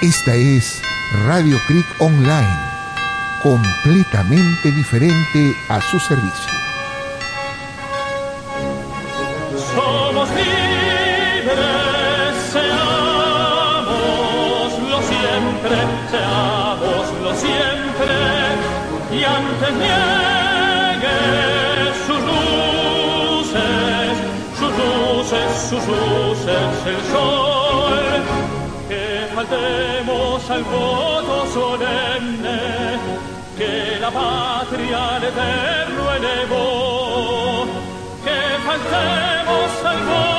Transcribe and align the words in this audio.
Esta 0.00 0.32
es 0.32 0.80
Radio 1.26 1.58
Creek 1.66 1.84
Online, 1.98 2.56
completamente 3.42 4.70
diferente 4.70 5.56
a 5.68 5.80
su 5.80 5.98
servicio. 5.98 6.52
Somos 9.74 10.28
libres, 10.30 11.56
seámoslo 12.52 13.82
siempre, 15.02 15.76
seámoslo 16.12 17.34
siempre, 17.34 18.14
y 19.10 19.24
antes 19.24 19.72
niegue 19.82 21.18
sus 22.06 22.20
luces, 23.40 24.14
sus 24.60 24.70
luces, 24.78 25.48
sus 25.68 25.84
luces, 25.88 26.86
el 26.86 27.00
sol, 27.10 27.57
que 29.38 29.46
faltemos 29.46 30.50
al 30.50 30.64
voto 30.64 31.46
solemne, 31.52 32.58
que 33.56 33.98
la 34.00 34.10
patria 34.10 35.16
al 35.16 35.24
eterno 35.24 36.14
elevó, 36.16 37.66
que 38.24 38.40
faltemos 38.66 39.84
al 39.84 40.04
voto 40.06 40.37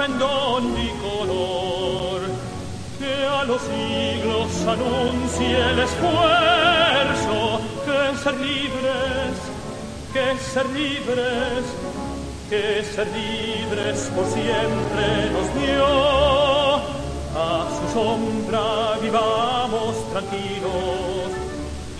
pendón 0.00 0.64
color 1.02 2.20
que 2.98 3.14
a 3.26 3.44
los 3.44 3.60
siglos 3.60 4.50
anuncie 4.66 5.58
el 5.72 5.78
esfuerzo 5.80 7.60
que 7.84 8.00
ser 8.22 8.36
libres, 8.40 9.34
que 10.14 10.26
ser 10.52 10.66
libres, 10.70 11.62
que 12.48 12.82
ser 12.82 13.08
libres 13.08 14.10
por 14.14 14.24
siempre 14.24 15.06
nos 15.34 15.48
dio. 15.60 15.90
A 17.36 17.68
su 17.76 17.86
sombra 17.92 18.96
vivamos 19.02 19.92
tranquilos 20.12 21.30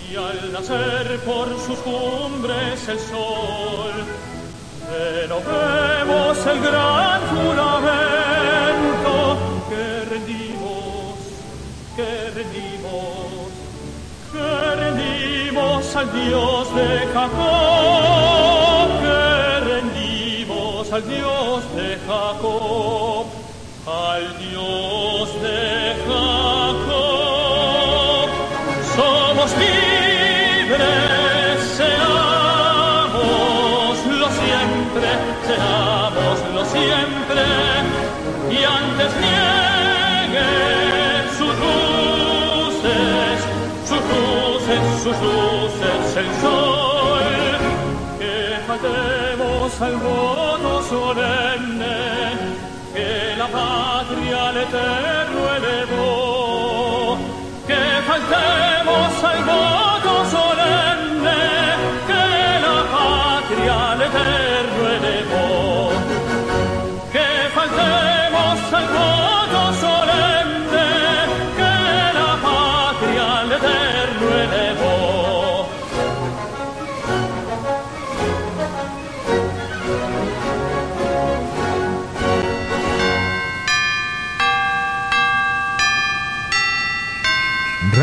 y 0.09 0.15
al 0.15 0.53
nacer 0.53 1.19
por 1.23 1.47
sus 1.65 1.77
cumbres 1.79 2.87
el 2.89 2.99
sol, 2.99 3.93
renovemos 4.91 6.45
el 6.45 6.59
gran 6.61 7.21
juramento 7.31 9.13
que 9.69 10.05
rendimos, 10.09 11.15
que 11.95 12.29
rendimos, 12.35 13.51
que 14.33 14.75
rendimos 14.75 15.95
al 15.95 16.11
Dios 16.11 16.75
de 16.75 17.07
Jacob, 17.13 18.87
que 19.01 19.19
rendimos 19.71 20.91
al 20.91 21.07
Dios 21.07 21.75
de 21.75 21.97
Jacob, 22.07 23.25
al 23.87 24.37
Dios 24.39 25.41
de 25.41 25.95
Jacob. 26.05 27.21
Somos 28.95 29.49
libres, 29.57 29.90
que 48.19 48.35
faltemos 48.67 49.81
al 49.81 49.95
voto 49.97 50.83
solemne, 50.83 51.97
que 52.93 53.35
la 53.37 53.47
patria 53.47 54.49
al 54.49 54.57
eterno 54.57 55.41
elevó 55.57 56.41
que 57.67 58.01
faltemos 58.07 59.23
al 59.23 59.43
voto 59.43 60.13
solemne 60.35 61.39
que 62.09 62.25
la 62.65 62.77
patria 62.95 63.91
al 63.91 64.01
eterno 64.01 64.81
elevó. 64.97 65.91
Que 67.13 67.27
faltemos 67.55 68.73
al 68.73 68.87
voto 68.87 69.20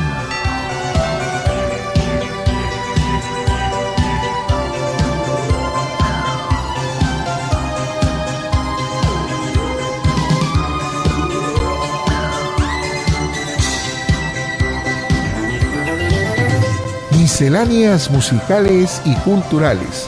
Misceláneas 17.17 18.11
musicales 18.11 19.01
y 19.03 19.15
culturales, 19.15 20.07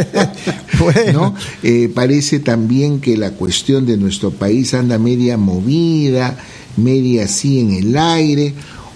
bueno. 0.78 1.34
Eh, 1.62 1.90
parece 1.94 2.40
también 2.40 3.00
que 3.00 3.16
la 3.16 3.30
cuestión 3.32 3.86
de 3.86 3.96
nuestro 3.96 4.30
país 4.30 4.74
anda 4.74 4.98
media 4.98 5.36
movida, 5.36 6.38
media 6.76 7.24
así 7.24 7.60
en 7.60 7.72
el 7.72 7.96
aire, 7.96 8.54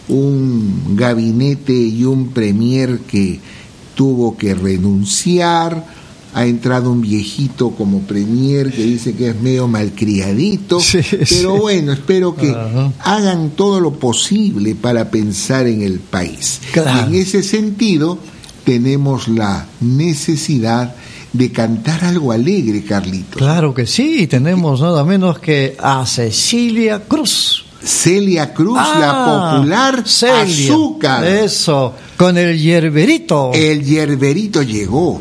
un 0.09 0.97
gabinete 0.97 1.73
y 1.73 2.05
un 2.05 2.29
premier 2.29 3.01
que 3.01 3.41
tuvo 3.95 4.37
que 4.37 4.55
renunciar, 4.55 5.96
ha 6.37 6.45
entrado 6.45 6.93
un 6.93 7.01
viejito 7.01 7.71
como 7.71 8.01
premier 8.01 8.71
que 8.71 8.83
dice 8.83 9.15
que 9.15 9.31
es 9.31 9.41
medio 9.41 9.69
malcriadito, 9.69 10.79
pero 11.31 11.57
bueno, 11.57 11.95
espero 11.95 12.37
que 12.37 12.55
hagan 12.99 13.53
todo 13.57 13.81
lo 13.81 13.93
posible 13.93 14.75
para 14.75 15.11
pensar 15.11 15.67
en 15.67 15.81
el 15.81 15.99
país. 15.99 16.61
en 16.75 17.15
ese 17.15 17.43
sentido, 17.43 18.19
tenemos 18.65 19.29
la 19.29 19.67
necesidad 19.81 20.95
de 21.33 21.51
cantar 21.53 22.05
algo 22.05 22.33
alegre, 22.33 22.85
Carlito. 22.85 23.39
Claro 23.39 23.73
que 23.73 23.87
sí, 23.87 24.27
tenemos 24.27 24.83
nada 24.83 25.05
menos 25.05 25.39
que 25.39 25.75
a 25.81 26.05
Cecilia 26.05 27.03
Cruz. 27.09 27.65
Celia 27.83 28.53
Cruz, 28.53 28.77
la 28.77 29.11
ah, 29.11 29.55
popular 29.57 30.05
azúcar. 30.05 31.25
Eso, 31.25 31.95
con 32.19 32.37
el 32.37 32.59
yerberito. 32.61 33.53
El 33.55 33.83
yerberito 33.87 34.61
llegó. 34.63 35.19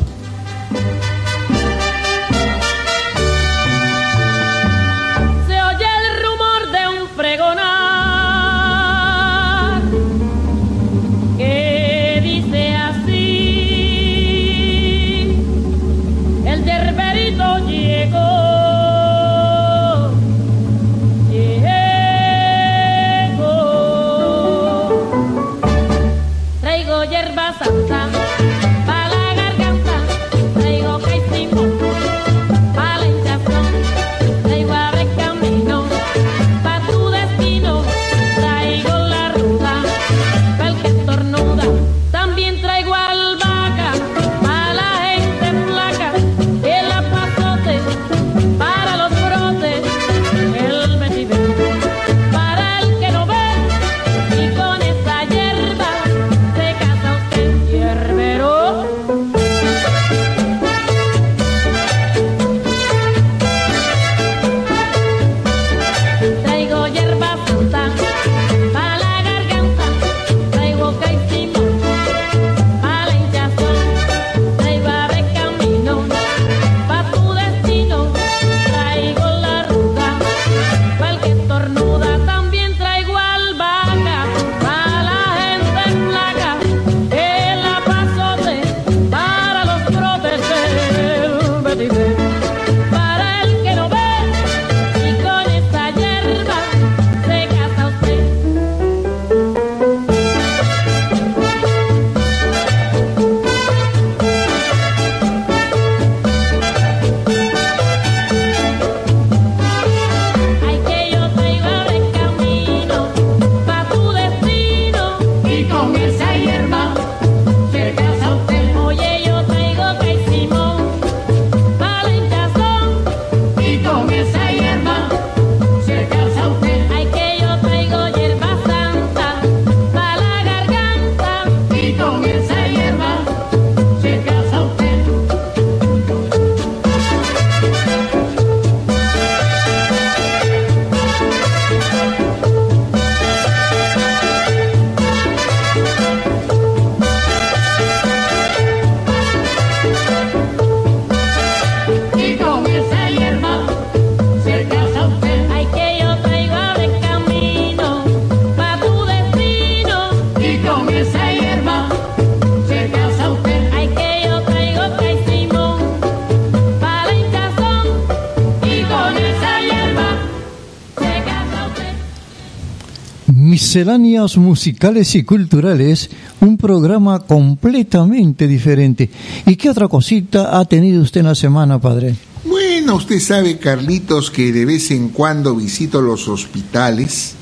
Misceláneas 173.76 174.38
musicales 174.38 175.14
y 175.16 175.22
culturales, 175.22 176.08
un 176.40 176.56
programa 176.56 177.18
completamente 177.18 178.48
diferente. 178.48 179.10
¿Y 179.44 179.56
qué 179.56 179.68
otra 179.68 179.86
cosita 179.86 180.58
ha 180.58 180.64
tenido 180.64 181.02
usted 181.02 181.20
en 181.20 181.26
la 181.26 181.34
semana, 181.34 181.78
padre? 181.78 182.16
Bueno, 182.46 182.94
usted 182.94 183.20
sabe, 183.20 183.58
Carlitos, 183.58 184.30
que 184.30 184.50
de 184.50 184.64
vez 184.64 184.90
en 184.92 185.10
cuando 185.10 185.54
visito 185.54 186.00
los 186.00 186.26
hospitales 186.26 187.34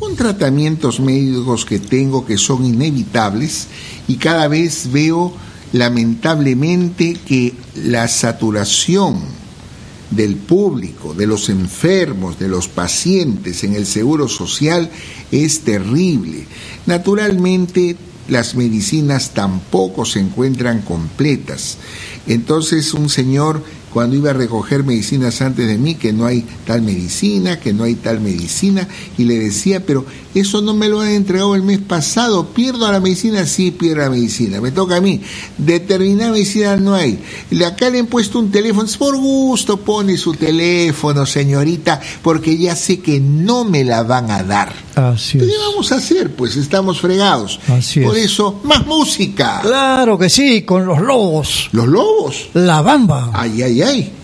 con 0.00 0.16
tratamientos 0.16 0.98
médicos 0.98 1.64
que 1.64 1.78
tengo 1.78 2.26
que 2.26 2.36
son 2.36 2.64
inevitables 2.64 3.68
y 4.08 4.16
cada 4.16 4.48
vez 4.48 4.90
veo 4.90 5.32
lamentablemente 5.72 7.14
que 7.24 7.54
la 7.76 8.08
saturación 8.08 9.20
del 10.10 10.36
público, 10.36 11.14
de 11.14 11.26
los 11.26 11.48
enfermos, 11.48 12.38
de 12.38 12.48
los 12.48 12.68
pacientes 12.68 13.64
en 13.64 13.74
el 13.74 13.86
seguro 13.86 14.28
social 14.28 14.90
es 15.30 15.60
terrible. 15.60 16.46
Naturalmente, 16.86 17.96
las 18.28 18.54
medicinas 18.54 19.30
tampoco 19.34 20.04
se 20.04 20.20
encuentran 20.20 20.82
completas. 20.82 21.78
Entonces, 22.26 22.94
un 22.94 23.08
señor 23.08 23.62
cuando 23.92 24.16
iba 24.16 24.30
a 24.30 24.34
recoger 24.34 24.84
medicinas 24.84 25.40
antes 25.42 25.66
de 25.66 25.78
mí, 25.78 25.94
que 25.94 26.12
no 26.12 26.26
hay 26.26 26.44
tal 26.66 26.82
medicina, 26.82 27.58
que 27.58 27.72
no 27.72 27.84
hay 27.84 27.94
tal 27.94 28.20
medicina, 28.20 28.86
y 29.18 29.24
le 29.24 29.38
decía, 29.38 29.84
pero 29.84 30.04
eso 30.34 30.60
no 30.62 30.74
me 30.74 30.88
lo 30.88 31.00
han 31.00 31.10
entregado 31.10 31.54
el 31.54 31.62
mes 31.62 31.78
pasado, 31.80 32.46
pierdo 32.48 32.90
la 32.90 33.00
medicina, 33.00 33.44
sí 33.46 33.70
pierdo 33.70 34.02
la 34.02 34.10
medicina, 34.10 34.60
me 34.60 34.70
toca 34.70 34.96
a 34.96 35.00
mí, 35.00 35.20
determinada 35.58 36.32
medicina 36.32 36.76
no 36.76 36.94
hay. 36.94 37.18
Acá 37.66 37.90
le 37.90 38.00
han 38.00 38.06
puesto 38.06 38.38
un 38.38 38.50
teléfono, 38.50 38.88
por 38.98 39.16
gusto 39.16 39.78
pone 39.78 40.16
su 40.16 40.34
teléfono, 40.34 41.26
señorita, 41.26 42.00
porque 42.22 42.56
ya 42.56 42.76
sé 42.76 43.00
que 43.00 43.20
no 43.20 43.64
me 43.64 43.84
la 43.84 44.02
van 44.02 44.30
a 44.30 44.42
dar. 44.42 44.72
Así 44.94 45.38
¿Qué 45.38 45.50
vamos 45.68 45.92
a 45.92 45.96
hacer? 45.96 46.30
Pues 46.32 46.56
estamos 46.56 47.00
fregados. 47.00 47.58
Así 47.68 48.00
Por 48.00 48.16
es. 48.16 48.26
eso, 48.26 48.60
más 48.64 48.86
música. 48.86 49.60
Claro 49.62 50.18
que 50.18 50.28
sí, 50.28 50.62
con 50.62 50.84
los 50.84 51.00
lobos. 51.00 51.68
Los 51.72 51.86
lobos. 51.86 52.48
La 52.54 52.82
bamba. 52.82 53.30
Ay, 53.32 53.62
ay, 53.62 53.79
ay. 53.82 54.19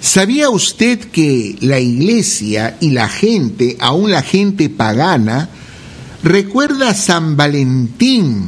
¿Sabía 0.00 0.48
usted 0.48 1.00
que 1.10 1.56
la 1.60 1.80
iglesia 1.80 2.78
y 2.80 2.90
la 2.90 3.08
gente, 3.08 3.76
aún 3.78 4.10
la 4.10 4.22
gente 4.22 4.70
pagana, 4.70 5.50
recuerda 6.22 6.90
a 6.90 6.94
San 6.94 7.36
Valentín 7.36 8.46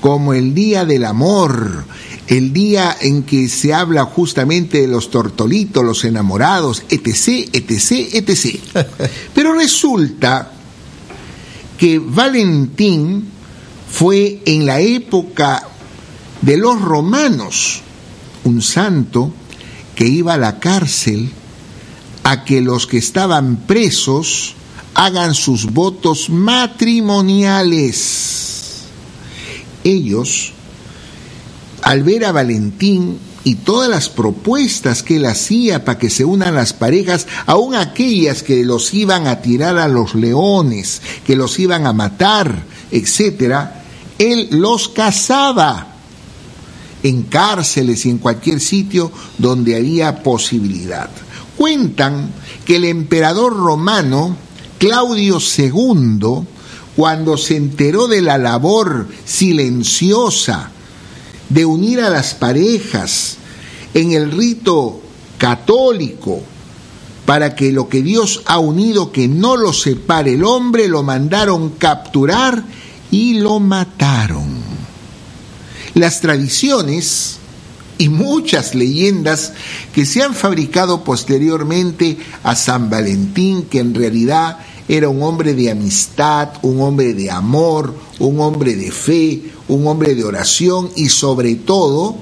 como 0.00 0.34
el 0.34 0.54
día 0.54 0.84
del 0.84 1.04
amor, 1.04 1.84
el 2.28 2.52
día 2.52 2.96
en 3.00 3.22
que 3.22 3.48
se 3.48 3.72
habla 3.72 4.04
justamente 4.04 4.82
de 4.82 4.86
los 4.86 5.10
tortolitos, 5.10 5.82
los 5.84 6.04
enamorados, 6.04 6.82
etc., 6.90 7.48
etc., 7.52 8.08
etc. 8.12 8.60
Pero 9.34 9.54
resulta 9.54 10.52
que 11.78 11.98
Valentín 11.98 13.24
fue 13.90 14.42
en 14.44 14.66
la 14.66 14.80
época 14.80 15.66
de 16.42 16.58
los 16.58 16.80
romanos 16.80 17.80
un 18.44 18.62
santo 18.62 19.32
que 19.94 20.06
iba 20.06 20.34
a 20.34 20.38
la 20.38 20.60
cárcel 20.60 21.30
a 22.24 22.44
que 22.44 22.60
los 22.60 22.86
que 22.86 22.98
estaban 22.98 23.56
presos 23.66 24.54
hagan 24.94 25.34
sus 25.34 25.72
votos 25.72 26.28
matrimoniales. 26.28 28.82
Ellos, 29.82 30.52
al 31.88 32.02
ver 32.02 32.26
a 32.26 32.32
Valentín 32.32 33.18
y 33.44 33.54
todas 33.54 33.88
las 33.88 34.10
propuestas 34.10 35.02
que 35.02 35.16
él 35.16 35.24
hacía 35.24 35.86
para 35.86 35.98
que 35.98 36.10
se 36.10 36.22
unan 36.22 36.54
las 36.54 36.74
parejas, 36.74 37.26
aun 37.46 37.74
aquellas 37.74 38.42
que 38.42 38.62
los 38.62 38.92
iban 38.92 39.26
a 39.26 39.40
tirar 39.40 39.78
a 39.78 39.88
los 39.88 40.14
leones, 40.14 41.00
que 41.26 41.34
los 41.34 41.58
iban 41.58 41.86
a 41.86 41.94
matar, 41.94 42.62
etcétera, 42.90 43.84
él 44.18 44.48
los 44.50 44.90
casaba 44.90 45.94
en 47.02 47.22
cárceles 47.22 48.04
y 48.04 48.10
en 48.10 48.18
cualquier 48.18 48.60
sitio 48.60 49.10
donde 49.38 49.74
había 49.74 50.22
posibilidad. 50.22 51.08
Cuentan 51.56 52.30
que 52.66 52.76
el 52.76 52.84
emperador 52.84 53.56
romano 53.56 54.36
Claudio 54.76 55.38
II, 55.38 56.44
cuando 56.94 57.38
se 57.38 57.56
enteró 57.56 58.08
de 58.08 58.20
la 58.20 58.36
labor 58.36 59.08
silenciosa 59.24 60.72
de 61.48 61.64
unir 61.64 62.00
a 62.00 62.10
las 62.10 62.34
parejas 62.34 63.36
en 63.94 64.12
el 64.12 64.30
rito 64.30 65.00
católico, 65.38 66.40
para 67.24 67.54
que 67.54 67.72
lo 67.72 67.88
que 67.88 68.02
Dios 68.02 68.42
ha 68.46 68.58
unido 68.58 69.12
que 69.12 69.28
no 69.28 69.56
lo 69.56 69.72
separe 69.72 70.34
el 70.34 70.44
hombre, 70.44 70.88
lo 70.88 71.02
mandaron 71.02 71.70
capturar 71.70 72.64
y 73.10 73.34
lo 73.34 73.60
mataron. 73.60 74.46
Las 75.94 76.20
tradiciones 76.20 77.38
y 77.98 78.08
muchas 78.08 78.74
leyendas 78.74 79.52
que 79.92 80.06
se 80.06 80.22
han 80.22 80.34
fabricado 80.34 81.04
posteriormente 81.04 82.16
a 82.44 82.54
San 82.54 82.88
Valentín, 82.88 83.64
que 83.64 83.80
en 83.80 83.94
realidad 83.94 84.58
era 84.88 85.08
un 85.10 85.22
hombre 85.22 85.52
de 85.52 85.70
amistad, 85.70 86.50
un 86.62 86.80
hombre 86.80 87.12
de 87.12 87.30
amor, 87.30 87.94
un 88.20 88.40
hombre 88.40 88.74
de 88.74 88.90
fe, 88.90 89.42
un 89.68 89.86
hombre 89.86 90.14
de 90.14 90.24
oración 90.24 90.90
y 90.96 91.08
sobre 91.08 91.54
todo 91.54 92.16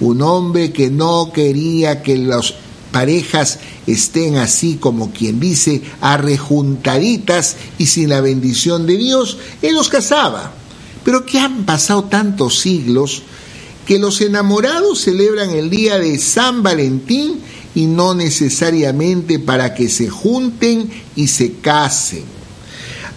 un 0.00 0.22
hombre 0.22 0.72
que 0.72 0.90
no 0.90 1.30
quería 1.32 2.02
que 2.02 2.16
los 2.18 2.54
parejas 2.92 3.58
estén 3.86 4.36
así 4.36 4.76
como 4.76 5.10
quien 5.10 5.40
dice, 5.40 5.82
arrejuntaditas 6.00 7.56
y 7.78 7.86
sin 7.86 8.08
la 8.08 8.20
bendición 8.20 8.86
de 8.86 8.96
Dios, 8.96 9.38
Él 9.62 9.74
los 9.74 9.88
casaba. 9.88 10.52
Pero 11.04 11.26
que 11.26 11.38
han 11.38 11.64
pasado 11.64 12.04
tantos 12.04 12.60
siglos 12.60 13.22
que 13.86 13.98
los 13.98 14.20
enamorados 14.20 15.00
celebran 15.00 15.50
el 15.50 15.70
día 15.70 15.98
de 15.98 16.18
San 16.18 16.62
Valentín 16.62 17.40
y 17.74 17.86
no 17.86 18.14
necesariamente 18.14 19.38
para 19.38 19.74
que 19.74 19.88
se 19.88 20.08
junten 20.08 20.88
y 21.16 21.26
se 21.26 21.54
casen. 21.54 22.24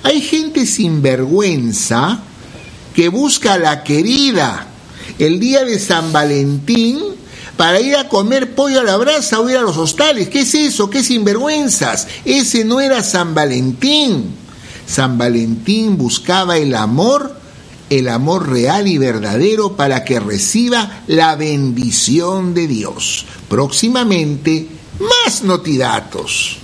Hay 0.03 0.21
gente 0.21 0.65
sin 0.65 1.01
vergüenza 1.01 2.23
que 2.97 3.09
busca 3.09 3.53
a 3.53 3.59
la 3.59 3.83
querida 3.83 4.65
el 5.19 5.39
día 5.39 5.63
de 5.63 5.77
San 5.77 6.11
Valentín 6.11 6.97
para 7.55 7.79
ir 7.79 7.95
a 7.95 8.09
comer 8.09 8.55
pollo 8.55 8.79
a 8.79 8.83
la 8.83 8.97
brasa 8.97 9.39
o 9.39 9.47
ir 9.47 9.55
a 9.55 9.61
los 9.61 9.77
hostales. 9.77 10.29
¿Qué 10.29 10.39
es 10.39 10.55
eso? 10.55 10.89
¿Qué 10.89 11.03
sinvergüenzas? 11.03 12.07
Ese 12.25 12.65
no 12.65 12.79
era 12.79 13.03
San 13.03 13.35
Valentín. 13.35 14.33
San 14.87 15.15
Valentín 15.19 15.95
buscaba 15.95 16.57
el 16.57 16.73
amor, 16.73 17.39
el 17.91 18.09
amor 18.09 18.49
real 18.49 18.87
y 18.87 18.97
verdadero 18.97 19.75
para 19.75 20.03
que 20.03 20.19
reciba 20.19 21.03
la 21.05 21.35
bendición 21.35 22.55
de 22.55 22.67
Dios. 22.67 23.27
Próximamente, 23.47 24.69
más 24.99 25.43
notidatos. 25.43 26.57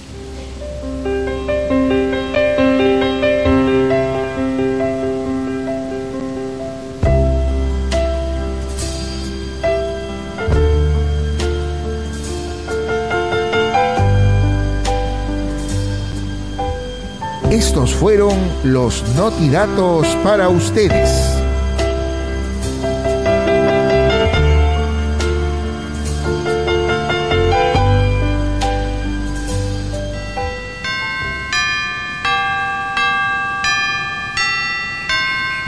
Fueron 18.03 18.38
los 18.65 19.01
notidatos 19.15 20.05
para 20.25 20.50
ustedes. 20.50 21.10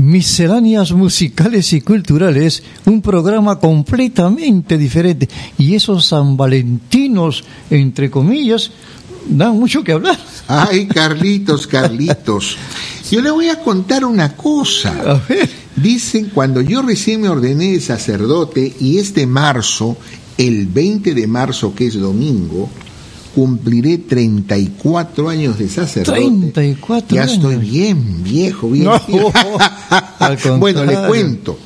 Misceláneas 0.00 0.92
musicales 0.92 1.72
y 1.72 1.80
culturales, 1.80 2.62
un 2.86 3.02
programa 3.02 3.58
completamente 3.58 4.78
diferente. 4.78 5.28
Y 5.58 5.74
esos 5.74 6.06
San 6.06 6.36
Valentinos, 6.36 7.44
entre 7.70 8.10
comillas, 8.10 8.70
dan 9.28 9.58
mucho 9.58 9.84
que 9.84 9.92
hablar. 9.92 10.18
Ay, 10.48 10.86
Carlitos, 10.86 11.66
Carlitos. 11.66 12.56
Yo 13.10 13.20
le 13.20 13.30
voy 13.30 13.48
a 13.48 13.60
contar 13.60 14.04
una 14.04 14.36
cosa. 14.36 14.94
A 15.06 15.14
ver. 15.28 15.48
Dicen, 15.76 16.30
cuando 16.34 16.60
yo 16.60 16.82
recién 16.82 17.20
me 17.20 17.28
ordené 17.28 17.72
de 17.72 17.80
sacerdote 17.80 18.74
y 18.80 18.98
este 18.98 19.26
marzo, 19.26 19.96
el 20.36 20.66
20 20.66 21.14
de 21.14 21.26
marzo, 21.26 21.74
que 21.74 21.86
es 21.86 21.94
domingo, 21.98 22.68
cumpliré 23.34 23.98
34 23.98 25.28
años 25.28 25.58
de 25.58 25.68
sacerdote. 25.68 26.20
34 26.20 27.14
ya 27.16 27.22
años. 27.22 27.34
estoy 27.34 27.56
bien 27.56 28.22
viejo, 28.22 28.70
bien 28.70 28.84
No, 28.84 29.00
viejo. 29.06 29.32
bueno, 30.58 30.84
le 30.84 30.96
cuento. 31.06 31.58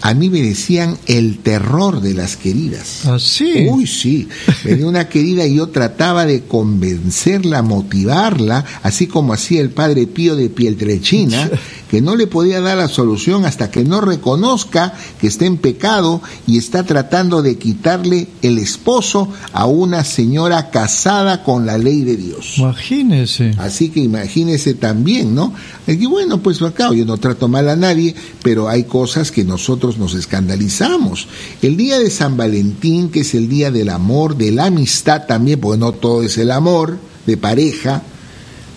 A 0.00 0.14
mí 0.14 0.30
me 0.30 0.40
decían 0.40 0.96
el 1.06 1.38
terror 1.38 2.00
de 2.00 2.14
las 2.14 2.36
queridas. 2.36 3.04
Así. 3.06 3.66
Uy, 3.68 3.86
sí. 3.86 4.28
Venía 4.64 4.86
una 4.86 5.08
querida 5.08 5.44
y 5.44 5.56
yo 5.56 5.68
trataba 5.68 6.24
de 6.24 6.44
convencerla, 6.44 7.62
motivarla, 7.62 8.64
así 8.82 9.08
como 9.08 9.32
hacía 9.32 9.60
el 9.60 9.70
padre 9.70 10.06
Pío 10.06 10.36
de 10.36 10.50
Pietrelcina, 10.50 11.50
que 11.90 12.00
no 12.00 12.16
le 12.16 12.26
podía 12.26 12.60
dar 12.60 12.78
la 12.78 12.88
solución 12.88 13.44
hasta 13.44 13.70
que 13.70 13.84
no 13.84 14.00
reconozca 14.00 14.92
que 15.20 15.26
está 15.26 15.46
en 15.46 15.56
pecado 15.56 16.20
y 16.46 16.58
está 16.58 16.84
tratando 16.84 17.42
de 17.42 17.56
quitarle 17.58 18.28
el 18.42 18.58
esposo 18.58 19.28
a 19.52 19.66
una 19.66 20.04
señora 20.04 20.70
casada 20.70 21.42
con 21.42 21.66
la 21.66 21.78
ley 21.78 22.02
de 22.02 22.16
Dios. 22.16 22.58
Imagínese. 22.58 23.52
Así 23.58 23.88
que 23.88 24.00
imagínese 24.00 24.74
también, 24.74 25.34
¿no? 25.34 25.52
Y 25.86 26.06
bueno, 26.06 26.42
pues 26.42 26.60
acá 26.62 26.92
yo 26.92 27.04
no 27.04 27.16
trato 27.16 27.48
mal 27.48 27.68
a 27.68 27.76
nadie, 27.76 28.14
pero 28.42 28.68
hay 28.68 28.84
cosas 28.84 29.30
que 29.30 29.44
nosotros 29.44 29.98
nos 29.98 30.14
escandalizamos. 30.14 31.26
El 31.62 31.76
día 31.76 31.98
de 31.98 32.10
San 32.10 32.36
Valentín, 32.36 33.10
que 33.10 33.20
es 33.20 33.34
el 33.34 33.48
día 33.48 33.70
del 33.70 33.88
amor, 33.88 34.36
de 34.36 34.52
la 34.52 34.66
amistad 34.66 35.26
también, 35.26 35.60
porque 35.60 35.78
no 35.78 35.92
todo 35.92 36.22
es 36.22 36.36
el 36.38 36.50
amor 36.50 36.98
de 37.26 37.36
pareja, 37.36 38.02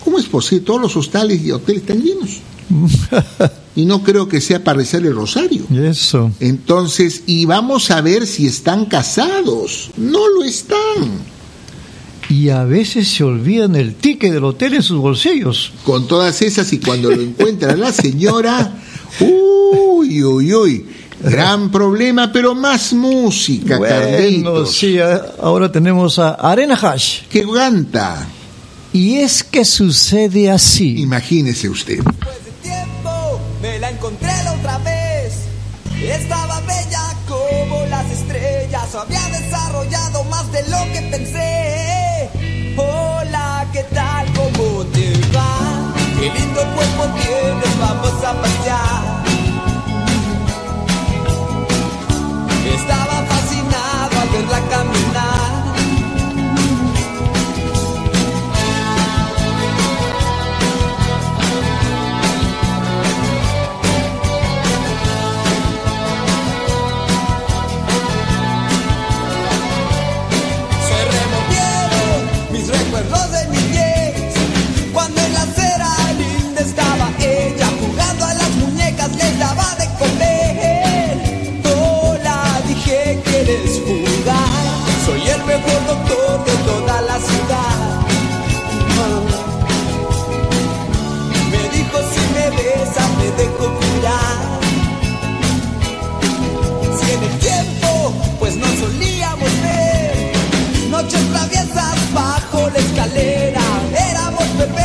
¿cómo 0.04 0.18
es 0.18 0.26
posible? 0.26 0.64
Todos 0.64 0.80
los 0.80 0.96
hostales 0.96 1.42
y 1.42 1.50
hoteles 1.50 1.82
están 1.82 2.02
llenos. 2.02 2.40
Y 3.74 3.86
no 3.86 4.02
creo 4.02 4.28
que 4.28 4.42
sea 4.42 4.62
para 4.62 4.76
rezar 4.78 5.00
el 5.06 5.14
rosario. 5.14 5.64
Eso. 5.74 6.30
Entonces, 6.40 7.22
y 7.26 7.46
vamos 7.46 7.90
a 7.90 8.02
ver 8.02 8.26
si 8.26 8.46
están 8.46 8.84
casados. 8.84 9.90
No 9.96 10.28
lo 10.28 10.44
están. 10.44 11.32
Y 12.28 12.50
a 12.50 12.64
veces 12.64 13.08
se 13.08 13.24
olvidan 13.24 13.74
el 13.74 13.94
ticket 13.94 14.30
del 14.30 14.44
hotel 14.44 14.74
en 14.74 14.82
sus 14.82 14.98
bolsillos. 14.98 15.72
con 15.84 16.06
todas 16.06 16.42
esas 16.42 16.70
y 16.74 16.80
cuando 16.80 17.10
lo 17.10 17.22
encuentra 17.22 17.74
la 17.74 17.92
señora, 17.92 18.74
uy, 19.20 20.22
uy, 20.22 20.52
uy, 20.54 20.86
gran 21.22 21.70
problema, 21.70 22.30
pero 22.30 22.54
más 22.54 22.92
música, 22.92 23.78
Bueno, 23.78 23.94
Carlitos. 23.96 24.76
sí, 24.76 24.98
ahora 25.40 25.72
tenemos 25.72 26.18
a 26.18 26.32
Arena 26.34 26.74
Hash. 26.74 27.20
¿Qué 27.30 27.46
canta? 27.50 28.26
Y 28.92 29.14
es 29.14 29.42
que 29.42 29.64
sucede 29.64 30.50
así. 30.50 31.00
Imagínese 31.00 31.70
usted. 31.70 32.00
Estaba 36.10 36.60
bella 36.60 37.14
como 37.28 37.84
las 37.86 38.10
estrellas. 38.10 38.94
Había 38.94 39.22
desarrollado 39.28 40.24
más 40.24 40.50
de 40.52 40.62
lo 40.68 40.78
que 40.92 41.02
pensé. 41.10 42.30
Hola, 42.76 43.66
¿qué 43.72 43.82
tal? 43.94 44.26
¿Cómo 44.34 44.84
te 44.86 45.12
va? 45.34 45.92
Qué 46.18 46.30
lindo 46.30 46.60
cuerpo 46.74 47.04
tienes, 47.18 47.78
vamos 47.78 48.24
a 48.24 48.32
pasear. 48.40 49.21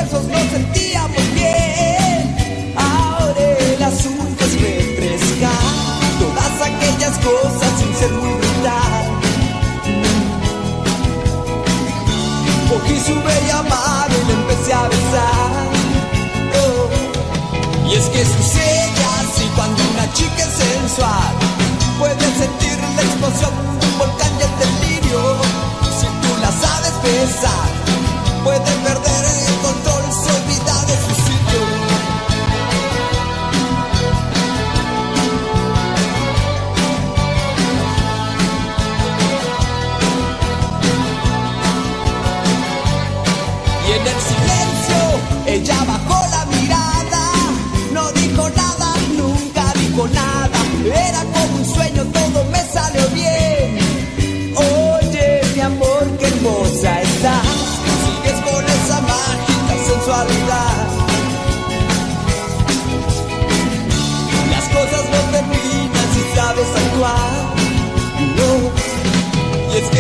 Perversos, 0.07 0.27
nos 0.27 0.51
sentíamos 0.51 1.33
bien. 1.33 2.73
Ahora 2.77 3.41
el 3.41 3.83
asunto 3.83 4.45
es 4.45 4.61
refrescar 4.61 5.51
todas 6.19 6.61
aquellas 6.61 7.17
cosas 7.17 7.71
sin 7.79 7.95
ser 7.95 8.11
muy 8.11 8.29
brutal. 8.29 9.05
Cogí 12.69 12.99
su 12.99 13.15
bella 13.15 13.63
mano 13.63 14.15
y 14.21 14.27
le 14.27 14.33
empecé 14.33 14.73
a 14.73 14.83
besar. 14.83 15.67
Oh. 16.63 17.89
Y 17.89 17.95
es 17.95 18.05
que 18.05 18.25
sucede 18.25 19.03
así 19.19 19.49
cuando 19.55 19.81
una 19.93 20.11
chica 20.13 20.43
es 20.43 20.53
sensual 20.53 21.56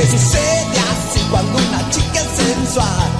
sucede 0.05 0.77
así 0.91 1.19
cuando 1.29 1.57
una 1.57 1.89
chica 1.89 2.19
es 2.21 2.37
sensual. 2.37 3.16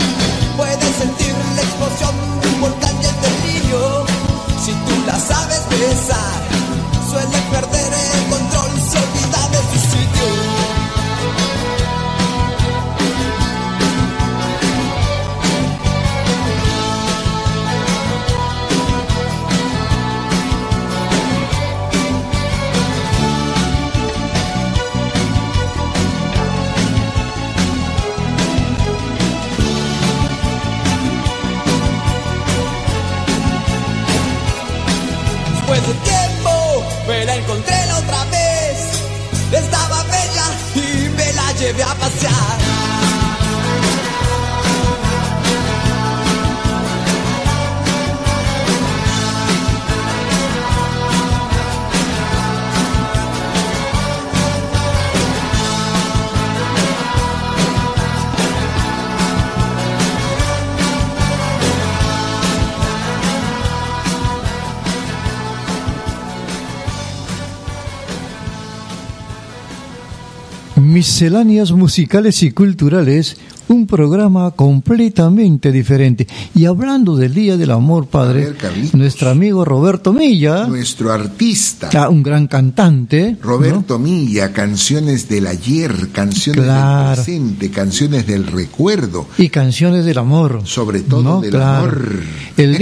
Misceláneas 71.01 71.71
musicales 71.73 72.41
y 72.41 72.49
culturales, 72.49 73.37
un 73.67 73.85
programa 73.85 74.49
completamente 74.49 75.71
diferente. 75.71 76.25
Y 76.55 76.65
hablando 76.65 77.15
del 77.15 77.35
Día 77.35 77.55
del 77.55 77.69
Amor, 77.69 78.07
Padre, 78.07 78.47
ver, 78.59 78.95
nuestro 78.95 79.29
amigo 79.29 79.63
Roberto 79.63 80.11
Milla, 80.11 80.65
Nuestro 80.65 81.13
artista. 81.13 81.91
ah, 81.93 82.09
un 82.09 82.23
gran 82.23 82.47
cantante, 82.47 83.33
¿no? 83.33 83.37
Roberto 83.47 83.99
Milla, 83.99 84.51
canciones 84.51 85.29
del 85.29 85.45
ayer, 85.45 86.09
canciones 86.11 86.63
Claro. 86.63 87.09
del 87.09 87.15
presente, 87.25 87.69
canciones 87.69 88.25
del 88.25 88.47
recuerdo, 88.47 89.27
y 89.37 89.49
canciones 89.49 90.03
del 90.03 90.17
amor. 90.17 90.61
sobre 90.63 91.01
todo 91.01 91.41
del 91.41 91.61
amor. 91.61 92.09
El, 92.57 92.75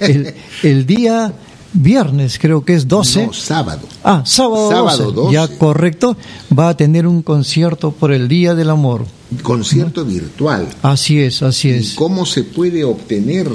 el- 0.00 0.34
el 0.62 0.86
día 0.86 1.34
viernes, 1.72 2.38
creo 2.38 2.64
que 2.64 2.74
es 2.74 2.86
12. 2.88 3.26
No, 3.26 3.32
sábado. 3.32 3.82
Ah, 4.04 4.22
sábado, 4.24 4.70
Sábado 4.70 5.12
12, 5.12 5.32
Ya 5.32 5.40
12. 5.42 5.58
correcto. 5.58 6.16
Va 6.56 6.68
a 6.70 6.76
tener 6.76 7.06
un 7.06 7.22
concierto 7.22 7.92
por 7.92 8.12
el 8.12 8.28
Día 8.28 8.54
del 8.54 8.70
Amor. 8.70 9.04
Concierto 9.42 10.04
virtual. 10.04 10.68
Así 10.82 11.20
es, 11.20 11.42
así 11.42 11.68
¿Y 11.68 11.72
es. 11.72 11.94
cómo 11.94 12.24
se 12.26 12.44
puede 12.44 12.84
obtener 12.84 13.48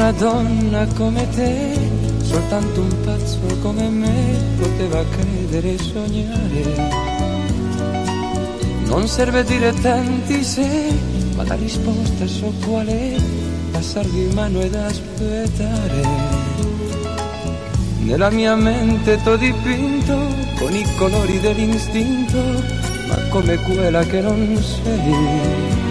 una 0.00 0.12
donna 0.12 0.86
come 0.96 1.28
te, 1.28 1.78
soltanto 2.22 2.80
un 2.80 3.00
pazzo 3.04 3.38
come 3.60 3.86
me 3.90 4.34
poteva 4.58 5.04
credere 5.10 5.74
e 5.74 5.78
sognare. 5.78 6.88
Non 8.84 9.06
serve 9.06 9.44
dire 9.44 9.74
tanti 9.74 10.42
se, 10.42 10.90
ma 11.36 11.44
la 11.44 11.54
risposta 11.54 12.26
so 12.26 12.50
qual 12.64 12.86
è, 12.86 13.14
passarvi 13.72 14.22
in 14.22 14.32
mano 14.32 14.60
ed 14.62 14.74
aspettare. 14.74 16.08
Nella 17.98 18.30
mia 18.30 18.54
mente 18.54 19.20
t'ho 19.22 19.36
dipinto 19.36 20.16
con 20.58 20.74
i 20.74 20.86
colori 20.96 21.38
dell'istinto, 21.40 22.38
ma 23.06 23.16
come 23.28 23.54
quella 23.58 24.02
che 24.04 24.20
non 24.22 24.56
sei. 24.62 25.89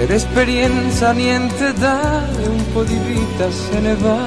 Ed 0.00 0.10
esperienza 0.12 1.10
niente 1.10 1.72
dà 1.72 2.22
e 2.40 2.46
un 2.46 2.72
po' 2.72 2.84
di 2.84 2.96
vita 2.98 3.50
se 3.50 3.80
ne 3.80 3.96
va, 3.96 4.26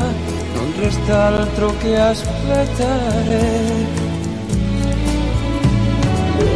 non 0.54 0.74
resta 0.78 1.28
altro 1.28 1.74
che 1.78 1.98
aspettare. 1.98 3.40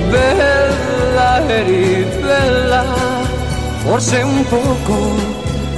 Bella 0.10 1.49
eri 1.49 2.06
bella, 2.21 2.84
forse 3.86 4.17
un 4.17 4.45
poco 4.49 5.13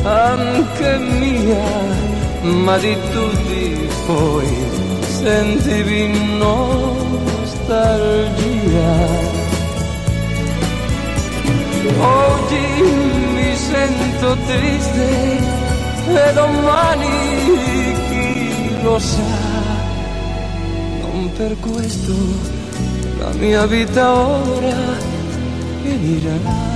anche 0.01 0.97
mia, 0.97 1.69
ma 2.41 2.75
di 2.79 2.97
tutti 3.11 3.87
poi 4.07 4.47
sentivi 5.21 6.07
nostalgia. 6.37 6.85
Mi 11.83 11.91
sento 13.69 14.37
triste 14.45 15.07
e 16.07 16.33
domani 16.33 17.07
chi 18.07 18.81
lo 18.81 18.99
sa. 18.99 19.45
Non 21.01 21.31
per 21.35 21.55
questo 21.59 22.13
la 23.19 23.31
mia 23.33 23.65
vita 23.65 24.13
ora 24.13 24.75
finirà. 25.83 26.75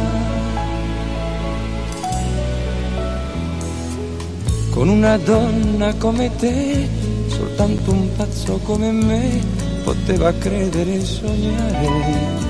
Con 4.72 4.90
una 4.90 5.18
donna 5.18 5.94
come 5.96 6.36
te, 6.38 6.90
soltanto 7.28 7.92
un 7.92 8.08
pazzo 8.16 8.60
come 8.64 8.92
me 8.92 9.40
poteva 9.84 10.32
credere 10.34 10.96
e 10.96 11.06
sognare. 11.06 12.41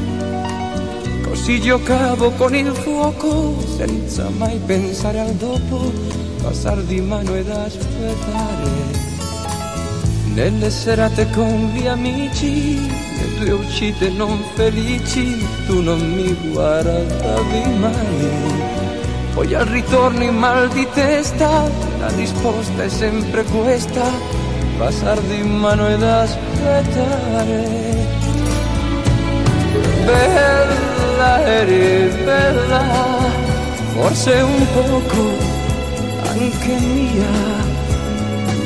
Così 1.41 1.59
giocavo 1.59 2.29
con 2.33 2.53
il 2.53 2.71
fuoco 2.71 3.55
senza 3.75 4.29
mai 4.29 4.61
pensare 4.63 5.21
al 5.21 5.33
dopo, 5.33 5.91
passar 6.39 6.77
di 6.83 7.01
mano 7.01 7.33
ed 7.35 7.49
aspettare. 7.49 8.69
Nelle 10.35 10.69
serate 10.69 11.27
con 11.31 11.71
gli 11.73 11.87
amici, 11.87 12.79
le 12.85 13.37
tue 13.39 13.53
uscite 13.53 14.09
non 14.09 14.39
felici, 14.53 15.43
tu 15.65 15.81
non 15.81 15.99
mi 16.13 16.31
guardavi 16.51 17.69
mai. 17.79 18.29
Poi 19.33 19.55
al 19.55 19.65
ritorno 19.65 20.21
in 20.21 20.35
mal 20.35 20.69
di 20.69 20.87
testa, 20.93 21.67
la 21.97 22.09
risposta 22.09 22.83
è 22.83 22.89
sempre 22.89 23.43
questa, 23.45 24.03
passar 24.77 25.19
di 25.21 25.41
mano 25.41 25.89
ed 25.89 26.03
aspettare. 26.03 27.79
Bella 31.21 31.45
eri 31.45 32.09
bella, 32.25 32.81
forse 33.93 34.41
un 34.41 34.65
poco 34.73 35.37
anche 36.23 36.73
mia 36.79 37.29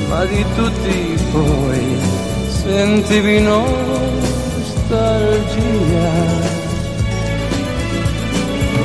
ma 0.07 0.23
di 0.23 0.45
tutti 0.55 1.19
poi 1.33 1.97
sentivi 2.47 3.41
nostalgia. 3.41 3.73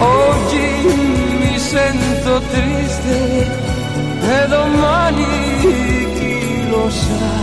Oggi 0.00 0.66
mi 1.38 1.56
sento 1.56 2.42
triste 2.50 3.46
e 4.20 4.46
domani 4.48 5.26
chi 5.61 6.68
lo 6.70 6.90
sa, 6.90 7.38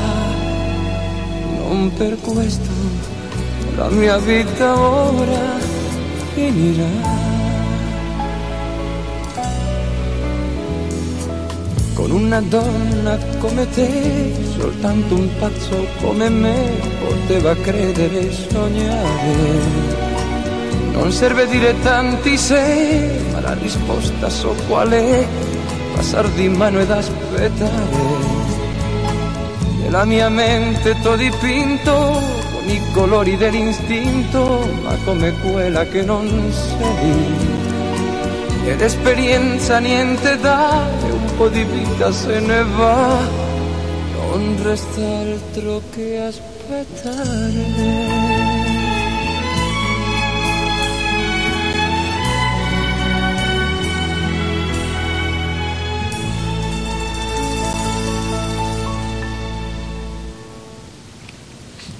non 1.70 1.94
per 1.96 2.18
questo 2.20 2.72
la 3.78 3.88
mia 3.88 4.18
vita 4.18 4.78
ora 4.78 5.67
finirà. 6.38 6.86
Con 11.96 12.12
una 12.12 12.42
donna 12.42 13.18
come 13.40 13.68
te, 13.72 14.34
soltanto 14.56 15.16
un 15.16 15.30
pazzo 15.40 15.88
come 16.00 16.30
me 16.30 16.56
poteva 17.04 17.56
credere 17.56 18.28
e 18.28 18.32
sognare. 18.32 19.96
Non 20.92 21.12
serve 21.12 21.48
dire 21.48 21.74
tanti 21.82 22.38
se, 22.38 23.20
ma 23.32 23.40
la 23.42 23.54
risposta 23.54 24.30
so 24.30 24.56
qual 24.68 24.90
è, 24.90 25.26
passar 25.96 26.30
di 26.30 26.50
mano 26.50 26.80
ed 26.80 26.92
aspettare. 26.92 28.36
Nella 29.82 30.06
mia 30.06 30.30
mente 30.30 30.96
t'ho 31.02 31.16
dipinto 31.16 32.37
i 32.70 32.82
colori 32.92 33.38
dell'istinto, 33.38 34.68
ma 34.84 34.96
come 35.06 35.34
quella 35.42 35.86
che 35.86 36.02
non 36.04 36.52
sei. 36.52 37.56
Ed 38.66 38.82
esperienza 38.82 39.80
niente 39.80 40.38
dà, 40.40 40.88
un 41.04 41.36
po' 41.38 41.48
di 41.48 41.64
vita 41.64 42.12
se 42.12 42.40
ne 42.40 42.64
va, 42.64 43.20
non 44.14 44.58
resta 44.62 45.02
altro 45.02 45.82
che 45.94 46.20
aspettare. 46.20 47.38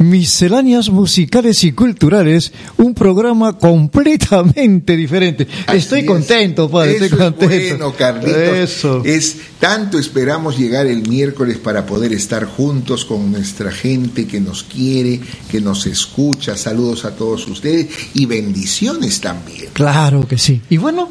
Misceláneas 0.10 0.90
musicales 0.90 1.64
y 1.64 1.72
culturales, 1.72 2.52
un 2.78 2.94
programa 2.94 3.58
completamente 3.58 4.96
diferente. 4.96 5.48
Así 5.68 5.78
estoy 5.80 6.00
es. 6.02 6.06
contento, 6.06 6.70
padre, 6.70 6.96
Eso 6.96 7.06
estoy 7.06 7.20
es 7.20 7.24
contento. 7.24 7.78
bueno, 7.78 7.94
Carlitos. 7.98 8.38
Eso. 8.38 9.02
Es 9.06 9.36
tanto 9.60 10.00
esperamos 10.00 10.58
llegar 10.58 10.86
el 10.88 11.08
miércoles 11.08 11.58
para 11.58 11.86
poder 11.86 12.14
estar 12.14 12.46
juntos 12.46 13.06
con 13.06 13.32
nuestra 13.32 13.72
gente 13.72 14.26
que 14.28 14.40
nos 14.40 14.64
quiere, 14.64 15.20
que 15.50 15.62
nos 15.62 15.86
escucha. 15.86 16.56
Saludos 16.58 17.06
a 17.06 17.16
todos 17.16 17.48
ustedes 17.48 17.88
y 18.14 18.26
bendiciones 18.26 19.20
también. 19.22 19.68
Claro 19.74 20.28
que 20.28 20.38
sí. 20.38 20.62
Y 20.70 20.78
bueno, 20.78 21.10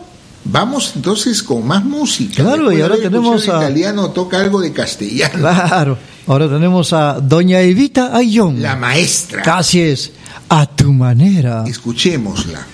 Vamos 0.49 0.93
entonces 0.97 1.43
con 1.43 1.67
más 1.67 1.85
música. 1.85 2.43
Claro, 2.43 2.73
y 2.73 2.81
ahora 2.81 2.97
tenemos 2.97 3.49
a- 3.49 3.57
italiano 3.59 4.11
toca 4.11 4.41
algo 4.41 4.61
de 4.61 4.73
castellano. 4.73 5.35
claro. 5.39 5.99
Ahora 6.29 6.49
tenemos 6.49 6.93
a 6.93 7.21
Doña 7.21 7.61
Evita 7.61 8.17
Ayón. 8.17 8.61
La 8.63 8.75
maestra. 8.77 9.43
Así 9.57 9.81
es. 9.81 10.13
A 10.49 10.67
tu 10.67 10.93
manera. 10.93 11.65
Escuchémosla. 11.67 12.67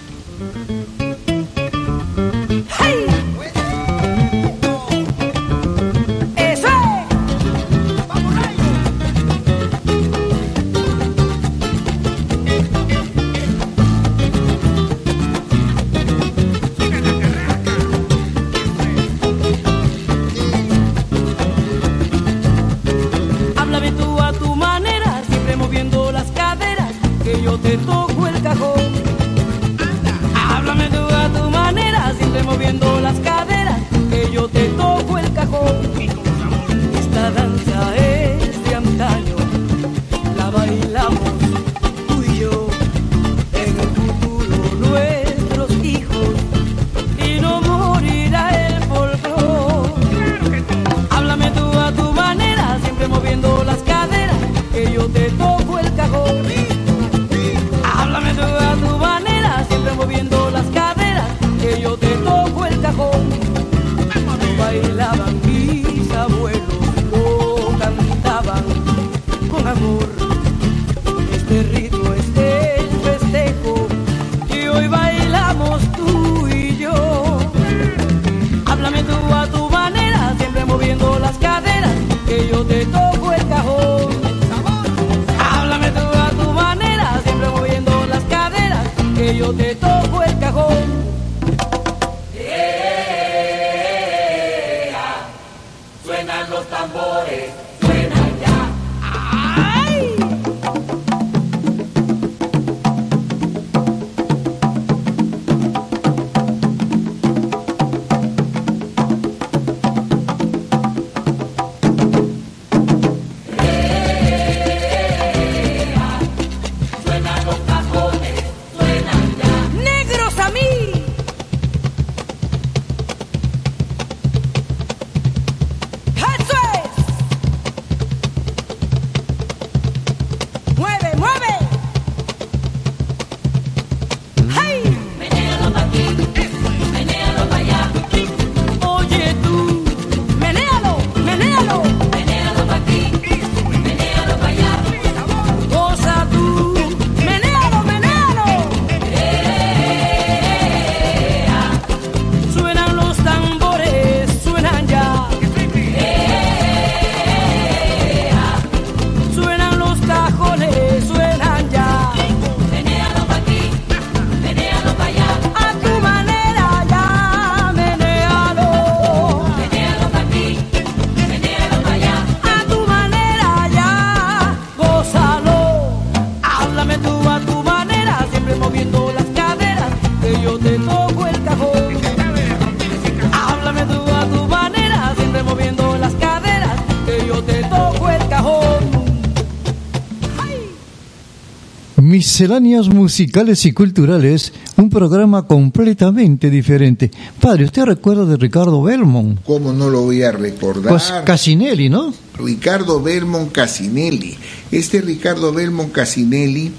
Misceláneas 192.43 192.89
musicales 192.89 193.65
y 193.67 193.73
culturales, 193.73 194.53
un 194.77 194.91
programa 194.91 195.47
completamente 195.47 196.51
diferente. 196.51 197.09
Padre, 197.41 197.67
¿usted 197.67 197.85
recuerda 197.85 198.25
de 198.25 198.37
Ricardo 198.37 198.83
Belmont? 198.83 199.39
¿Cómo 199.45 199.73
no 199.73 199.89
lo 199.89 200.01
voy 200.01 200.25
a 200.25 200.33
recordar? 200.33 200.89
Pues 200.89 201.15
Casinelli, 201.25 201.89
¿no? 201.89 202.13
Ricardo 202.37 203.01
Belmont 203.01 203.53
Casinelli. 203.53 204.37
Este 204.73 205.01
Ricardo 205.01 205.53
Belmont 205.53 205.93
Casinelli 205.93 206.73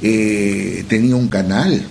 eh, 0.00 0.86
tenía 0.88 1.14
un 1.14 1.28
canal 1.28 1.82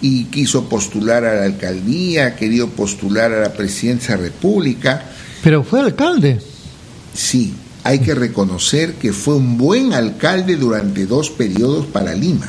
y 0.00 0.24
quiso 0.24 0.66
postular 0.66 1.26
a 1.26 1.34
la 1.34 1.44
alcaldía, 1.44 2.36
quería 2.36 2.64
postular 2.64 3.34
a 3.34 3.40
la 3.42 3.52
presidencia 3.52 4.16
de 4.16 4.22
la 4.22 4.28
República. 4.28 5.02
Pero 5.42 5.62
fue 5.62 5.80
alcalde. 5.80 6.40
Sí, 7.12 7.52
hay 7.86 7.98
que 8.00 8.14
reconocer 8.14 8.94
que 8.94 9.12
fue 9.12 9.34
un 9.36 9.56
buen 9.56 9.92
alcalde 9.92 10.56
durante 10.56 11.06
dos 11.06 11.30
periodos 11.30 11.86
para 11.86 12.14
Lima. 12.14 12.48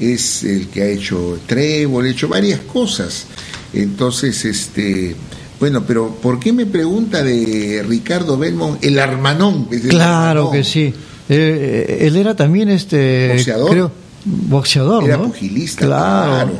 Es 0.00 0.44
el 0.44 0.68
que 0.68 0.82
ha 0.82 0.86
hecho 0.86 1.38
Trébol, 1.46 2.06
ha 2.06 2.10
hecho 2.10 2.28
varias 2.28 2.60
cosas. 2.60 3.26
Entonces, 3.72 4.44
este, 4.44 5.14
bueno, 5.60 5.84
pero 5.86 6.10
¿por 6.22 6.38
qué 6.40 6.52
me 6.52 6.64
pregunta 6.66 7.22
de 7.22 7.84
Ricardo 7.86 8.38
Belmont, 8.38 8.82
el 8.84 8.98
armanón? 8.98 9.68
El 9.70 9.82
Claro 9.88 10.40
Armanón. 10.40 10.52
que 10.52 10.64
sí. 10.64 10.94
Eh, 11.28 11.98
él 12.02 12.16
era 12.16 12.34
también 12.36 12.68
este. 12.70 13.32
Boxeador. 13.34 13.70
Creo, 13.70 13.92
boxeador, 14.24 15.04
Era 15.04 15.16
¿no? 15.18 15.24
pugilista, 15.24 15.84
Claro. 15.86 16.30
claro. 16.32 16.52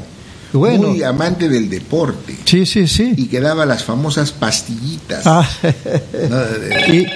Bueno. 0.52 0.88
Muy 0.88 1.02
amante 1.02 1.48
del 1.48 1.68
deporte. 1.68 2.34
Sí, 2.44 2.64
sí, 2.66 2.86
sí. 2.86 3.12
Y 3.16 3.26
que 3.26 3.40
daba 3.40 3.66
las 3.66 3.84
famosas 3.84 4.32
pastillitas. 4.32 5.22
Ah, 5.26 5.46
¿no? 6.30 6.38
Y 6.94 7.06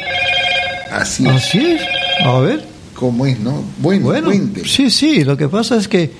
Así, 0.90 1.26
así 1.26 1.59
es. 1.59 1.81
A 2.24 2.38
ver. 2.40 2.64
como 2.94 3.24
es, 3.26 3.38
¿no? 3.40 3.62
Bueno, 3.79 4.05
Bueno, 4.07 4.26
cuente. 4.29 4.62
sí, 4.66 4.90
sí. 4.90 5.24
Lo 5.24 5.37
que 5.37 5.48
pasa 5.48 5.76
es 5.76 5.88
que 5.88 6.11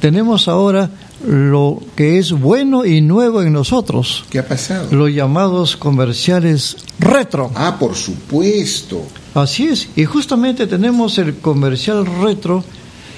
tenemos 0.00 0.48
ahora 0.48 0.90
lo 1.26 1.80
que 1.96 2.18
es 2.18 2.32
bueno 2.32 2.84
y 2.84 3.00
nuevo 3.00 3.42
en 3.42 3.52
nosotros, 3.52 4.24
¿Qué 4.30 4.38
ha 4.40 4.46
pasado? 4.46 4.88
los 4.90 5.10
llamados 5.10 5.76
comerciales 5.76 6.76
retro. 6.98 7.50
Ah, 7.54 7.76
por 7.78 7.94
supuesto. 7.94 9.02
Así 9.34 9.68
es. 9.68 9.88
Y 9.96 10.04
justamente 10.04 10.66
tenemos 10.66 11.16
el 11.18 11.36
comercial 11.36 12.04
retro 12.22 12.64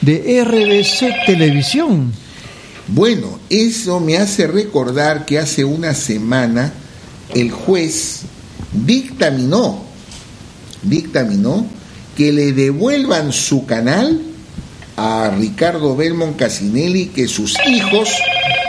de 0.00 0.44
RBC 0.44 1.26
Televisión. 1.26 2.12
Bueno, 2.88 3.38
eso 3.50 4.00
me 4.00 4.16
hace 4.16 4.46
recordar 4.46 5.26
que 5.26 5.38
hace 5.38 5.64
una 5.64 5.94
semana 5.94 6.72
el 7.34 7.50
juez 7.50 8.22
dictaminó, 8.72 9.84
dictaminó 10.88 11.66
que 12.16 12.32
le 12.32 12.52
devuelvan 12.52 13.32
su 13.32 13.64
canal 13.66 14.20
a 14.96 15.30
Ricardo 15.38 15.94
Belmont 15.96 16.36
Casinelli, 16.36 17.06
que 17.06 17.28
sus 17.28 17.54
hijos 17.68 18.08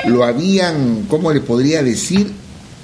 lo 0.05 0.23
habían, 0.23 1.05
¿cómo 1.09 1.33
le 1.33 1.41
podría 1.41 1.81
decir? 1.81 2.31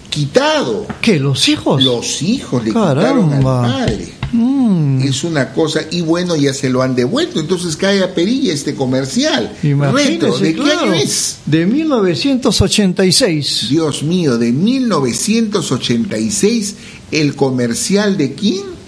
Quitado. 0.10 0.88
¿Qué? 1.02 1.20
¿Los 1.20 1.48
hijos? 1.50 1.84
Los 1.84 2.24
hijos 2.24 2.64
le 2.64 2.70
quitaron 2.72 3.26
al 3.26 3.30
Caramba. 3.42 3.62
padre. 3.62 4.10
Mm, 4.32 5.02
Es 5.04 5.24
una 5.24 5.54
cosa, 5.54 5.82
y 5.92 6.02
bueno, 6.02 6.36
ya 6.36 6.52
se 6.54 6.68
lo 6.70 6.82
han 6.82 6.96
devuelto, 6.96 7.40
entonces 7.40 7.76
cae 7.78 8.02
a 8.04 8.14
perilla 8.16 8.52
este 8.54 8.74
comercial. 8.74 9.54
imagínese, 9.62 10.10
Retro, 10.10 10.40
¿de 10.40 10.56
qué 10.56 10.62
claro, 10.62 10.80
año 10.82 10.94
es? 10.94 11.38
De 11.46 11.66
1986. 11.68 13.68
Dios 13.70 14.02
mío, 14.04 14.38
de 14.38 14.52
1986, 14.52 16.76
el 17.12 17.36
comercial 17.36 18.18
de 18.18 18.34
quién? 18.34 18.75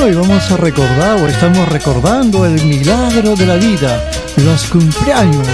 Bueno, 0.00 0.14
y 0.14 0.28
vamos 0.28 0.50
a 0.50 0.56
recordar, 0.56 1.20
o 1.20 1.28
estamos 1.28 1.68
recordando 1.68 2.46
el 2.46 2.64
milagro 2.64 3.36
de 3.36 3.44
la 3.44 3.56
vida, 3.56 4.10
los 4.36 4.64
cumpleaños, 4.64 5.46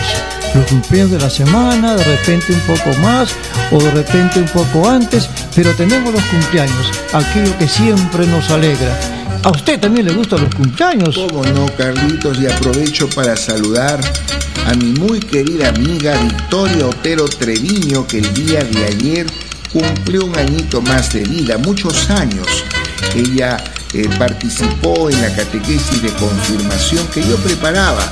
los 0.54 0.64
cumpleaños 0.66 1.10
de 1.10 1.18
la 1.18 1.28
semana, 1.28 1.96
de 1.96 2.04
repente 2.04 2.52
un 2.52 2.60
poco 2.60 2.96
más, 3.00 3.34
o 3.72 3.82
de 3.82 3.90
repente 3.90 4.38
un 4.38 4.46
poco 4.46 4.88
antes, 4.88 5.28
pero 5.52 5.74
tenemos 5.74 6.14
los 6.14 6.22
cumpleaños, 6.26 6.92
aquello 7.12 7.58
que 7.58 7.66
siempre 7.66 8.24
nos 8.28 8.48
alegra. 8.50 8.96
¿A 9.42 9.50
usted 9.50 9.80
también 9.80 10.06
le 10.06 10.12
gustan 10.12 10.42
los 10.42 10.54
cumpleaños? 10.54 11.16
¿Cómo 11.16 11.42
no, 11.42 11.66
Carlitos? 11.76 12.38
Y 12.38 12.46
aprovecho 12.46 13.08
para 13.08 13.36
saludar 13.36 13.98
a 14.64 14.74
mi 14.74 14.92
muy 14.92 15.18
querida 15.18 15.70
amiga 15.70 16.16
Victoria 16.22 16.86
Otero 16.86 17.24
Treviño, 17.24 18.06
que 18.06 18.18
el 18.18 18.32
día 18.32 18.62
de 18.62 18.84
ayer 18.84 19.26
cumplió 19.72 20.24
un 20.24 20.38
añito 20.38 20.80
más 20.82 21.12
de 21.12 21.24
vida, 21.24 21.58
muchos 21.58 22.08
años. 22.10 22.46
Ella 23.16 23.56
eh, 24.02 24.08
participó 24.18 25.08
en 25.10 25.20
la 25.22 25.34
catequesis 25.34 26.02
de 26.02 26.10
confirmación 26.14 27.06
que 27.08 27.20
yo 27.26 27.36
preparaba 27.38 28.10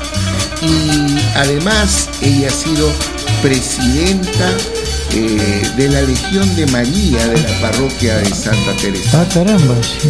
y 0.62 1.16
además 1.37 2.09
ella 2.22 2.49
ha 2.49 2.53
sido 2.53 2.91
presidenta 3.43 4.49
eh, 5.12 5.62
de 5.76 5.89
la 5.89 6.01
Legión 6.03 6.57
de 6.57 6.66
María 6.68 7.26
de 7.28 7.41
la 7.41 7.61
parroquia 7.61 8.16
de 8.18 8.30
Santa 8.35 8.72
Teresa. 8.80 9.20
Ah, 9.20 9.26
caramba. 9.32 9.74
sí. 9.82 10.09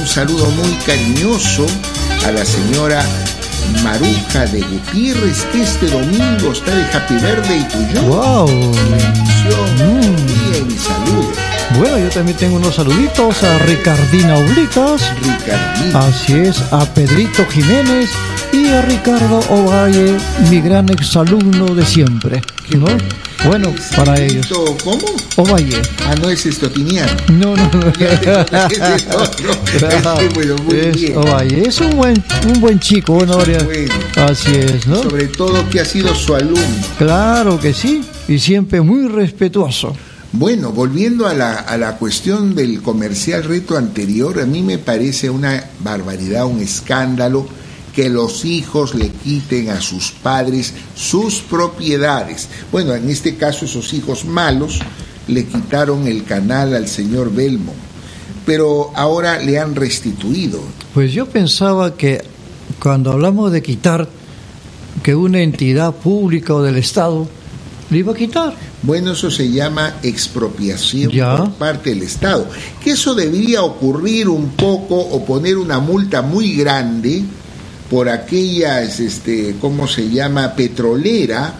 Un 0.00 0.06
saludo 0.06 0.46
muy 0.50 0.72
cariñoso 0.86 1.66
a 2.26 2.30
la 2.32 2.44
señora 2.44 3.02
Maruja 3.82 4.46
de 4.46 4.60
Gutiérrez, 4.60 5.44
que 5.52 5.62
este 5.62 5.86
domingo 5.88 6.52
está 6.52 6.74
de 6.74 6.84
Happy 6.92 7.14
Birthday 7.14 7.66
to 7.68 7.78
you. 7.94 8.02
¡Wow! 8.08 8.46
Bendición, 8.46 9.68
Mm. 9.78 10.58
y 10.58 10.62
mi 10.64 10.78
salud. 10.78 11.26
Bueno, 11.76 11.98
yo 11.98 12.08
también 12.08 12.36
tengo 12.36 12.56
unos 12.56 12.74
saluditos 12.76 13.42
a 13.44 13.58
Ricardina 13.58 14.36
Oblitas, 14.36 15.12
Ricardito. 15.22 15.98
así 15.98 16.32
es, 16.32 16.62
a 16.72 16.84
Pedrito 16.94 17.44
Jiménez 17.46 18.10
y 18.52 18.68
a 18.68 18.82
Ricardo 18.82 19.40
Ovalle, 19.50 20.16
mi 20.50 20.60
gran 20.60 20.88
exalumno 20.88 21.74
de 21.74 21.84
siempre. 21.84 22.40
¿no? 22.76 22.86
Bueno, 23.46 23.72
para 23.96 24.20
ellos. 24.20 24.46
¿Cómo? 24.82 25.04
Ovalle. 25.36 25.80
Ah, 26.06 26.14
no 26.20 26.28
es 26.28 26.44
estotiniano. 26.44 27.12
No, 27.28 27.56
no, 27.56 27.70
no. 27.72 27.92
Es. 27.98 29.06
Este. 30.72 31.16
Ovalle. 31.16 31.68
Es 31.68 31.80
un 31.80 31.96
buen, 31.96 32.22
un 32.46 32.60
buen 32.60 32.80
chico, 32.80 33.14
bueno, 33.14 33.34
Aurea. 33.34 33.62
Bueno. 33.62 33.94
Así 34.16 34.54
es, 34.54 34.86
¿no? 34.86 35.02
Sobre 35.02 35.28
todo 35.28 35.68
que 35.70 35.80
ha 35.80 35.84
sido 35.84 36.14
su 36.14 36.34
alumno. 36.34 36.60
Claro 36.98 37.60
que 37.60 37.72
sí, 37.72 38.02
y 38.26 38.38
siempre 38.38 38.80
muy 38.80 39.06
respetuoso. 39.08 39.94
Bueno, 40.32 40.72
volviendo 40.72 41.26
a 41.26 41.34
la, 41.34 41.54
a 41.54 41.78
la 41.78 41.96
cuestión 41.96 42.54
del 42.54 42.82
comercial 42.82 43.44
reto 43.44 43.76
anterior, 43.76 44.40
a 44.40 44.46
mí 44.46 44.62
me 44.62 44.78
parece 44.78 45.30
una 45.30 45.64
barbaridad, 45.80 46.46
un 46.46 46.60
escándalo 46.60 47.46
que 47.94 48.10
los 48.10 48.44
hijos 48.44 48.94
le 48.94 49.08
quiten 49.08 49.70
a 49.70 49.80
sus 49.80 50.12
padres 50.12 50.72
sus 50.94 51.40
propiedades. 51.40 52.48
Bueno, 52.70 52.94
en 52.94 53.10
este 53.10 53.36
caso 53.36 53.64
esos 53.64 53.92
hijos 53.92 54.24
malos 54.24 54.80
le 55.26 55.46
quitaron 55.46 56.06
el 56.06 56.24
canal 56.24 56.76
al 56.76 56.86
señor 56.86 57.34
Belmont, 57.34 57.76
pero 58.46 58.92
ahora 58.94 59.38
le 59.42 59.58
han 59.58 59.74
restituido. 59.74 60.60
Pues 60.94 61.12
yo 61.12 61.26
pensaba 61.26 61.96
que 61.96 62.22
cuando 62.80 63.12
hablamos 63.12 63.50
de 63.50 63.62
quitar, 63.62 64.08
que 65.02 65.14
una 65.14 65.42
entidad 65.42 65.94
pública 65.94 66.54
o 66.54 66.62
del 66.62 66.76
Estado 66.76 67.28
iba 67.96 68.12
a 68.12 68.16
quitar. 68.16 68.54
Bueno, 68.82 69.12
eso 69.12 69.30
se 69.30 69.50
llama 69.50 69.94
expropiación 70.02 71.10
Ya. 71.10 71.36
por 71.36 71.50
parte 71.52 71.90
del 71.90 72.02
Estado. 72.02 72.46
Que 72.84 72.90
eso 72.90 73.14
debería 73.14 73.62
ocurrir 73.62 74.28
un 74.28 74.50
poco 74.50 74.96
o 74.96 75.24
poner 75.24 75.56
una 75.56 75.78
multa 75.80 76.20
muy 76.22 76.54
grande 76.54 77.22
por 77.90 78.10
aquellas, 78.10 79.00
este, 79.00 79.56
¿cómo 79.62 79.88
se 79.88 80.10
llama? 80.10 80.52
Petrolera 80.54 81.54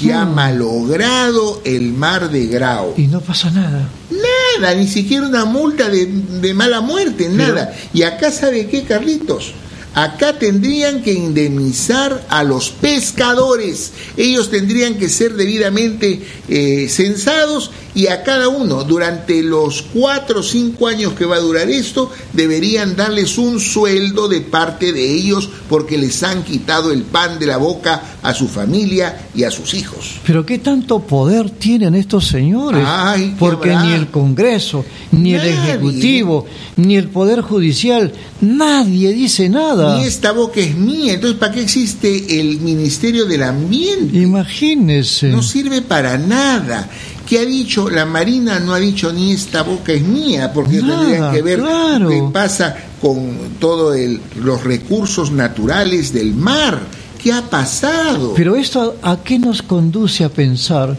que 0.00 0.12
ha 0.12 0.24
malogrado 0.24 1.62
el 1.64 1.92
mar 1.92 2.30
de 2.30 2.46
Grau. 2.48 2.94
Y 2.96 3.06
no 3.06 3.20
pasa 3.20 3.48
nada. 3.50 3.88
Nada, 4.10 4.74
ni 4.74 4.88
siquiera 4.88 5.26
una 5.28 5.44
multa 5.44 5.88
de, 5.88 6.06
de 6.06 6.52
mala 6.54 6.80
muerte, 6.80 7.28
nada. 7.28 7.72
Y 7.94 8.02
acá, 8.02 8.32
¿sabe 8.32 8.66
qué, 8.66 8.82
Carlitos? 8.82 9.52
Acá 9.98 10.38
tendrían 10.38 11.02
que 11.02 11.12
indemnizar 11.12 12.24
a 12.28 12.44
los 12.44 12.70
pescadores. 12.70 13.92
Ellos 14.16 14.48
tendrían 14.48 14.94
que 14.94 15.08
ser 15.08 15.34
debidamente 15.34 16.22
eh, 16.48 16.86
censados 16.88 17.72
y 17.98 18.06
a 18.06 18.22
cada 18.22 18.48
uno, 18.48 18.84
durante 18.84 19.42
los 19.42 19.82
cuatro 19.82 20.38
o 20.38 20.42
cinco 20.44 20.86
años 20.86 21.14
que 21.14 21.24
va 21.24 21.34
a 21.34 21.40
durar 21.40 21.68
esto, 21.68 22.12
deberían 22.32 22.94
darles 22.94 23.38
un 23.38 23.58
sueldo 23.58 24.28
de 24.28 24.40
parte 24.40 24.92
de 24.92 25.14
ellos 25.14 25.50
porque 25.68 25.98
les 25.98 26.22
han 26.22 26.44
quitado 26.44 26.92
el 26.92 27.02
pan 27.02 27.40
de 27.40 27.46
la 27.46 27.56
boca 27.56 28.00
a 28.22 28.34
su 28.34 28.46
familia 28.46 29.26
y 29.34 29.42
a 29.42 29.50
sus 29.50 29.74
hijos. 29.74 30.20
Pero 30.24 30.46
qué 30.46 30.58
tanto 30.58 31.00
poder 31.00 31.50
tienen 31.50 31.96
estos 31.96 32.28
señores, 32.28 32.84
Ay, 32.86 33.30
¿qué 33.30 33.36
porque 33.36 33.74
ni 33.74 33.92
el 33.92 34.06
Congreso, 34.12 34.84
ni 35.10 35.34
el. 35.34 35.48
Ejecutivo, 35.48 36.46
ni 36.76 36.96
el 36.96 37.08
Poder 37.08 37.40
Judicial, 37.40 38.12
nadie 38.40 39.12
dice 39.12 39.48
nada. 39.48 39.87
Ni 39.96 40.04
esta 40.04 40.32
boca 40.32 40.60
es 40.60 40.76
mía, 40.76 41.14
entonces 41.14 41.38
¿para 41.38 41.52
qué 41.52 41.62
existe 41.62 42.40
el 42.40 42.60
Ministerio 42.60 43.26
del 43.26 43.42
Ambiente? 43.42 44.18
Imagínese. 44.18 45.28
No 45.28 45.42
sirve 45.42 45.82
para 45.82 46.18
nada. 46.18 46.88
¿Qué 47.26 47.38
ha 47.40 47.44
dicho? 47.44 47.90
La 47.90 48.06
Marina 48.06 48.58
no 48.58 48.72
ha 48.74 48.78
dicho 48.78 49.12
ni 49.12 49.32
esta 49.32 49.62
boca 49.62 49.92
es 49.92 50.02
mía, 50.02 50.52
porque 50.52 50.80
Nada, 50.80 51.00
tendrían 51.00 51.32
que 51.32 51.42
ver 51.42 51.60
claro. 51.60 52.08
qué 52.08 52.22
pasa 52.32 52.76
con 53.00 53.36
todos 53.60 53.96
los 54.40 54.64
recursos 54.64 55.30
naturales 55.30 56.12
del 56.12 56.34
mar. 56.34 56.78
¿Qué 57.22 57.32
ha 57.32 57.42
pasado? 57.42 58.34
Pero 58.34 58.56
esto 58.56 58.96
a, 59.02 59.12
a 59.12 59.22
qué 59.22 59.38
nos 59.38 59.62
conduce 59.62 60.24
a 60.24 60.28
pensar 60.28 60.96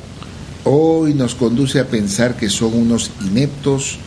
Hoy 0.66 1.14
nos 1.14 1.36
conduce 1.36 1.80
a 1.80 1.88
pensar 1.88 2.36
que 2.36 2.50
son 2.50 2.76
unos 2.76 3.12
ineptos, 3.26 3.98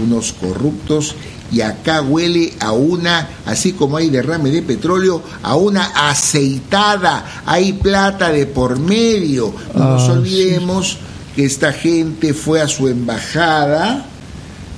unos 0.00 0.32
corruptos, 0.32 1.14
y 1.50 1.60
acá 1.60 2.00
huele 2.00 2.52
a 2.60 2.72
una, 2.72 3.28
así 3.44 3.72
como 3.72 3.98
hay 3.98 4.08
derrame 4.08 4.50
de 4.50 4.62
petróleo, 4.62 5.22
a 5.42 5.54
una 5.56 6.08
aceitada, 6.08 7.42
hay 7.44 7.74
plata 7.74 8.30
de 8.30 8.46
por 8.46 8.78
medio. 8.78 9.52
No 9.74 9.90
nos 9.90 10.08
Ah, 10.08 10.12
olvidemos 10.12 10.98
que 11.36 11.44
esta 11.44 11.72
gente 11.72 12.32
fue 12.34 12.60
a 12.62 12.68
su 12.68 12.88
embajada 12.88 14.06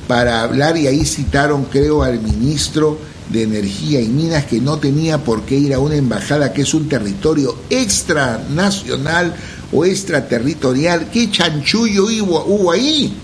para 0.08 0.42
hablar 0.42 0.76
y 0.76 0.86
ahí 0.86 1.04
citaron, 1.04 1.64
creo, 1.66 2.02
al 2.02 2.20
ministro 2.20 2.98
de 3.30 3.44
Energía 3.44 4.00
y 4.00 4.08
Minas 4.08 4.44
que 4.44 4.60
no 4.60 4.76
tenía 4.78 5.18
por 5.18 5.42
qué 5.42 5.56
ir 5.56 5.74
a 5.74 5.78
una 5.78 5.94
embajada 5.96 6.52
que 6.52 6.62
es 6.62 6.74
un 6.74 6.88
territorio 6.88 7.56
extranacional 7.70 9.34
o 9.72 9.84
extraterritorial. 9.84 11.08
¿Qué 11.10 11.30
chanchullo 11.30 12.04
hubo, 12.04 12.44
hubo 12.44 12.70
ahí? 12.72 13.16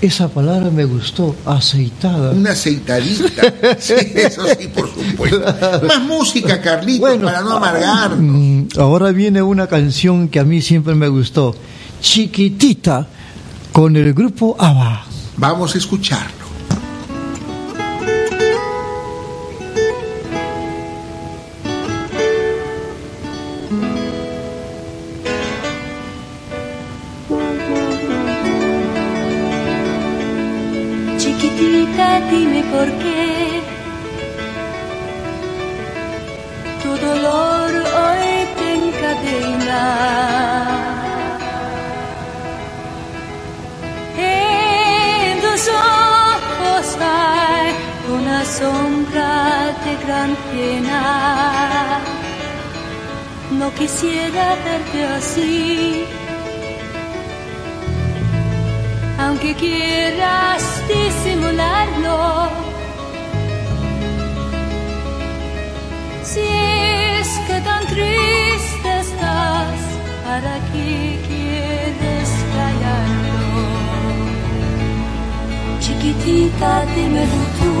Esa 0.00 0.28
palabra 0.28 0.70
me 0.70 0.84
gustó, 0.84 1.34
aceitada. 1.44 2.30
Una 2.30 2.52
aceitadita. 2.52 3.54
Sí, 3.80 3.94
eso 4.14 4.42
sí, 4.58 4.68
por 4.68 4.88
supuesto. 4.92 5.40
Más 5.86 6.00
música, 6.02 6.60
Carlitos, 6.60 7.16
para 7.18 7.40
no 7.40 7.56
amargarnos. 7.56 8.20
mm, 8.20 8.62
ahora 8.78 9.10
viene 9.10 9.42
una 9.42 9.66
canción 9.66 10.28
que 10.28 10.38
a 10.38 10.44
mí 10.44 10.62
siempre 10.62 10.94
me 10.94 11.08
gustó, 11.08 11.54
Chiquitita, 12.00 13.08
con 13.72 13.96
el 13.96 14.14
grupo 14.14 14.56
ABBA. 14.58 15.04
Vamos 15.36 15.74
a 15.74 15.78
escucharlo. 15.78 16.37
Por 32.72 32.86
qué 33.02 33.62
tu 36.82 36.90
dolor 37.06 37.70
hoy 38.00 38.30
te 38.56 38.66
encadena. 38.80 39.84
En 44.16 45.40
tus 45.44 45.62
ojos 45.68 46.86
hay 47.00 47.68
una 48.18 48.44
sombra 48.44 49.32
de 49.84 49.92
gran 50.04 50.30
pena. 50.50 52.00
No 53.58 53.72
quisiera 53.74 54.56
verte 54.64 55.04
así. 55.16 56.06
aunque 59.18 59.54
quieras 59.54 60.62
disimularlo. 60.88 62.47
Si 66.38 66.44
es 67.20 67.30
que 67.46 67.60
tan 67.68 67.82
triste 67.86 68.90
estás, 69.00 69.80
¿para 70.24 70.54
qué 70.70 71.18
quieres 71.28 72.28
callarlo? 72.54 73.64
Chiquitita, 75.80 76.70
dímelo 76.94 77.42
tú. 77.58 77.74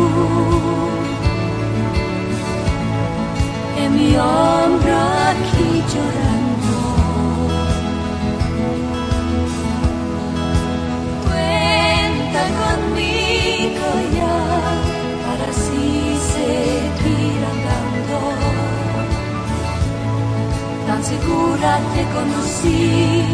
En 3.82 3.90
mi 3.96 4.10
hombro 4.16 4.98
aquí 5.30 5.68
llorando. 5.92 6.76
Cuenta 11.24 12.42
conmigo 12.60 12.77
segura 21.08 21.70
te 21.94 22.02
conocí. 22.16 23.24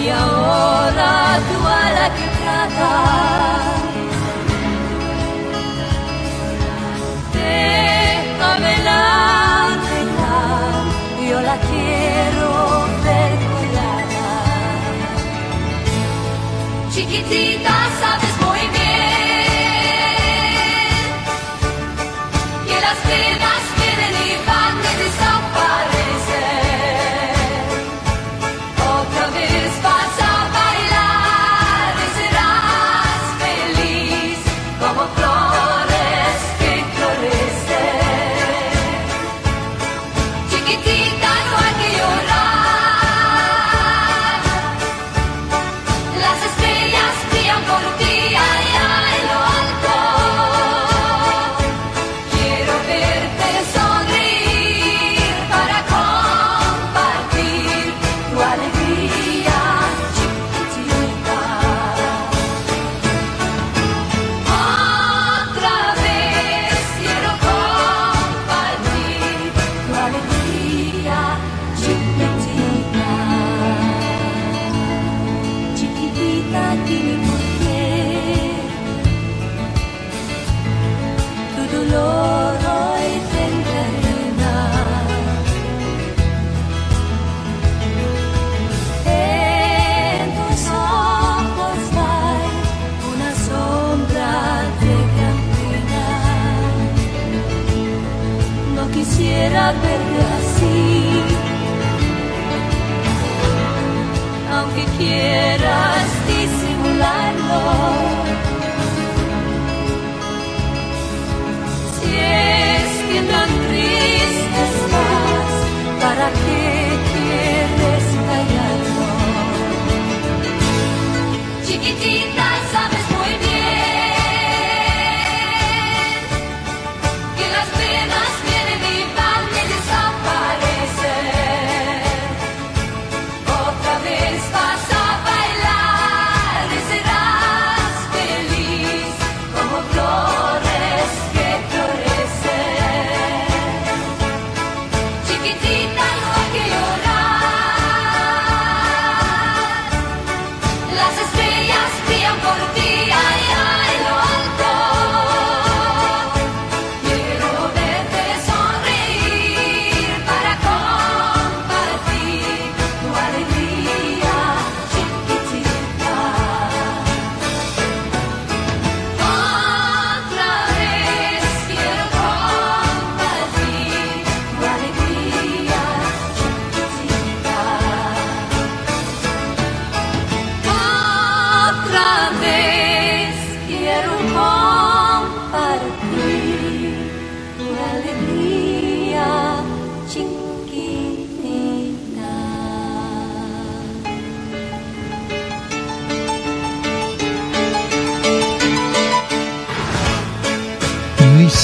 Y 0.00 0.08
ahora 0.08 1.38
tú 1.48 1.58
a 1.66 1.84
la 1.98 2.06
que 2.16 2.26
tratas. 2.40 3.74
Déjame 7.32 8.72
la 8.84 9.34
yo 11.30 11.40
la 11.40 11.56
quiero 11.70 12.48
ver 13.04 13.32
colada. 13.50 14.28
Chiquitita, 16.92 17.74
sabes 18.00 18.33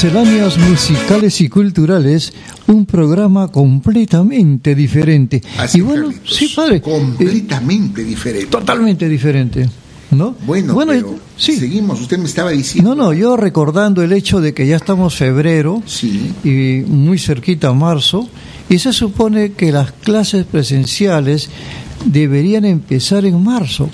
Misceláneas 0.02 0.56
musicales 0.56 1.42
y 1.42 1.50
culturales, 1.50 2.32
un 2.68 2.86
programa 2.86 3.48
completamente 3.48 4.74
diferente. 4.74 5.42
Así, 5.58 5.76
y 5.76 5.80
bueno, 5.82 6.04
Carlitos, 6.06 6.36
sí, 6.38 6.52
padre, 6.56 6.76
eh, 6.76 6.80
Completamente 6.80 8.02
diferente. 8.02 8.46
totalmente 8.46 9.06
diferente, 9.10 9.68
¿no? 10.12 10.34
Bueno, 10.46 10.74
pero 10.86 11.16
sí. 11.36 11.54
seguimos. 11.54 12.00
Usted 12.00 12.16
me 12.16 12.24
estaba 12.24 12.48
diciendo. 12.48 12.94
No, 12.94 13.02
no, 13.04 13.12
yo 13.12 13.36
recordando 13.36 14.02
el 14.02 14.14
hecho 14.14 14.40
de 14.40 14.54
que 14.54 14.66
ya 14.66 14.76
estamos 14.76 15.16
febrero 15.16 15.82
Sí. 15.84 16.32
y 16.44 16.82
muy 16.90 17.18
cerquita 17.18 17.70
marzo, 17.74 18.26
y 18.70 18.78
se 18.78 18.94
supone 18.94 19.52
que 19.52 19.70
las 19.70 19.92
clases 19.92 20.46
presenciales 20.46 21.50
deberían 22.06 22.64
empezar 22.64 23.26
en 23.26 23.44
marzo. 23.44 23.90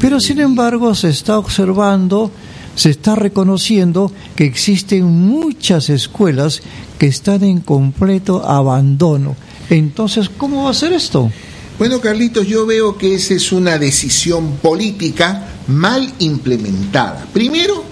Pero 0.00 0.20
sin 0.20 0.38
embargo 0.38 0.94
se 0.94 1.08
está 1.08 1.36
observando, 1.36 2.30
se 2.78 2.90
está 2.90 3.16
reconociendo 3.16 4.12
que 4.36 4.44
existen 4.44 5.04
muchas 5.04 5.90
escuelas 5.90 6.62
que 6.96 7.08
están 7.08 7.42
en 7.42 7.58
completo 7.58 8.48
abandono. 8.48 9.34
Entonces, 9.68 10.28
¿cómo 10.28 10.64
va 10.64 10.70
a 10.70 10.74
ser 10.74 10.92
esto? 10.92 11.28
Bueno, 11.76 12.00
Carlitos, 12.00 12.46
yo 12.46 12.66
veo 12.66 12.96
que 12.96 13.16
esa 13.16 13.34
es 13.34 13.50
una 13.50 13.78
decisión 13.78 14.58
política 14.62 15.48
mal 15.66 16.08
implementada. 16.20 17.26
Primero, 17.32 17.82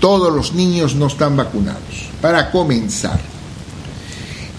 todos 0.00 0.32
los 0.34 0.54
niños 0.54 0.94
no 0.94 1.08
están 1.08 1.36
vacunados. 1.36 2.08
Para 2.22 2.50
comenzar, 2.50 3.20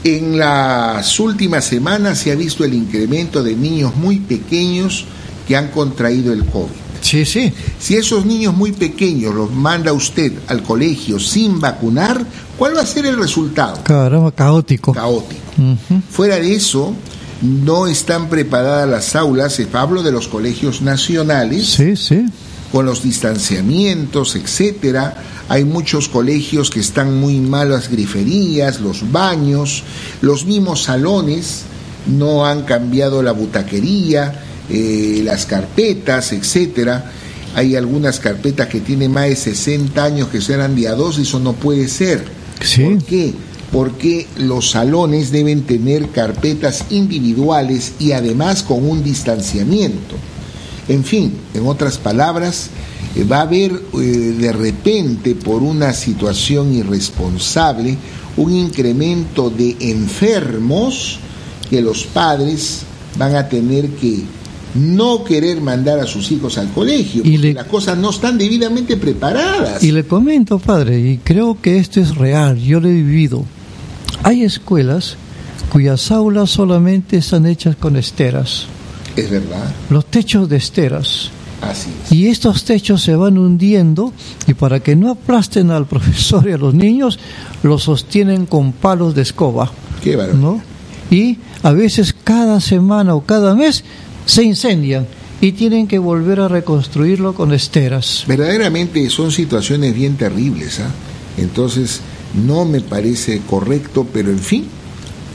en 0.04 0.38
las 0.38 1.20
últimas 1.20 1.66
semanas 1.66 2.20
se 2.20 2.32
ha 2.32 2.36
visto 2.36 2.64
el 2.64 2.76
incremento 2.76 3.42
de 3.42 3.56
niños 3.56 3.96
muy 3.96 4.20
pequeños 4.20 5.06
que 5.48 5.58
han 5.58 5.70
contraído 5.70 6.32
el 6.32 6.46
COVID. 6.46 6.83
Sí, 7.14 7.26
sí. 7.26 7.54
Si 7.80 7.96
esos 7.96 8.26
niños 8.26 8.56
muy 8.56 8.72
pequeños 8.72 9.36
los 9.36 9.52
manda 9.52 9.94
usted 9.94 10.34
al 10.48 10.64
colegio 10.64 11.20
sin 11.20 11.60
vacunar, 11.60 12.26
¿cuál 12.58 12.76
va 12.76 12.82
a 12.82 12.86
ser 12.88 13.06
el 13.06 13.18
resultado? 13.18 13.84
Caramba, 13.84 14.32
caótico. 14.32 14.94
Caótico. 14.94 15.40
Fuera 16.10 16.38
de 16.38 16.56
eso, 16.56 16.96
no 17.44 17.86
están 17.86 18.30
preparadas 18.30 18.90
las 18.90 19.16
aulas, 19.16 19.60
eh, 19.60 19.68
hablo 19.74 20.02
de 20.02 20.12
los 20.12 20.28
colegios 20.28 20.82
nacionales, 20.82 21.68
Sí, 21.68 21.96
sí. 21.96 22.26
con 22.72 22.88
los 22.88 23.04
distanciamientos, 23.04 24.36
etcétera. 24.36 25.16
Hay 25.50 25.66
muchos 25.66 26.08
colegios 26.10 26.72
que 26.72 26.80
están 26.80 27.20
muy 27.20 27.40
mal 27.40 27.70
las 27.70 27.90
griferías, 27.90 28.80
los 28.82 29.12
baños, 29.12 29.84
los 30.22 30.46
mismos 30.48 30.82
salones 30.82 31.62
no 32.08 32.48
han 32.48 32.64
cambiado 32.64 33.22
la 33.22 33.34
butaquería, 33.34 34.42
eh, 34.70 35.22
las 35.24 35.46
carpetas, 35.46 36.32
etcétera. 36.34 37.12
Hay 37.56 37.76
algunas 37.76 38.20
carpetas 38.20 38.68
que 38.68 38.80
tienen 38.80 39.12
más 39.12 39.30
de 39.30 39.36
60 39.36 40.04
años 40.04 40.28
que 40.30 40.42
serán 40.42 40.76
de 40.76 40.88
a 40.88 40.96
dos 40.96 41.20
y 41.20 41.24
eso 41.24 41.40
no 41.40 41.54
puede 41.54 41.88
ser. 41.88 42.24
Sí. 42.62 42.84
¿Por 42.84 43.04
qué? 43.04 43.34
Porque 43.72 44.28
los 44.38 44.72
salones 44.72 45.32
deben 45.32 45.64
tener 45.64 46.10
carpetas 46.10 46.86
individuales 46.90 47.94
y 48.00 48.12
además 48.12 48.64
con 48.64 48.88
un 48.88 49.04
distanciamiento. 49.04 50.16
En 50.88 51.04
fin, 51.04 51.34
en 51.54 51.68
otras 51.68 51.98
palabras, 51.98 52.70
eh, 53.16 53.24
va 53.24 53.40
a 53.40 53.42
haber 53.42 53.72
eh, 53.72 53.98
de 53.98 54.52
repente, 54.52 55.36
por 55.36 55.62
una 55.64 55.94
situación 55.94 56.74
irresponsable, 56.74 57.98
un 58.38 58.54
incremento 58.54 59.50
de 59.50 59.76
enfermos 59.80 61.20
que 61.70 61.82
los 61.82 62.06
padres 62.06 62.82
van 63.18 63.36
a 63.36 63.48
tener 63.48 63.90
que 63.90 64.24
no 64.76 65.24
querer 65.24 65.62
mandar 65.62 66.00
a 66.00 66.06
sus 66.08 66.32
hijos 66.32 66.58
al 66.58 66.72
colegio, 66.72 67.22
Y 67.24 67.32
porque 67.34 67.38
le- 67.38 67.54
las 67.54 67.66
cosas 67.68 67.98
no 67.98 68.10
están 68.10 68.38
debidamente 68.38 68.98
preparadas. 68.98 69.84
Y 69.84 69.92
le 69.92 70.04
comento, 70.06 70.58
padre, 70.60 71.00
y 71.00 71.18
creo 71.18 71.60
que 71.62 71.78
esto 71.78 72.00
es 72.02 72.16
real, 72.16 72.58
yo 72.58 72.80
lo 72.80 72.88
he 72.90 72.94
vivido. 72.94 73.46
Hay 74.24 74.44
escuelas 74.44 75.16
cuyas 75.72 76.12
aulas 76.12 76.50
solamente 76.50 77.18
están 77.18 77.46
hechas 77.46 77.76
con 77.76 77.96
esteras, 77.98 78.66
Es 79.16 79.30
verdad, 79.30 79.72
los 79.90 80.06
techos 80.06 80.48
de 80.50 80.58
esteras. 80.58 81.30
así 81.62 81.90
es. 82.06 82.12
Y 82.12 82.28
estos 82.28 82.64
techos 82.64 83.02
se 83.04 83.16
van 83.16 83.38
hundiendo 83.38 84.12
y 84.48 84.54
para 84.54 84.80
que 84.82 84.96
no 84.96 85.12
aplasten 85.12 85.70
al 85.72 85.86
profesor 85.94 86.48
y 86.50 86.54
a 86.54 86.58
los 86.58 86.74
niños, 86.74 87.20
los 87.64 87.84
sostienen 87.84 88.46
con 88.48 88.72
palos 88.72 89.14
de 89.16 89.22
escoba. 89.22 89.72
Qué. 90.04 90.18
¿no? 90.34 90.62
Y 91.12 91.38
a 91.62 91.72
veces 91.72 92.14
cada 92.24 92.60
semana 92.60 93.14
o 93.16 93.22
cada 93.26 93.56
mes 93.56 93.84
se 94.26 94.44
incendian 94.44 95.08
y 95.42 95.52
tienen 95.52 95.88
que 95.88 96.00
volver 96.00 96.40
a 96.40 96.48
reconstruirlo 96.48 97.34
con 97.34 97.54
esteras. 97.54 98.24
Verdaderamente 98.28 99.10
son 99.10 99.32
situaciones 99.32 99.94
bien 99.94 100.16
terribles, 100.16 100.80
¿ah? 100.80 100.90
Entonces, 101.38 102.02
no 102.46 102.66
me 102.66 102.82
parece 102.82 103.42
correcto, 103.50 104.08
pero 104.12 104.30
en 104.30 104.40
fin, 104.40 104.66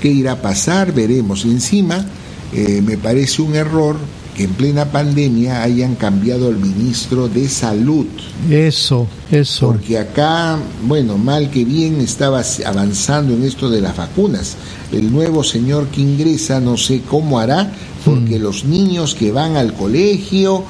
¿qué 0.01 0.09
irá 0.09 0.33
a 0.33 0.43
pasar? 0.43 0.93
Veremos. 0.93 1.45
Encima, 1.45 2.07
eh, 2.53 2.83
me 2.85 2.97
parece 2.97 3.43
un 3.43 3.55
error 3.55 3.97
que 4.39 4.45
en 4.45 4.53
plena 4.53 4.85
pandemia 4.85 5.65
hayan 5.65 5.97
cambiado 5.97 6.47
al 6.47 6.57
ministro 6.57 7.29
de 7.29 7.49
Salud. 7.49 8.07
Eso, 8.49 9.09
eso. 9.33 9.67
Porque 9.67 9.99
acá, 9.99 10.57
bueno, 10.87 11.19
mal 11.19 11.51
que 11.51 11.65
bien 11.65 12.01
estaba 12.01 12.43
avanzando 12.65 13.35
en 13.35 13.43
esto 13.43 13.69
de 13.69 13.81
las 13.81 13.97
vacunas. 13.97 14.57
El 14.93 15.11
nuevo 15.13 15.43
señor 15.43 15.89
que 15.89 16.03
ingresa 16.03 16.61
no 16.61 16.77
sé 16.77 17.03
cómo 17.03 17.41
hará, 17.41 17.73
porque 18.09 18.39
los 18.39 18.65
niños 18.65 19.15
que 19.15 19.31
van 19.33 19.57
al 19.57 19.75
colegio 19.75 20.65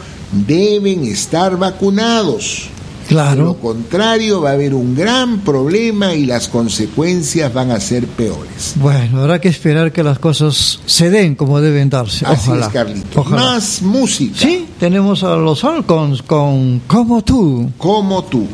deben 0.47 1.05
estar 1.05 1.57
vacunados. 1.59 2.69
De 3.09 3.15
lo 3.15 3.21
Claro. 3.23 3.57
contrario, 3.57 4.43
va 4.43 4.51
a 4.51 4.53
haber 4.53 4.75
un 4.75 4.95
gran 4.95 5.39
problema 5.41 6.15
y 6.15 6.27
las 6.27 6.47
consecuencias 6.49 7.51
van 7.55 7.71
a 7.71 7.81
ser 7.81 8.07
peores. 8.07 8.75
Bueno, 8.77 9.21
habrá 9.23 9.41
que 9.41 9.49
esperar 9.49 9.93
que 9.93 10.03
las 10.03 10.19
cosas 10.19 10.79
se 10.85 11.09
den 11.09 11.35
como 11.35 11.59
deben 11.63 11.89
darse. 11.89 12.27
Así 12.27 12.51
Ojalá. 12.51 12.67
es, 12.67 12.73
Carlitos. 12.73 13.17
Ojalá. 13.17 13.43
Más 13.43 13.81
música. 13.81 14.35
Sí, 14.39 14.67
tenemos 14.79 15.23
a 15.25 15.37
los 15.37 15.65
Halcons 15.65 16.21
con 16.23 16.81
Como 16.87 17.23
tú. 17.25 17.71
Como 17.79 18.25
tú. 18.25 18.47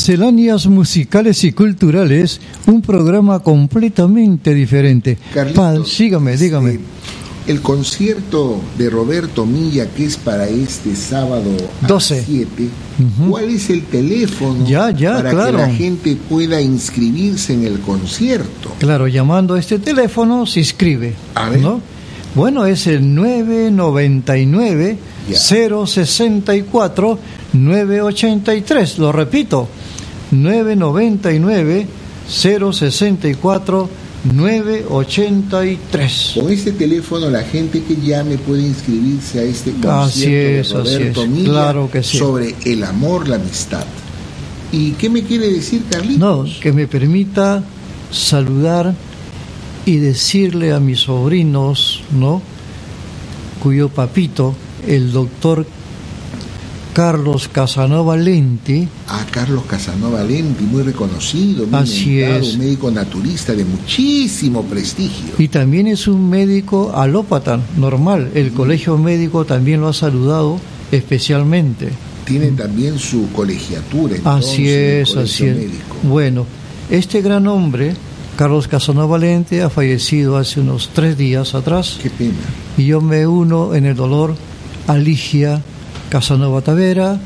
Misceláneas 0.00 0.66
musicales 0.66 1.44
y 1.44 1.52
culturales, 1.52 2.40
un 2.66 2.80
programa 2.80 3.40
completamente 3.40 4.54
diferente. 4.54 5.18
Carlitos, 5.34 5.92
sígame, 5.92 6.38
dígame. 6.38 6.70
este, 6.70 7.52
el 7.52 7.60
concierto 7.60 8.62
de 8.78 8.88
Roberto 8.88 9.44
Milla, 9.44 9.90
que 9.90 10.06
es 10.06 10.16
para 10.16 10.48
este 10.48 10.96
sábado 10.96 11.50
a 11.82 11.86
12. 11.86 12.16
las 12.16 12.24
7, 12.24 12.68
¿cuál 13.28 13.50
es 13.50 13.68
el 13.68 13.82
teléfono 13.82 14.66
Ya, 14.66 14.90
ya, 14.90 15.16
para 15.16 15.30
claro. 15.32 15.58
que 15.58 15.64
la 15.64 15.68
gente 15.74 16.16
pueda 16.30 16.62
inscribirse 16.62 17.52
en 17.52 17.64
el 17.64 17.80
concierto? 17.80 18.72
Claro, 18.78 19.06
llamando 19.06 19.52
a 19.52 19.60
este 19.60 19.78
teléfono 19.80 20.46
se 20.46 20.60
inscribe. 20.60 21.12
A 21.34 21.50
ver. 21.50 21.60
¿no? 21.60 21.82
Bueno, 22.34 22.64
es 22.64 22.86
el 22.86 23.14
999 23.14 24.96
Ya. 25.28 25.36
064 25.36 27.18
983. 27.52 28.98
Lo 28.98 29.12
repito, 29.12 29.68
999 30.30 31.86
064 32.28 33.88
983. 34.34 36.32
Con 36.34 36.52
este 36.52 36.72
teléfono 36.72 37.30
la 37.30 37.42
gente 37.42 37.82
que 37.82 37.96
llame 37.96 38.36
puede 38.38 38.62
inscribirse 38.62 39.40
a 39.40 39.42
este 39.44 39.70
concierto 39.72 39.90
Así 39.90 40.24
es, 40.34 40.54
de 40.54 40.60
así 40.60 40.74
Roberto 40.74 41.22
es. 41.22 41.28
Milla 41.30 41.48
Claro 41.50 41.90
que 41.90 42.02
sí. 42.02 42.18
sobre 42.18 42.54
el 42.64 42.84
amor, 42.84 43.28
la 43.28 43.36
amistad. 43.36 43.84
¿Y 44.72 44.92
qué 44.92 45.08
me 45.10 45.22
quiere 45.24 45.50
decir 45.50 45.82
No, 45.82 45.90
Carlitos? 45.90 46.58
que 46.60 46.72
me 46.72 46.86
permita 46.86 47.62
saludar 48.12 48.94
y 49.86 49.96
decirle 49.96 50.72
a 50.72 50.80
mis 50.80 51.00
sobrinos, 51.00 52.02
¿no? 52.12 52.42
Cuyo 53.62 53.88
papito, 53.88 54.54
el 54.86 55.12
doctor 55.12 55.66
Carlos 56.92 57.48
Casanova 57.48 58.16
Lenti, 58.16 58.86
A 59.08 59.24
Carlos 59.30 59.64
Casanova 59.66 60.24
Lenti, 60.24 60.64
muy 60.64 60.82
reconocido, 60.82 61.66
muy 61.66 61.78
Así 61.80 62.16
mentado, 62.16 62.40
es. 62.40 62.52
un 62.54 62.58
médico 62.58 62.90
naturista 62.90 63.54
de 63.54 63.64
muchísimo 63.64 64.64
prestigio. 64.64 65.34
y 65.38 65.48
también 65.48 65.86
es 65.86 66.08
un 66.08 66.28
médico 66.28 66.92
alópata, 66.94 67.60
normal. 67.76 68.30
El 68.34 68.52
colegio 68.52 68.98
médico 68.98 69.44
también 69.44 69.80
lo 69.80 69.88
ha 69.88 69.92
saludado 69.92 70.58
especialmente. 70.90 71.88
Tiene 72.24 72.48
también 72.48 72.98
su 72.98 73.30
colegiatura. 73.32 74.16
entonces, 74.16 74.50
Así 74.52 74.68
es, 74.68 75.16
así 75.16 75.44
es. 75.46 75.56
médico. 75.56 75.96
Bueno, 76.02 76.44
este 76.90 77.22
gran 77.22 77.46
hombre, 77.46 77.94
Carlos 78.36 78.66
Casanova 78.68 79.16
Lente, 79.16 79.62
ha 79.62 79.70
fallecido 79.70 80.36
hace 80.36 80.60
unos 80.60 80.90
tres 80.92 81.16
días 81.16 81.54
atrás. 81.54 81.98
Qué 82.02 82.10
pena. 82.10 82.34
y 82.76 82.86
yo 82.86 83.00
me 83.00 83.26
uno 83.26 83.74
en 83.74 83.86
el 83.86 83.94
dolor 83.94 84.34
a 84.86 84.96
Ligia 84.96 85.62
Casanova 86.10 86.60
Tavera, 86.60 87.18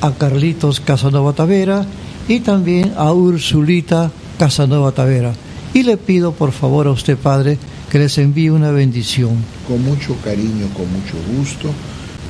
a 0.00 0.12
Carlitos 0.12 0.80
Casanova 0.80 1.32
Tavera 1.32 1.84
y 2.28 2.40
también 2.40 2.92
a 2.96 3.12
Ursulita 3.12 4.12
Casanova 4.38 4.92
Tavera. 4.92 5.32
Y 5.74 5.82
le 5.82 5.96
pido 5.96 6.32
por 6.32 6.52
favor 6.52 6.86
a 6.86 6.90
usted, 6.90 7.16
Padre, 7.16 7.58
que 7.90 7.98
les 7.98 8.18
envíe 8.18 8.50
una 8.50 8.70
bendición. 8.70 9.30
Con 9.66 9.82
mucho 9.84 10.16
cariño, 10.22 10.68
con 10.74 10.90
mucho 10.92 11.16
gusto, 11.36 11.70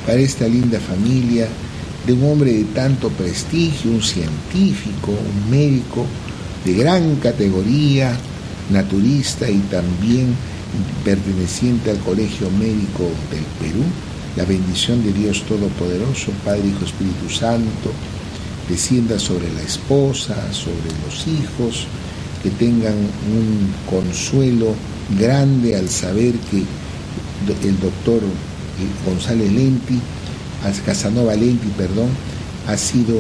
para 0.07 0.19
esta 0.19 0.47
linda 0.47 0.79
familia 0.79 1.49
de 2.07 2.13
un 2.13 2.25
hombre 2.25 2.53
de 2.53 2.65
tanto 2.65 3.09
prestigio, 3.11 3.91
un 3.91 4.03
científico, 4.03 5.11
un 5.11 5.51
médico 5.51 6.07
de 6.65 6.75
gran 6.75 7.17
categoría, 7.17 8.17
naturista 8.71 9.51
y 9.51 9.59
también 9.71 10.35
perteneciente 11.05 11.91
al 11.91 11.99
Colegio 11.99 12.49
Médico 12.51 13.05
del 13.31 13.45
Perú. 13.59 13.85
La 14.37 14.45
bendición 14.45 15.03
de 15.05 15.13
Dios 15.13 15.43
Todopoderoso, 15.43 16.31
Padre, 16.45 16.63
Hijo, 16.69 16.85
Espíritu 16.85 17.29
Santo, 17.29 17.91
descienda 18.69 19.19
sobre 19.19 19.53
la 19.53 19.63
esposa, 19.63 20.37
sobre 20.53 20.91
los 21.05 21.27
hijos, 21.27 21.87
que 22.43 22.51
tengan 22.51 22.95
un 22.95 23.69
consuelo 23.91 24.75
grande 25.19 25.77
al 25.77 25.89
saber 25.89 26.35
que 26.51 26.59
el 26.59 27.81
doctor 27.81 28.21
González 29.07 29.51
Lenti, 29.53 29.99
as- 30.65 30.81
Casanova 30.81 31.35
Lenti, 31.35 31.67
perdón, 31.77 32.09
ha 32.69 32.77
sido 32.77 33.17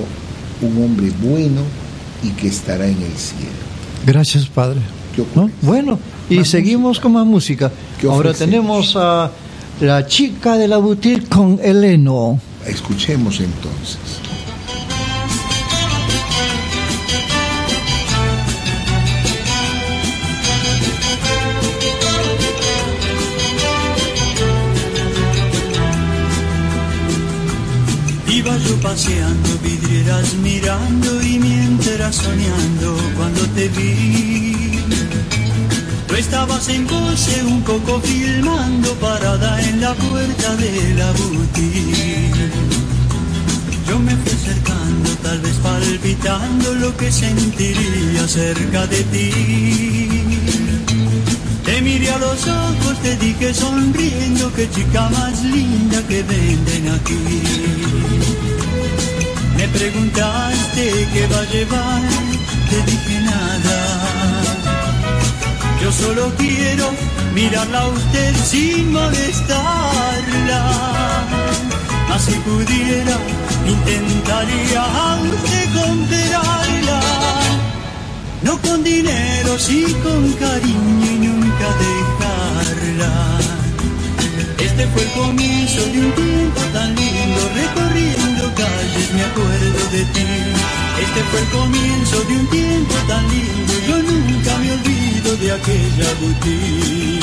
un 0.62 0.84
hombre 0.84 1.10
bueno 1.22 1.62
y 2.22 2.28
que 2.30 2.48
estará 2.48 2.86
en 2.86 3.02
el 3.02 3.16
cielo. 3.16 3.50
Gracias, 4.06 4.46
Padre. 4.46 4.80
¿Qué 5.14 5.22
¿No? 5.34 5.42
ocurre? 5.44 5.52
Bueno, 5.62 5.98
y 6.30 6.36
Más 6.36 6.48
seguimos 6.48 7.00
con 7.00 7.12
más 7.12 7.26
música. 7.26 7.72
¿Qué 8.00 8.06
Ahora 8.06 8.32
tenemos 8.32 8.94
a 8.96 9.30
la 9.80 10.06
chica 10.06 10.56
de 10.56 10.68
la 10.68 10.76
boutique 10.76 11.28
con 11.28 11.58
Eleno. 11.62 12.38
Escuchemos 12.66 13.40
entonces. 13.40 13.98
Iba 28.28 28.56
yo 28.58 28.76
paseando, 28.76 29.48
vidrieras 29.62 30.34
mirando 30.34 31.22
y 31.22 31.38
mientras 31.38 32.16
soñando 32.16 32.96
cuando 33.16 33.40
te 33.54 33.68
vi. 33.68 34.49
Tú 36.10 36.16
estabas 36.16 36.68
en 36.68 36.88
pose 36.88 37.44
un 37.44 37.62
poco 37.62 38.00
filmando 38.00 38.92
parada 38.94 39.62
en 39.62 39.80
la 39.80 39.94
puerta 39.94 40.56
de 40.56 40.94
la 40.94 41.12
boutique. 41.12 42.50
Yo 43.88 43.96
me 44.00 44.16
fui 44.16 44.32
acercando, 44.32 45.10
tal 45.22 45.38
vez 45.38 45.54
palpitando 45.62 46.74
lo 46.74 46.96
que 46.96 47.12
sentiría 47.12 48.26
cerca 48.26 48.88
de 48.88 49.04
ti. 49.04 50.08
Te 51.64 51.80
miré 51.80 52.10
a 52.10 52.18
los 52.18 52.44
ojos, 52.44 52.98
te 53.02 53.14
dije 53.16 53.54
sonriendo, 53.54 54.52
que 54.52 54.68
chica 54.68 55.08
más 55.10 55.40
linda 55.44 56.02
que 56.08 56.24
venden 56.24 56.88
aquí. 56.88 57.42
Me 59.56 59.68
preguntaste 59.68 61.08
qué 61.12 61.26
va 61.28 61.38
a 61.38 61.44
llevar, 61.52 62.02
te 62.68 62.90
dije 62.90 63.20
nada. 63.20 63.79
Yo 65.82 65.90
solo 65.90 66.30
quiero 66.36 66.90
mirarla 67.34 67.80
a 67.80 67.88
usted 67.88 68.34
sin 68.44 68.92
molestarla. 68.92 70.60
Mas 72.08 72.22
si 72.22 72.32
pudiera, 72.32 73.16
intentaría 73.66 74.82
a 74.82 75.16
usted 75.22 75.64
comprarla. 75.72 77.00
No 78.42 78.58
con 78.58 78.84
dinero, 78.84 79.58
sí 79.58 79.96
con 80.02 80.32
cariño 80.34 81.06
y 81.06 81.18
nunca 81.26 81.68
dejarla. 81.86 83.38
Este 84.58 84.86
fue 84.88 85.02
el 85.02 85.10
comienzo 85.12 85.82
de 85.86 85.98
un 85.98 86.12
tiempo 86.12 86.60
tan 86.74 86.94
lindo, 86.94 87.40
recorriendo 87.54 88.54
calles 88.54 89.12
me 89.14 89.22
acuerdo 89.22 89.90
de 89.92 90.04
ti. 90.12 90.89
Este 91.00 91.22
fue 91.30 91.40
el 91.40 91.48
comienzo 91.48 92.24
de 92.24 92.36
un 92.36 92.46
tiempo 92.48 92.94
tan 93.08 93.26
lindo, 93.30 93.72
yo 93.88 94.02
nunca 94.02 94.58
me 94.58 94.72
olvido 94.72 95.36
de 95.36 95.52
aquella 95.52 96.14
boutique. 96.20 97.20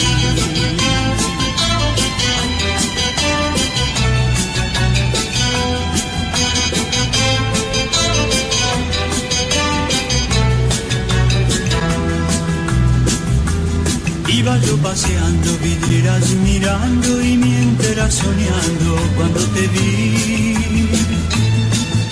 Iba 14.27 14.57
yo 14.59 14.77
paseando, 14.77 15.57
vidrieras 15.59 16.29
mirando 16.43 17.21
y 17.23 17.37
mientras 17.37 18.13
soñando 18.15 18.97
cuando 19.15 19.39
te 19.53 19.67
vi. 19.67 20.17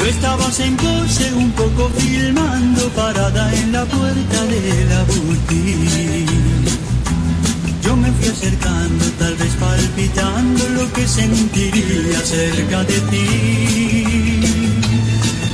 Estabas 0.07 0.59
en 0.59 0.77
pose 0.77 1.33
un 1.33 1.51
poco 1.53 1.89
filmando 1.97 2.89
parada 2.89 3.51
en 3.55 3.71
la 3.71 3.85
puerta 3.85 4.43
de 4.45 4.85
la 4.85 5.03
boutique. 5.03 6.25
Yo 7.81 7.95
me 7.95 8.11
fui 8.11 8.27
acercando, 8.27 9.05
tal 9.17 9.35
vez 9.35 9.53
palpitando 9.59 10.69
lo 10.69 10.93
que 10.93 11.07
sentiría 11.07 12.19
cerca 12.23 12.83
de 12.83 12.99
ti. 13.11 14.41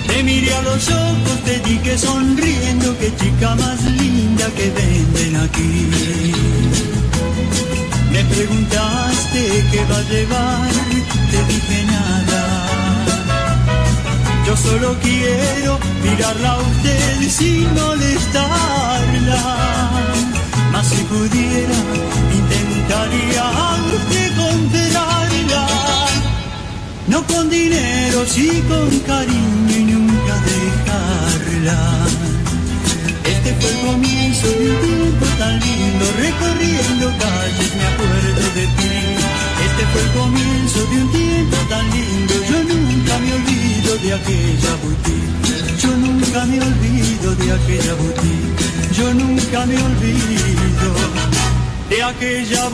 Te 0.08 0.24
miré 0.24 0.54
a 0.54 0.62
los 0.64 0.90
ojos, 0.90 1.38
te 1.46 1.60
dije 1.70 1.98
sonriendo, 1.98 2.98
que 3.00 3.16
chica 3.16 3.56
más 3.56 3.82
linda 3.86 4.48
que 4.58 4.70
venden 4.70 5.36
aquí. 5.46 5.88
Me 8.12 8.22
preguntaste 8.26 9.66
qué 9.72 9.86
va 9.90 9.98
a 9.98 10.10
llevar, 10.10 10.72
te 11.32 11.54
dije 11.54 11.86
nada. 11.86 12.31
Yo 14.52 14.58
solo 14.58 14.98
quiero 15.02 15.80
mirarla 16.04 16.52
a 16.52 16.58
usted 16.58 17.30
sin 17.30 17.74
molestarla. 17.74 19.44
Mas 20.74 20.88
si 20.88 21.02
pudiera, 21.04 21.78
intentaría 22.34 23.44
a 23.44 23.76
usted. 23.96 24.32
No 27.08 27.26
con 27.28 27.50
dinero, 27.50 28.26
sí 28.28 28.62
con 28.68 28.90
cariño 29.00 29.78
y 29.78 29.84
nunca 29.84 30.36
dejarla. 30.52 31.80
Este 33.24 33.54
fue 33.56 33.70
el 33.72 33.80
comienzo 33.88 34.48
de 34.48 34.70
un 34.70 34.82
tiempo 34.82 35.26
tan 35.40 35.60
lindo, 35.62 36.06
recorriendo 36.26 37.08
calles 37.24 37.72
me 37.78 37.86
acuerdo 37.94 38.44
de 38.56 38.66
ti. 38.78 38.96
Este 39.66 39.84
fue 39.92 40.02
el 40.02 40.12
comienzo 40.20 40.80
de 40.88 40.96
un 41.04 41.12
tiempo 41.14 41.58
tan 41.70 41.86
lindo, 41.90 42.34
yo 42.50 42.64
nunca 42.64 43.18
me 43.20 43.34
olvido 43.34 43.81
de 43.98 44.14
aquella 44.14 44.76
boutique. 44.82 45.82
Yo 45.82 45.90
nunca 45.98 46.46
me 46.46 46.62
olvido 46.62 47.36
de 47.36 47.52
aquella 47.52 47.94
boutique. 47.96 48.66
Yo 48.94 49.14
nunca 49.14 49.66
me 49.66 49.76
olvido 49.76 50.94
de 51.90 52.04
aquella 52.04 52.70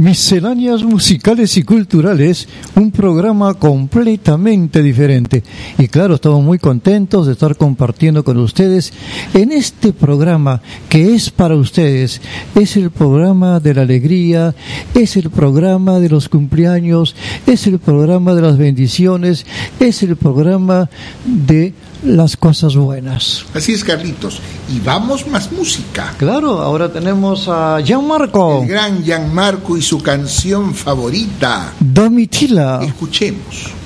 Misceláneas 0.00 0.82
musicales 0.82 1.58
y 1.58 1.62
culturales, 1.62 2.48
un 2.74 2.90
programa 2.90 3.52
completamente 3.52 4.82
diferente. 4.82 5.42
Y 5.76 5.88
claro, 5.88 6.14
estamos 6.14 6.42
muy 6.42 6.58
contentos 6.58 7.26
de 7.26 7.34
estar 7.34 7.54
compartiendo 7.54 8.24
con 8.24 8.38
ustedes 8.38 8.94
en 9.34 9.52
este 9.52 9.92
programa 9.92 10.62
que 10.88 11.14
es 11.14 11.28
para 11.28 11.54
ustedes. 11.54 12.22
Es 12.54 12.78
el 12.78 12.90
programa 12.90 13.60
de 13.60 13.74
la 13.74 13.82
alegría, 13.82 14.54
es 14.94 15.18
el 15.18 15.28
programa 15.28 16.00
de 16.00 16.08
los 16.08 16.30
cumpleaños, 16.30 17.14
es 17.46 17.66
el 17.66 17.78
programa 17.78 18.34
de 18.34 18.40
las 18.40 18.56
bendiciones, 18.56 19.44
es 19.80 20.02
el 20.02 20.16
programa 20.16 20.88
de 21.26 21.74
las 22.02 22.36
cosas 22.36 22.76
buenas. 22.76 23.44
Así 23.54 23.72
es, 23.72 23.84
Carlitos. 23.84 24.40
Y 24.74 24.80
vamos 24.80 25.26
más 25.26 25.52
música. 25.52 26.14
Claro, 26.18 26.60
ahora 26.60 26.92
tenemos 26.92 27.48
a 27.48 27.80
Gianmarco 27.80 28.62
El 28.62 28.68
gran 28.68 29.02
Gianmarco 29.02 29.76
y 29.76 29.82
su 29.82 30.02
canción 30.02 30.74
favorita. 30.74 31.72
Domitila. 31.80 32.80
Escuchemos. 32.82 33.79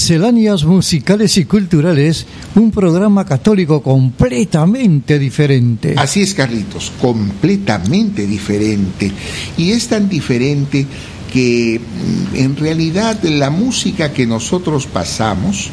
Misceláneas 0.00 0.64
musicales 0.64 1.36
y 1.36 1.44
culturales, 1.44 2.24
un 2.54 2.70
programa 2.70 3.26
católico 3.26 3.82
completamente 3.82 5.18
diferente. 5.18 5.94
Así 5.98 6.22
es, 6.22 6.32
Carlitos, 6.32 6.90
completamente 6.98 8.26
diferente. 8.26 9.12
Y 9.58 9.72
es 9.72 9.88
tan 9.88 10.08
diferente 10.08 10.86
que 11.30 11.78
mm, 11.78 12.34
en 12.34 12.56
realidad 12.56 13.22
la 13.24 13.50
música 13.50 14.10
que 14.10 14.26
nosotros 14.26 14.86
pasamos 14.86 15.68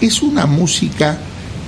es 0.00 0.22
una 0.22 0.46
música 0.46 1.18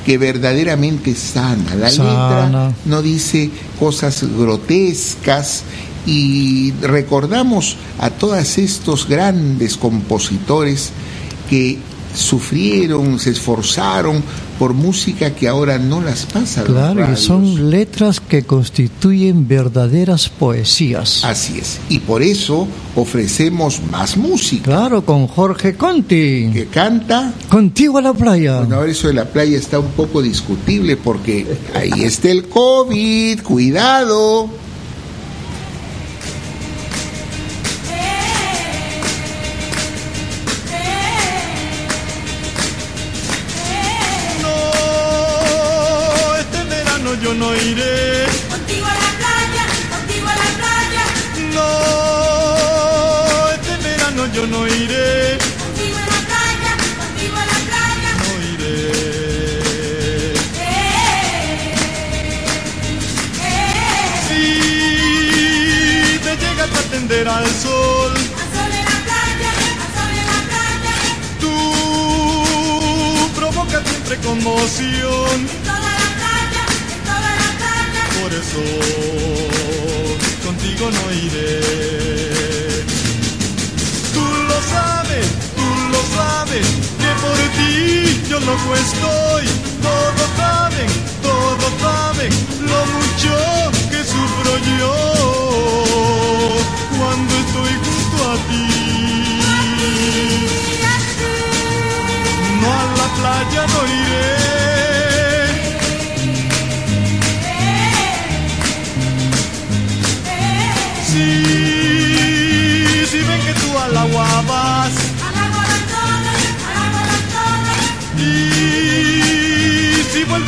que 0.05 0.17
verdaderamente 0.17 1.13
sana. 1.13 1.75
La 1.75 1.91
Sana. 1.91 2.49
letra 2.49 2.75
no 2.85 3.03
dice 3.03 3.51
cosas 3.81 4.23
grotescas 4.39 5.65
y 6.07 6.71
recordamos 6.83 7.77
a 7.99 8.11
todos 8.11 8.59
estos 8.59 9.09
grandes 9.09 9.77
compositores 9.77 10.93
que 11.51 11.79
sufrieron, 12.17 13.19
se 13.19 13.31
esforzaron 13.31 14.23
por 14.59 14.73
música 14.75 15.35
que 15.35 15.49
ahora 15.49 15.79
no 15.79 16.01
las 16.01 16.27
pasa. 16.27 16.65
Claro, 16.65 17.07
y 17.13 17.17
son 17.17 17.71
letras 17.71 18.21
que 18.21 18.45
constituyen 18.45 19.47
verdaderas 19.47 20.29
poesías. 20.29 21.25
Así 21.25 21.59
es. 21.59 21.79
Y 21.89 21.99
por 22.01 22.23
eso 22.23 22.67
ofrecemos 22.95 23.81
más 23.91 24.17
música. 24.17 24.65
Claro, 24.65 25.05
con 25.05 25.27
Jorge 25.27 25.75
Conti. 25.77 26.51
Que 26.53 26.69
canta. 26.71 27.35
Contigo 27.49 27.99
a 27.99 28.03
la 28.03 28.15
playa. 28.15 28.61
Bueno, 28.61 28.77
ahora 28.77 28.91
eso 28.91 29.09
de 29.09 29.15
la 29.15 29.27
playa 29.27 29.59
está 29.59 29.79
un 29.79 29.91
poco 29.91 30.23
discutible 30.23 30.97
porque 30.97 31.47
ahí 31.75 32.03
está 32.03 32.31
el 32.31 32.49
COVID. 32.49 33.43
Cuidado. 33.43 34.49
En 74.79 75.47
toda 75.65 75.79
la 75.79 76.11
playa, 76.21 76.65
en 76.93 77.01
toda 77.05 77.31
la 77.43 77.51
playa. 77.61 78.03
Por 78.21 78.31
eso 78.33 78.61
contigo 80.45 80.91
no 80.91 81.05
iré. 81.13 81.61
Tú 84.13 84.25
lo 84.49 84.59
sabes, 84.75 85.27
tú 85.57 85.69
lo 85.93 86.01
sabes, 86.17 86.67
que 87.01 87.11
por 87.23 87.39
ti 87.57 88.29
yo 88.29 88.39
loco 88.41 88.75
estoy. 88.77 89.36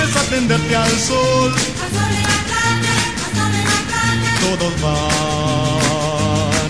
Si 0.08 0.14
vuelves 0.14 0.16
a 0.16 0.30
tenderte 0.30 0.76
al 0.76 0.98
sol, 0.98 1.52
A 1.52 1.88
sol 1.94 2.12
en 2.16 2.22
la 2.22 2.38
playa, 2.48 2.96
a 3.14 3.28
sol 3.36 3.54
en 3.54 3.64
la 3.64 3.78
playa. 3.88 4.32
todos 4.58 4.80
van. 4.80 6.68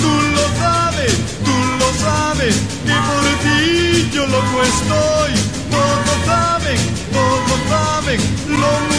Tú 0.00 0.12
lo 0.34 0.44
sabes, 0.58 1.12
tú 1.44 1.56
lo 1.78 1.88
sabes, 2.00 2.54
que 2.86 2.94
por 3.08 3.24
ti 3.44 4.10
yo 4.12 4.26
loco 4.26 4.62
estoy. 4.62 5.32
Todos 5.70 6.18
saben, 6.26 6.78
todos 7.12 7.60
saben 7.68 8.20
lo 8.48 8.89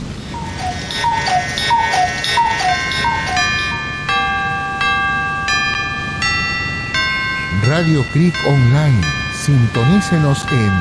Radio 7.72 8.04
Cric 8.12 8.36
Online. 8.46 9.02
Sintonícenos 9.46 10.46
en 10.52 10.72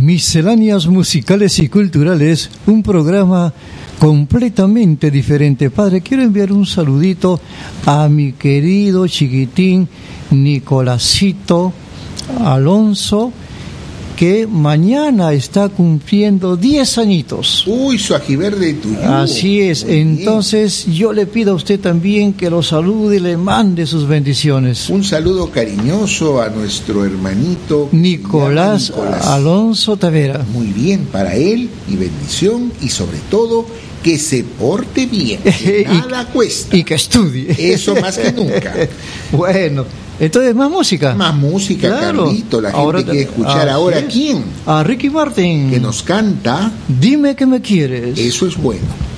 Misceláneas 0.00 0.86
musicales 0.86 1.58
y 1.58 1.68
culturales, 1.68 2.48
un 2.66 2.84
programa 2.84 3.52
completamente 3.98 5.10
diferente. 5.10 5.70
Padre, 5.70 6.00
quiero 6.00 6.22
enviar 6.22 6.52
un 6.52 6.64
saludito 6.64 7.40
a 7.86 8.08
mi 8.08 8.34
querido 8.34 9.08
chiquitín 9.08 9.88
Nicolásito 10.30 11.72
Alonso, 12.44 13.32
que 14.22 14.46
mañana 14.46 15.32
está 15.32 15.68
cumpliendo 15.68 16.56
10 16.56 16.98
añitos. 16.98 17.64
Uy, 17.66 17.98
su 17.98 18.14
ajiverde 18.14 18.74
tuyo. 18.74 19.02
Así 19.02 19.62
es, 19.62 19.82
entonces 19.82 20.86
yo 20.86 21.12
le 21.12 21.26
pido 21.26 21.50
a 21.50 21.54
usted 21.56 21.80
también 21.80 22.32
que 22.32 22.48
lo 22.48 22.62
salude 22.62 23.16
y 23.16 23.18
le 23.18 23.36
mande 23.36 23.84
sus 23.84 24.06
bendiciones. 24.06 24.88
Un 24.90 25.02
saludo 25.02 25.50
cariñoso 25.50 26.40
a 26.40 26.50
nuestro 26.50 27.04
hermanito 27.04 27.88
Nicolás. 27.90 28.92
Alonso 29.24 29.96
Tavera. 29.96 30.46
Muy 30.52 30.68
bien 30.68 31.06
para 31.06 31.34
él 31.34 31.68
y 31.88 31.96
bendición 31.96 32.72
y 32.80 32.90
sobre 32.90 33.18
todo 33.28 33.66
que 34.02 34.18
se 34.18 34.42
porte 34.44 35.06
bien, 35.06 35.40
que 35.42 35.86
Y- 35.90 36.32
cuesta. 36.32 36.76
Y 36.76 36.84
que 36.84 36.94
estudie. 36.94 37.54
Eso 37.58 37.94
más 37.96 38.18
que 38.18 38.32
nunca. 38.32 38.74
bueno, 39.32 39.84
entonces 40.20 40.54
más 40.54 40.70
música. 40.70 41.14
Más 41.14 41.34
música, 41.34 41.88
Claro. 41.88 42.24
Carlito. 42.26 42.60
La 42.60 42.72
gente 42.72 43.04
quiere 43.04 43.20
escuchar 43.22 43.68
ahora 43.68 44.02
quién 44.06 44.44
A 44.66 44.82
Ricky 44.82 45.10
Martin. 45.10 45.70
que 45.70 45.80
nos 45.80 46.02
canta. 46.02 46.70
Dime 46.88 47.34
que 47.36 47.46
me 47.46 47.60
quieres. 47.60 48.18
Eso 48.18 48.46
es 48.46 48.56
bueno. 48.56 49.11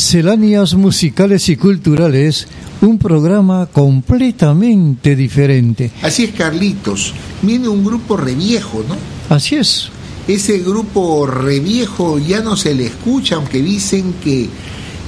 Misceláneas 0.00 0.72
musicales 0.72 1.50
y 1.50 1.56
culturales, 1.56 2.48
un 2.80 2.96
programa 2.96 3.66
completamente 3.66 5.14
diferente. 5.14 5.90
Así 6.00 6.24
es, 6.24 6.30
Carlitos. 6.30 7.12
Viene 7.42 7.68
un 7.68 7.84
grupo 7.84 8.16
reviejo, 8.16 8.82
¿no? 8.88 8.96
Así 9.28 9.56
es. 9.56 9.90
Ese 10.26 10.60
grupo 10.60 11.26
reviejo 11.26 12.18
ya 12.18 12.40
no 12.40 12.56
se 12.56 12.74
le 12.74 12.86
escucha, 12.86 13.36
aunque 13.36 13.60
dicen 13.60 14.14
que 14.24 14.48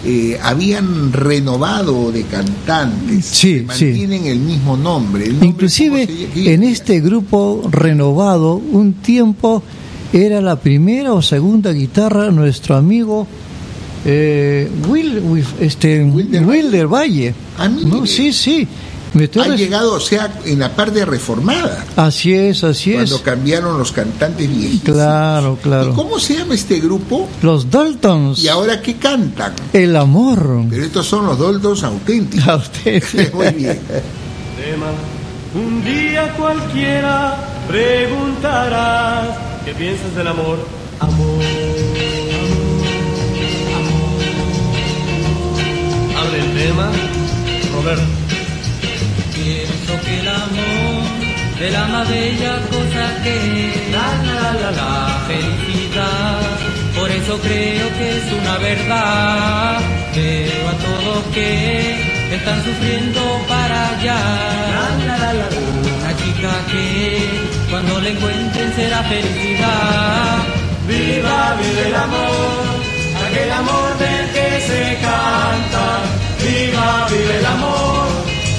eh, 0.04 0.38
habían 0.42 1.10
renovado 1.10 2.12
de 2.12 2.24
cantantes. 2.24 3.24
Sí, 3.24 3.60
Se 3.60 3.62
mantienen 3.62 4.26
el 4.26 4.40
mismo 4.40 4.76
nombre. 4.76 5.24
El 5.24 5.30
nombre, 5.30 5.48
Inclusive 5.48 6.06
en 6.34 6.62
este 6.64 7.00
grupo 7.00 7.66
renovado, 7.70 8.56
un 8.56 8.92
tiempo 8.92 9.62
era 10.12 10.42
la 10.42 10.56
primera 10.56 11.14
o 11.14 11.22
segunda 11.22 11.72
guitarra 11.72 12.30
nuestro 12.30 12.76
amigo 12.76 13.26
eh, 14.04 14.70
Will, 14.88 15.20
Will- 15.20 15.44
este, 15.60 16.02
Wilder 16.04 16.44
Wilder, 16.44 16.86
Valle. 16.86 17.34
Ah. 17.58 17.68
No, 17.68 18.06
sí, 18.06 18.32
sí. 18.32 18.66
Me 19.14 19.24
estoy 19.24 19.42
Ha 19.42 19.48
res- 19.48 19.60
llegado, 19.60 19.92
o 19.92 20.00
sea, 20.00 20.32
en 20.46 20.58
la 20.60 20.70
parte 20.74 21.04
reformada, 21.04 21.84
Así 21.96 22.32
es, 22.32 22.64
así 22.64 22.92
es. 22.94 23.10
cuando 23.10 23.22
cambiaron 23.22 23.76
los 23.76 23.92
cantantes 23.92 24.48
viejitos. 24.48 24.94
Claro, 24.94 25.58
¿Y 25.60 25.62
claro. 25.62 25.92
cómo 25.94 26.18
se 26.18 26.38
llama 26.38 26.54
este 26.54 26.80
grupo? 26.80 27.28
Los 27.42 27.70
Daltons. 27.70 28.38
¿Y 28.42 28.48
ahora 28.48 28.80
qué 28.80 28.96
cantan? 28.96 29.52
El 29.74 29.96
amor. 29.96 30.64
Pero 30.70 30.84
estos 30.86 31.06
son 31.06 31.26
los 31.26 31.36
doldos 31.38 31.82
auténticos. 31.84 32.48
A 32.48 32.56
usted. 32.56 33.02
Muy 33.34 33.50
bien. 33.50 33.78
Un 35.54 35.84
día 35.84 36.32
cualquiera 36.38 37.36
preguntarás 37.68 39.28
¿Qué 39.66 39.74
piensas 39.74 40.14
del? 40.16 40.26
Amor. 40.26 40.58
Pienso 49.34 50.00
que 50.04 50.20
el 50.20 50.28
amor 50.28 51.02
es 51.60 51.72
la 51.72 51.84
más 51.88 52.08
bella 52.08 52.60
cosa 52.70 53.22
que 53.24 53.70
es 53.70 53.90
la, 53.90 54.08
la, 54.22 54.52
la, 54.60 54.70
la 54.70 55.24
felicidad. 55.26 56.40
Por 56.96 57.10
eso 57.10 57.40
creo 57.40 57.88
que 57.98 58.18
es 58.18 58.32
una 58.40 58.58
verdad. 58.58 59.80
Veo 60.14 60.68
a 60.68 60.74
todos 60.78 61.24
que 61.34 61.96
están 62.32 62.62
sufriendo 62.62 63.20
para 63.48 63.88
allá. 63.98 64.20
Una 65.98 66.16
chica 66.18 66.52
que 66.70 66.86
cuando 67.68 68.00
la 68.00 68.08
encuentren 68.10 68.72
será 68.76 69.02
felicidad. 69.02 70.38
Viva, 70.86 71.56
vive 71.60 71.88
el 71.88 71.94
amor, 71.96 72.64
aquel 73.26 73.50
amor 73.50 73.98
del 73.98 74.26
que 74.30 74.60
se 74.68 74.98
canta. 75.02 76.31
Vive 76.62 77.38
el 77.38 77.46
amor, 77.46 78.06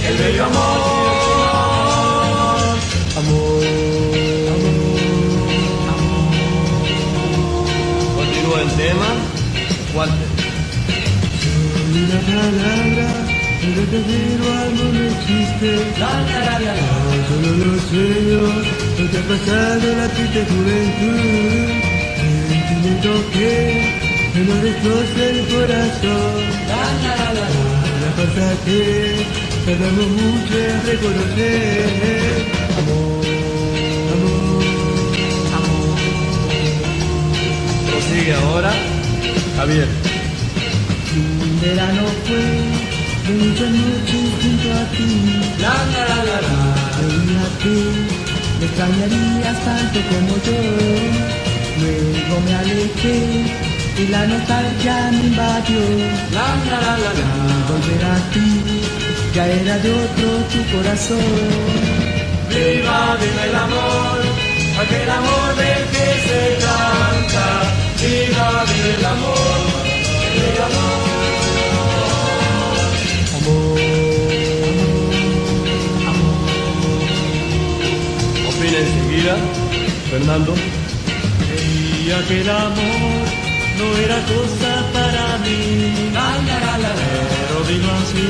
el 0.06 0.18
bello 0.18 0.44
amor. 0.44 0.80
Amor, 3.16 3.64
amor, 4.54 4.84
Continúa 8.18 8.62
el 8.62 8.72
tema, 8.72 9.10
Walter. 9.96 10.32
Una 11.94 12.20
palabra, 12.28 13.08
el 13.64 13.72
verdadero 13.74 14.46
amor 14.68 14.92
no 14.94 15.04
existe. 15.08 15.70
Solo 17.30 17.50
los 17.66 17.82
sueños, 17.84 18.54
lo 19.00 19.06
que 19.12 19.18
ha 19.18 19.26
pasado 19.32 19.84
en 19.92 19.98
la 19.98 20.08
triste 20.10 20.42
juventud. 20.52 21.70
Sentimiento 22.50 23.12
que 23.32 23.54
me 24.36 24.42
lo 24.44 24.56
destroza 24.56 25.22
el 25.24 25.40
corazón. 25.48 26.34
La, 26.68 26.84
la, 27.08 27.34
la, 27.34 27.83
cosa 28.16 28.46
que 28.66 29.26
tardamos 29.66 30.08
mucho 30.08 30.56
en 30.58 30.86
reconocer. 30.86 32.46
Amor, 32.80 33.26
amor, 35.54 35.98
Prosigue 37.90 38.34
ahora, 38.36 38.72
Javier. 39.58 39.88
Un 41.16 41.62
verano 41.62 42.04
fue 42.26 42.46
de 43.28 43.34
muchas 43.44 43.70
noches 43.70 44.26
junto 44.42 44.68
a 44.74 44.84
ti. 44.96 45.10
La 45.60 45.76
la 45.94 46.04
la 46.10 46.20
la 46.30 46.38
la. 46.42 46.94
Que 47.64 47.76
me 48.60 48.66
extrañarías 48.66 49.58
tanto 49.64 50.00
como 50.10 50.34
yo. 50.46 50.60
Luego 51.80 52.34
me 52.46 52.54
alejé 52.56 53.63
y 53.98 54.08
la 54.08 54.26
nostalgia 54.26 55.12
me 55.12 55.24
invadió. 55.28 55.80
La 56.32 56.48
la 56.70 56.78
la 56.86 56.94
la 57.04 57.12
la. 57.20 57.30
Volver 57.70 58.06
a 58.06 58.18
ti 58.34 58.50
ya 59.36 59.48
era 59.48 59.78
de 59.78 59.92
otro 59.92 60.30
tu 60.52 60.60
corazón. 60.76 61.20
Viva, 62.50 63.18
viva 63.22 63.44
el 63.50 63.56
amor, 63.56 64.20
aquel 64.82 65.10
amor 65.10 65.56
del 65.56 65.84
que 65.94 66.08
se 66.28 66.42
canta. 66.66 67.46
Viva, 68.02 68.48
viva 68.70 68.90
el 68.98 69.06
amor, 69.06 69.84
el 70.44 70.58
amor. 70.68 71.14
Opina 78.50 78.78
enseguida, 78.78 79.36
Fernando. 80.10 80.54
Creía 81.48 82.28
que 82.28 82.42
el 82.42 82.50
amor 82.50 83.33
no 83.84 83.98
era 84.06 84.18
cosa 84.34 84.72
para 84.94 85.38
mí. 85.44 85.62
Pero 87.40 87.58
vino 87.70 87.90
así, 88.02 88.28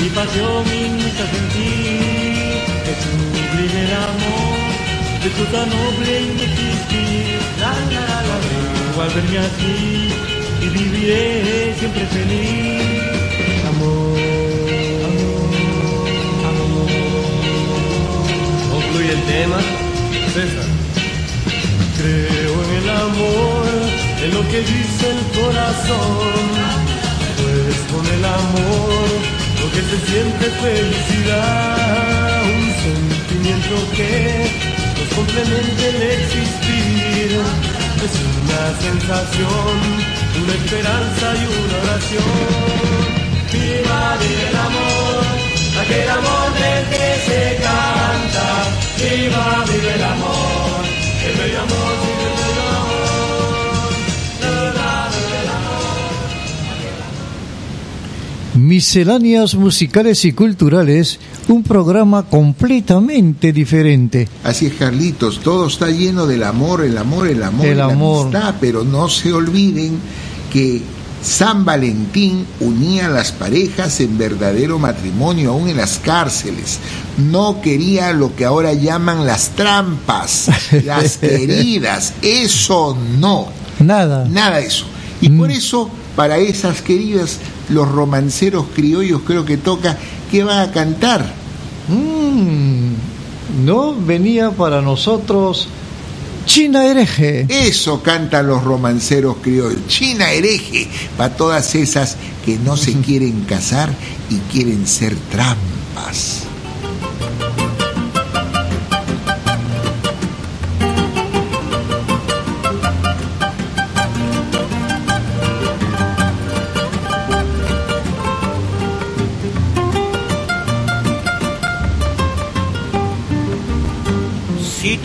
mi 0.00 0.08
pasión 0.10 0.64
inmensa 0.66 1.24
sentir. 1.34 2.52
Es 2.90 2.98
sublime 3.04 3.80
el 3.86 3.92
amor, 4.08 4.58
de 5.22 5.28
tu 5.36 5.44
tan 5.52 5.68
noble 5.76 6.10
inexistir. 6.30 7.38
Vengo 8.78 9.02
al 9.02 9.10
verme 9.16 9.38
así 9.38 9.76
y 10.64 10.68
viviré 10.76 11.74
siempre 11.78 12.04
feliz. 12.06 12.82
Amor, 13.70 14.18
amor, 15.08 15.50
amor. 16.50 16.90
Concluye 18.72 19.12
el 19.12 19.22
tema, 19.32 19.58
César. 20.34 20.68
Creo 21.98 22.54
en 22.64 22.70
el 22.80 22.88
amor, 22.90 23.87
lo 24.32 24.42
que 24.48 24.60
dice 24.60 25.10
el 25.10 25.22
corazón. 25.40 26.44
Pues 27.38 27.76
con 27.92 28.04
el 28.06 28.24
amor, 28.24 29.08
lo 29.60 29.66
que 29.72 29.82
se 29.90 29.98
siente 30.10 30.44
felicidad. 30.64 32.42
Un 32.58 32.66
sentimiento 32.86 33.74
que 33.96 34.12
nos 34.98 35.08
complementa 35.14 35.82
el 35.86 36.02
existir. 36.18 37.40
Es 38.06 38.14
una 38.40 38.62
sensación, 38.86 39.74
una 40.42 40.54
esperanza 40.54 41.26
y 41.34 41.44
una 41.58 41.76
oración. 41.84 42.68
Viva 43.52 44.16
viva 44.20 44.48
el 44.50 44.56
amor, 44.56 45.24
aquel 45.82 46.08
amor 46.10 46.46
del 46.54 46.82
que 46.92 47.08
se 47.26 47.40
canta. 47.62 48.46
Viva 48.98 49.64
vive 49.66 49.94
el 49.94 50.04
amor, 50.04 50.82
vive 50.84 51.32
el 51.32 51.38
bello 51.38 51.62
amor. 51.62 52.17
Misceláneas 58.58 59.54
musicales 59.54 60.24
y 60.24 60.32
culturales, 60.32 61.20
un 61.48 61.62
programa 61.62 62.24
completamente 62.24 63.52
diferente. 63.52 64.28
Así 64.42 64.66
es, 64.66 64.74
Carlitos, 64.74 65.40
todo 65.40 65.68
está 65.68 65.88
lleno 65.90 66.26
del 66.26 66.42
amor, 66.42 66.84
el 66.84 66.98
amor, 66.98 67.28
el 67.28 67.42
amor, 67.42 67.66
El 67.66 67.72
y 67.72 67.76
la 67.76 67.84
amor. 67.84 68.26
amistad, 68.26 68.56
pero 68.60 68.82
no 68.84 69.08
se 69.08 69.32
olviden 69.32 69.98
que 70.52 70.82
San 71.22 71.64
Valentín 71.64 72.44
unía 72.60 73.06
a 73.06 73.10
las 73.10 73.32
parejas 73.32 74.00
en 74.00 74.18
verdadero 74.18 74.78
matrimonio, 74.78 75.50
aún 75.52 75.68
en 75.68 75.76
las 75.76 75.98
cárceles. 75.98 76.78
No 77.16 77.60
quería 77.60 78.12
lo 78.12 78.34
que 78.34 78.44
ahora 78.44 78.72
llaman 78.72 79.24
las 79.24 79.50
trampas, 79.50 80.48
las 80.84 81.18
queridas. 81.18 82.14
Eso 82.22 82.96
no. 83.18 83.48
Nada. 83.78 84.26
Nada 84.28 84.58
de 84.58 84.66
eso. 84.66 84.84
Y 85.20 85.30
por 85.30 85.50
eso, 85.50 85.90
para 86.18 86.38
esas 86.38 86.82
queridas, 86.82 87.38
los 87.68 87.88
romanceros 87.88 88.66
criollos 88.74 89.20
creo 89.24 89.44
que 89.44 89.56
toca, 89.56 89.96
¿qué 90.32 90.42
van 90.42 90.68
a 90.68 90.72
cantar? 90.72 91.24
Mm, 91.86 93.64
no 93.64 93.94
venía 93.94 94.50
para 94.50 94.82
nosotros 94.82 95.68
China 96.44 96.84
hereje. 96.84 97.46
Eso 97.48 98.02
cantan 98.02 98.48
los 98.48 98.64
romanceros 98.64 99.36
criollos. 99.40 99.86
China 99.86 100.32
hereje 100.32 100.88
para 101.16 101.36
todas 101.36 101.76
esas 101.76 102.16
que 102.44 102.58
no 102.58 102.76
se 102.76 102.94
quieren 103.00 103.42
casar 103.42 103.88
y 104.28 104.38
quieren 104.52 104.88
ser 104.88 105.14
trampas. 105.30 106.47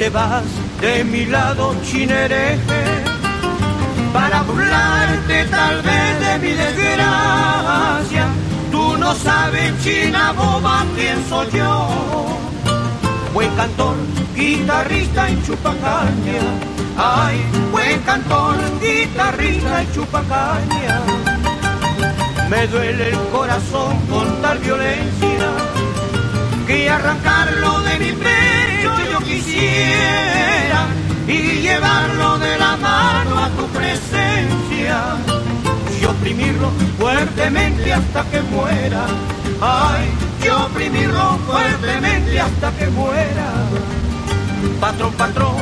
Te 0.04 0.86
de 0.86 1.04
mi 1.06 1.26
lado, 1.28 1.74
chinereje, 1.82 2.84
para 4.12 4.42
burlarte 4.42 5.46
tal 5.46 5.82
vez 5.82 6.20
de 6.20 6.40
mi 6.40 6.54
desgracia, 6.54 8.28
tú 8.70 8.98
no 8.98 9.16
sabes, 9.16 9.72
china 9.82 10.34
boba, 10.34 10.84
quién 10.96 11.18
soy 11.30 11.48
yo. 11.52 11.88
Buen 13.34 13.50
cantor, 13.56 13.96
guitarrista 14.36 15.30
y 15.30 15.42
chupacaña, 15.46 16.42
ay, 16.98 17.42
buen 17.72 18.02
cantor, 18.02 18.58
guitarrista 18.82 19.84
y 19.84 19.94
chupacaña. 19.94 21.02
Me 22.50 22.68
duele 22.68 23.10
el 23.10 23.20
corazón 23.32 23.98
con 24.10 24.42
tal 24.42 24.58
violencia 24.60 25.48
que 26.68 26.90
arrancarlo 26.90 27.82
de 27.84 28.00
mi 28.00 28.12
pecho 28.12 28.53
y 31.28 31.62
llevarlo 31.62 32.40
de 32.40 32.58
la 32.58 32.76
mano 32.78 33.38
a 33.38 33.50
tu 33.50 33.66
presencia 33.68 35.16
y 36.00 36.06
oprimirlo 36.06 36.72
fuertemente 37.00 37.94
hasta 37.94 38.24
que 38.26 38.42
muera. 38.42 39.06
Ay, 39.62 40.10
y 40.44 40.50
oprimirlo 40.50 41.38
fuertemente 41.48 42.40
hasta 42.40 42.72
que 42.72 42.88
muera. 42.88 43.52
Patrón, 44.80 45.14
patrón, 45.14 45.56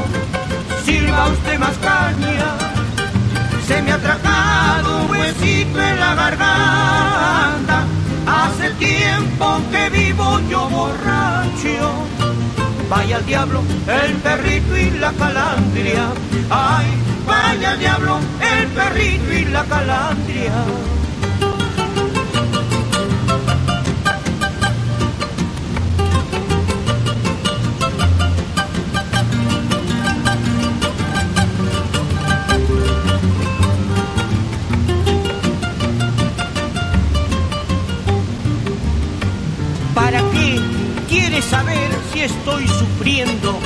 sirva 0.84 1.28
usted 1.28 1.60
más 1.60 1.78
caña. 1.78 2.58
Se 3.68 3.82
me 3.82 3.92
ha 3.92 3.96
atracado 3.96 5.04
un 5.04 5.12
huesito 5.12 5.82
en 5.82 6.00
la 6.00 6.16
garganta. 6.16 7.86
Hace 8.26 8.70
tiempo 8.72 9.62
que 9.72 9.90
vivo 9.90 10.40
yo 10.50 10.70
borracho. 10.70 12.21
Vaya 12.92 13.16
al 13.16 13.26
diablo 13.26 13.64
el 13.88 14.16
perrito 14.16 14.76
y 14.76 14.92
la 15.00 15.14
calandria. 15.14 16.10
Ay, 16.50 16.88
vaya 17.26 17.72
al 17.72 17.80
diablo 17.80 18.20
el 18.42 18.68
perrito 18.68 19.32
y 19.32 19.46
la 19.46 19.64
calandria. 19.64 20.52
Estoy 42.26 42.68
sufriendo? 42.68 43.60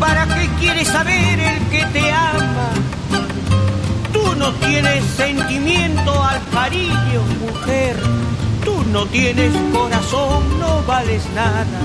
¿Para 0.00 0.26
qué 0.26 0.48
quieres 0.58 0.88
saber 0.88 1.38
el 1.38 1.58
que 1.68 1.84
te 1.92 2.10
ama? 2.10 2.70
Tú 4.12 4.34
no 4.36 4.52
tienes 4.52 5.04
sentimiento 5.16 6.24
al 6.24 6.40
cariño, 6.50 7.20
mujer. 7.40 7.96
Tú 8.64 8.82
no 8.90 9.06
tienes 9.06 9.52
corazón, 9.72 10.58
no 10.58 10.82
vales 10.82 11.22
nada. 11.34 11.80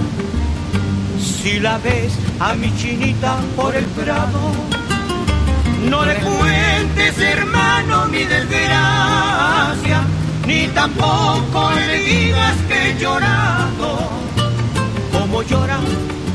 Si 1.20 1.60
la 1.60 1.78
ves 1.80 2.14
a 2.40 2.54
mi 2.54 2.76
chinita 2.78 3.38
por 3.56 3.76
el 3.76 3.86
prado, 3.86 4.52
no 5.90 6.06
le 6.06 6.16
cuentes, 6.16 7.20
hermano, 7.20 8.06
mi 8.08 8.24
desgracia, 8.24 10.02
ni 10.46 10.68
tampoco 10.68 11.72
le 11.76 11.98
digas 11.98 12.56
que 12.68 12.92
he 12.92 13.00
llorado, 13.00 14.10
llora 15.44 15.80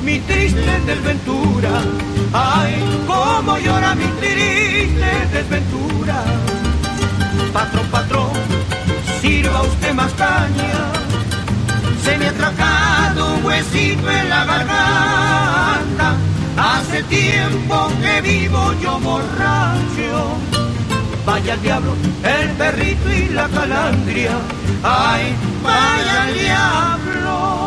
mi 0.03 0.19
triste 0.21 0.81
desventura. 0.87 1.71
Ay, 2.33 2.75
como 3.07 3.59
llora 3.59 3.95
mi 3.95 4.07
triste 4.21 5.11
desventura. 5.33 6.23
Patrón, 7.53 7.87
patrón, 7.91 8.31
sirva 9.21 9.63
usted 9.63 9.93
más 9.95 10.13
caña. 10.15 10.93
Se 12.05 12.17
me 12.19 12.27
ha 12.27 12.31
atracado 12.31 13.35
un 13.35 13.45
huesito 13.45 14.11
en 14.11 14.29
la 14.29 14.45
garganta. 14.45 16.17
Hace 16.57 17.03
tiempo 17.05 17.91
que 18.01 18.21
vivo 18.23 18.73
yo 18.83 18.99
borracho. 19.01 20.37
Vaya 21.27 21.55
al 21.55 21.63
diablo, 21.63 21.93
el 22.23 22.51
perrito 22.51 23.13
y 23.13 23.29
la 23.31 23.49
calandria. 23.49 24.39
Ay, 24.85 25.35
vaya 25.63 26.23
al 26.23 26.35
diablo. 26.35 27.66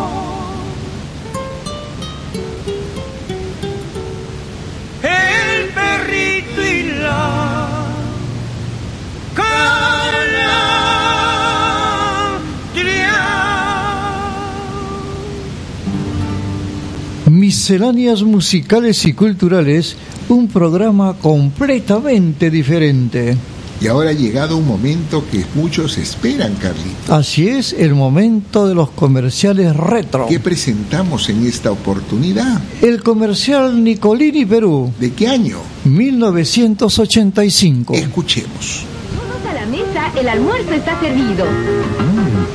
Misceláneas 17.29 18.23
musicales 18.23 19.05
y 19.05 19.13
culturales, 19.13 19.95
un 20.27 20.47
programa 20.47 21.15
completamente 21.21 22.49
diferente. 22.49 23.37
Y 23.81 23.87
ahora 23.87 24.09
ha 24.09 24.13
llegado 24.13 24.57
un 24.57 24.67
momento 24.67 25.23
que 25.31 25.45
muchos 25.55 25.97
esperan, 25.97 26.53
Carlito. 26.55 27.15
Así 27.15 27.47
es, 27.47 27.71
el 27.71 27.95
momento 27.95 28.67
de 28.67 28.75
los 28.75 28.89
comerciales 28.89 29.73
retro. 29.75 30.25
¿Qué 30.27 30.37
presentamos 30.39 31.29
en 31.29 31.47
esta 31.47 31.71
oportunidad? 31.71 32.59
El 32.81 33.01
comercial 33.01 33.81
Nicolini 33.83 34.45
Perú, 34.45 34.91
¿De 34.99 35.13
qué 35.13 35.29
año? 35.29 35.59
1985. 35.85 37.93
Escuchemos. 37.93 38.83
Todos 39.15 39.45
a 39.49 39.53
la 39.53 39.65
mesa, 39.65 40.11
el 40.19 40.27
almuerzo 40.27 40.73
está 40.73 40.99
servido. 40.99 41.45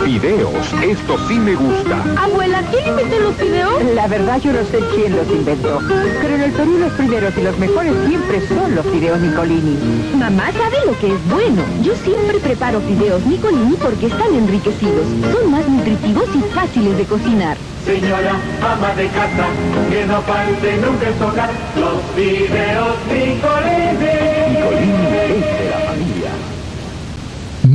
Fideos, 0.05 0.73
esto 0.83 1.17
sí 1.27 1.39
me 1.39 1.55
gusta. 1.55 2.05
Abuela, 2.23 2.63
¿quién 2.71 2.89
inventó 2.89 3.19
los 3.21 3.35
fideos? 3.37 3.83
La 3.95 4.07
verdad 4.07 4.39
yo 4.39 4.53
no 4.53 4.63
sé 4.65 4.79
quién 4.95 5.17
los 5.17 5.27
inventó, 5.29 5.81
pero 6.21 6.35
en 6.35 6.43
el 6.43 6.53
Perú 6.53 6.77
los 6.79 6.93
primeros 6.93 7.33
y 7.39 7.41
los 7.41 7.59
mejores 7.59 7.95
siempre 8.07 8.47
son 8.47 8.75
los 8.75 8.85
fideos 8.85 9.19
Nicolini. 9.21 9.79
Mamá 10.19 10.53
sabe 10.53 10.77
lo 10.85 10.99
que 10.99 11.07
es 11.07 11.29
bueno. 11.31 11.63
Yo 11.83 11.95
siempre 12.05 12.39
preparo 12.39 12.83
fideos 12.83 13.25
Nicolini 13.25 13.77
porque 13.77 14.07
están 14.07 14.35
enriquecidos. 14.35 15.07
Son 15.33 15.51
más 15.51 15.67
nutritivos 15.67 16.29
y 16.35 16.43
fáciles 16.55 16.99
de 16.99 17.05
cocinar. 17.05 17.57
Señora, 17.87 18.37
ama 18.63 18.95
de 18.95 19.09
casa, 19.09 19.47
que 19.89 20.05
no 20.07 20.21
falte 20.23 20.77
nunca 20.77 21.09
en 21.09 21.19
su 21.19 21.25
hogar 21.25 21.51
los 21.77 22.15
videos 22.15 22.97
Nicolini. 23.09 24.05
Nicolini 24.51 25.64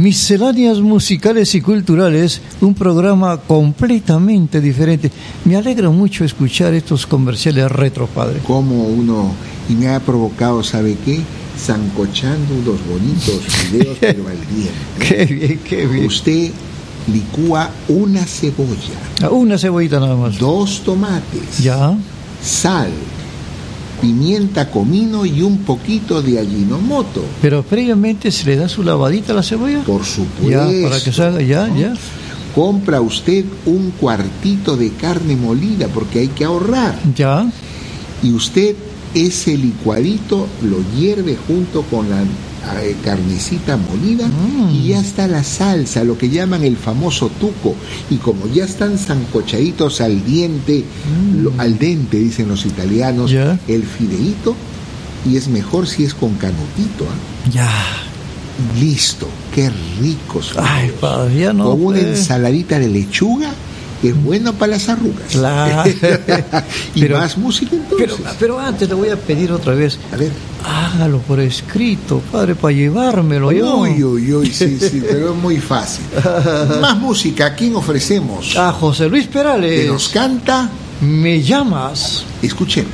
Misceláneas 0.03 0.79
musicales 0.79 1.53
y 1.55 1.59
culturales, 1.61 2.39
un 2.61 2.73
programa 2.73 3.35
completamente 3.35 4.61
diferente. 4.61 5.11
Me 5.43 5.57
alegra 5.57 5.89
mucho 5.89 6.23
escuchar 6.23 6.73
estos 6.73 7.05
comerciales 7.05 7.69
retro, 7.69 8.07
padre. 8.07 8.39
Como 8.47 8.85
uno, 8.85 9.33
y 9.67 9.73
me 9.73 9.89
ha 9.89 9.99
provocado, 9.99 10.63
¿sabe 10.63 10.95
qué? 11.03 11.19
Zancochando 11.59 12.53
unos 12.53 12.79
bonitos 12.87 13.41
fideos, 13.43 13.97
pero 13.99 14.25
al. 14.29 14.37
Qué 15.05 15.25
bien, 15.25 15.59
qué 15.67 15.85
bien. 15.85 16.05
Usted 16.05 16.51
licúa 17.11 17.69
una 17.89 18.23
cebolla, 18.25 18.95
Ah, 19.21 19.29
Una 19.31 19.57
cebollita 19.57 19.99
nada 19.99 20.15
más. 20.15 20.39
dos 20.39 20.81
tomates, 20.85 21.57
Ya. 21.61 21.93
sal, 22.41 22.89
pimienta 24.01 24.69
comino 24.69 25.25
y 25.25 25.41
un 25.41 25.59
poquito 25.59 26.21
de 26.21 26.39
allinomoto. 26.39 27.23
Pero 27.41 27.63
previamente 27.63 28.31
se 28.31 28.45
le 28.45 28.55
da 28.55 28.69
su 28.69 28.83
lavadita 28.83 29.33
a 29.33 29.35
la 29.35 29.43
cebolla. 29.43 29.81
Por 29.83 30.03
supuesto. 30.03 30.49
Ya, 30.49 30.89
para 30.89 31.01
que 31.01 31.11
salga, 31.11 31.41
ya, 31.41 31.73
ya. 31.75 31.93
Compra 32.55 33.01
usted 33.01 33.45
un 33.65 33.91
cuartito 33.91 34.75
de 34.75 34.91
carne 34.91 35.35
molida 35.35 35.87
porque 35.87 36.19
hay 36.19 36.27
que 36.29 36.45
ahorrar. 36.45 36.97
Ya. 37.15 37.49
Y 38.23 38.31
usted 38.31 38.75
ese 39.13 39.57
licuadito 39.57 40.47
lo 40.63 40.77
hierve 40.97 41.37
junto 41.47 41.83
con 41.83 42.09
la 42.09 42.23
carnecita 43.03 43.77
molida 43.77 44.27
Mm. 44.27 44.69
y 44.73 44.87
ya 44.89 44.99
está 44.99 45.27
la 45.27 45.43
salsa, 45.43 46.03
lo 46.03 46.17
que 46.17 46.29
llaman 46.29 46.63
el 46.63 46.77
famoso 46.77 47.29
tuco. 47.39 47.75
Y 48.09 48.15
como 48.15 48.47
ya 48.47 48.65
están 48.65 48.97
zancochaditos 48.97 50.01
al 50.01 50.23
diente, 50.25 50.83
lo- 51.41 51.53
al 51.57 51.77
dente 51.79 52.17
dicen 52.17 52.47
los 52.47 52.65
italianos, 52.65 53.31
Mm. 53.31 53.59
El 53.71 53.83
fideíto, 53.83 54.55
y 55.29 55.35
es 55.37 55.47
mejor 55.47 55.87
si 55.87 56.03
es 56.03 56.13
con 56.13 56.33
canutito. 56.35 57.05
¿ah? 57.05 57.49
Ya. 57.51 57.69
Listo, 58.79 59.27
qué 59.55 59.71
ricos. 60.01 60.51
Ay, 60.57 60.91
padre, 60.99 61.39
ya 61.39 61.53
no. 61.53 61.71
con 61.71 61.85
una 61.85 61.99
pues. 61.99 62.19
ensaladita 62.19 62.77
de 62.79 62.89
lechuga, 62.89 63.51
es 64.03 64.23
bueno 64.23 64.53
para 64.53 64.73
las 64.73 64.87
arrugas. 64.89 65.27
Claro. 65.31 65.89
y 66.95 67.01
Pero- 67.01 67.17
más 67.19 67.37
música 67.37 67.75
entonces. 67.75 68.17
pero 68.39 68.59
antes 68.59 68.87
le 68.87 68.95
voy 68.95 69.09
a 69.09 69.15
pedir 69.17 69.51
otra 69.51 69.73
vez, 69.73 69.97
a 70.13 70.15
ver. 70.15 70.31
hágalo 70.65 71.19
por 71.19 71.39
escrito, 71.39 72.21
padre, 72.31 72.55
para 72.55 72.73
llevármelo 72.73 73.51
yo. 73.51 73.77
Uy, 73.79 74.03
uy, 74.03 74.33
uy, 74.33 74.51
sí, 74.51 74.77
sí, 74.79 75.03
pero 75.09 75.31
es 75.31 75.35
muy 75.35 75.57
fácil. 75.57 76.05
Más 76.81 76.97
música, 76.97 77.47
¿a 77.47 77.55
quién 77.55 77.75
ofrecemos? 77.75 78.55
A 78.57 78.71
José 78.71 79.07
Luis 79.09 79.27
Que 79.27 79.33
Perales, 79.33 79.87
nos 79.87 80.09
canta, 80.09 80.69
me 81.01 81.41
llamas. 81.41 82.23
escuchemos. 82.41 82.93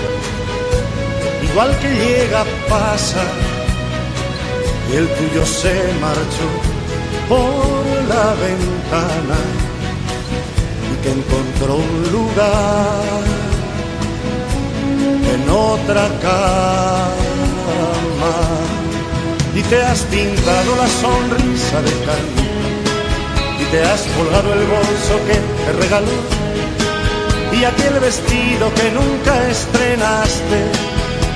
igual 1.51 1.77
que 1.79 1.89
llega 1.89 2.45
pasa 2.69 3.23
y 4.91 4.95
el 4.95 5.07
tuyo 5.07 5.45
se 5.45 5.73
marchó 5.99 6.47
por 7.27 7.85
la 8.07 8.33
ventana 8.45 9.39
y 10.91 11.03
que 11.03 11.11
encontró 11.11 11.75
un 11.75 12.11
lugar 12.11 13.21
en 15.33 15.49
otra 15.49 16.07
cama. 16.21 17.11
Y 19.53 19.61
te 19.63 19.83
has 19.83 20.01
pintado 20.03 20.75
la 20.77 20.87
sonrisa 20.87 21.81
de 21.81 21.91
carne 22.05 22.47
y 23.59 23.63
te 23.71 23.83
has 23.83 24.01
colgado 24.17 24.53
el 24.53 24.65
bolso 24.65 25.13
que 25.27 25.37
te 25.65 25.71
regaló 25.83 26.41
y 27.51 27.65
aquel 27.65 27.99
vestido 27.99 28.73
que 28.73 28.91
nunca 28.91 29.49
estrenaste 29.49 30.90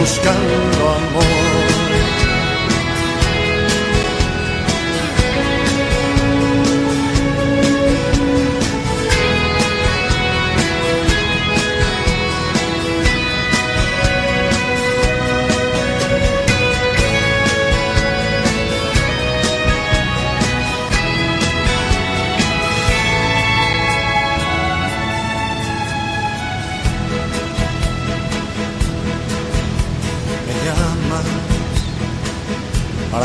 buscando 0.00 0.88
amor 0.88 1.39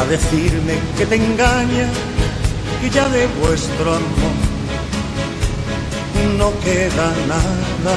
decirme 0.08 0.76
que 0.98 1.06
te 1.06 1.16
engaña, 1.16 1.88
que 2.82 2.90
ya 2.90 3.08
de 3.10 3.28
vuestro 3.42 3.96
amor 3.96 4.36
no 6.38 6.52
queda 6.60 7.08
nada, 7.28 7.96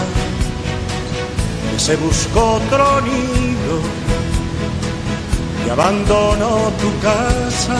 que 1.72 1.80
se 1.80 1.96
buscó 1.96 2.54
otro 2.54 3.00
nido 3.02 3.76
y 5.66 5.70
abandonó 5.70 6.70
tu 6.80 6.90
casa, 7.00 7.78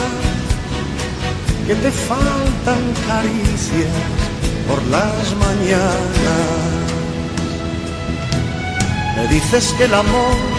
que 1.65 1.75
te 1.75 1.91
faltan 1.91 2.83
caricias 3.07 3.95
por 4.67 4.83
las 4.87 5.35
mañanas. 5.45 6.69
Me 9.15 9.27
dices 9.27 9.73
que 9.77 9.85
el 9.85 9.93
amor 9.93 10.58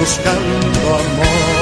buscando 0.00 0.94
amor. 0.94 1.59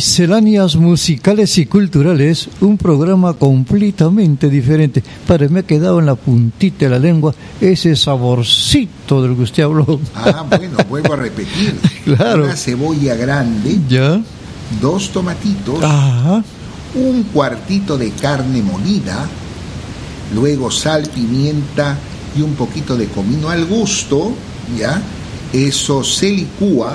Misceláneas 0.00 0.76
musicales 0.76 1.56
y 1.56 1.64
culturales, 1.64 2.50
un 2.60 2.76
programa 2.76 3.32
completamente 3.32 4.50
diferente. 4.50 5.02
Para 5.26 5.48
me 5.48 5.60
ha 5.60 5.62
quedado 5.62 5.98
en 6.00 6.04
la 6.04 6.16
puntita 6.16 6.84
de 6.84 6.90
la 6.90 6.98
lengua 6.98 7.34
ese 7.62 7.96
saborcito 7.96 9.22
del 9.22 9.34
que 9.36 9.42
usted 9.44 9.62
habló. 9.62 9.98
Ah, 10.14 10.44
bueno, 10.50 10.76
vuelvo 10.90 11.14
a 11.14 11.16
repetir. 11.16 11.76
Claro. 12.04 12.44
Una 12.44 12.56
cebolla 12.56 13.14
grande, 13.14 13.78
¿Ya? 13.88 14.20
dos 14.82 15.08
tomatitos, 15.12 15.82
Ajá. 15.82 16.44
un 16.94 17.22
cuartito 17.32 17.96
de 17.96 18.10
carne 18.10 18.60
molida, 18.60 19.26
luego 20.34 20.70
sal, 20.70 21.04
pimienta 21.12 21.96
y 22.36 22.42
un 22.42 22.52
poquito 22.54 22.98
de 22.98 23.06
comino 23.06 23.48
al 23.48 23.64
gusto, 23.64 24.30
¿ya? 24.78 25.00
Eso 25.54 26.04
se 26.04 26.30
licúa, 26.30 26.94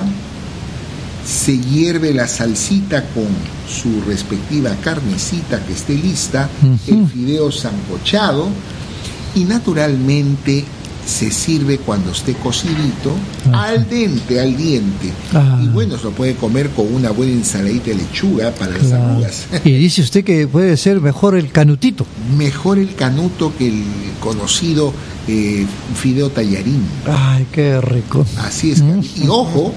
se 1.26 1.58
hierve 1.58 2.12
la 2.12 2.26
salsita 2.26 3.04
con 3.10 3.28
su 3.68 4.02
respectiva 4.02 4.74
carnecita 4.82 5.64
que 5.64 5.72
esté 5.72 5.94
lista, 5.94 6.48
el 6.86 7.06
fideo 7.08 7.52
sancochado 7.52 8.48
y 9.34 9.44
naturalmente 9.44 10.64
se 11.06 11.30
sirve 11.30 11.78
cuando 11.78 12.12
esté 12.12 12.34
cocidito, 12.34 13.12
al 13.52 13.88
dente, 13.88 14.40
al 14.40 14.56
diente. 14.56 15.10
Ah. 15.34 15.60
Y 15.62 15.68
bueno, 15.68 15.98
se 15.98 16.04
lo 16.04 16.10
puede 16.12 16.34
comer 16.34 16.70
con 16.70 16.92
una 16.92 17.10
buena 17.10 17.32
ensaladita 17.32 17.86
de 17.86 17.96
lechuga 17.96 18.52
para 18.52 18.78
las 18.78 18.92
arrugas. 18.92 19.46
Y 19.64 19.72
dice 19.72 20.02
usted 20.02 20.24
que 20.24 20.46
puede 20.46 20.76
ser 20.76 21.00
mejor 21.00 21.34
el 21.36 21.50
canutito. 21.50 22.06
Mejor 22.36 22.78
el 22.78 22.94
canuto 22.94 23.52
que 23.56 23.68
el 23.68 23.84
conocido 24.20 24.92
eh, 25.26 25.66
fideo 26.00 26.30
tallarín. 26.30 26.84
Ay, 27.06 27.46
qué 27.50 27.80
rico. 27.80 28.24
Así 28.38 28.72
es. 28.72 28.82
Y 29.16 29.26
ojo, 29.28 29.74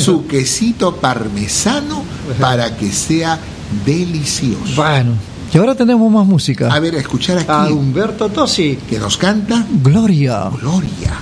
su 0.00 0.26
quesito 0.26 0.96
parmesano 0.96 2.02
para 2.40 2.76
que 2.76 2.90
sea 2.92 3.38
delicioso. 3.84 4.74
Bueno, 4.76 5.12
y 5.52 5.58
ahora 5.58 5.74
tenemos 5.74 6.10
más 6.12 6.26
música. 6.26 6.72
A 6.72 6.78
ver, 6.78 6.94
a 6.94 6.98
escuchar 6.98 7.38
aquí. 7.38 7.50
A 7.50 7.66
Humberto 7.68 8.28
Tosi. 8.28 8.78
Que 8.88 8.98
nos 8.98 9.16
canta. 9.16 9.64
Gloria. 9.82 10.50
Gloria, 10.60 11.18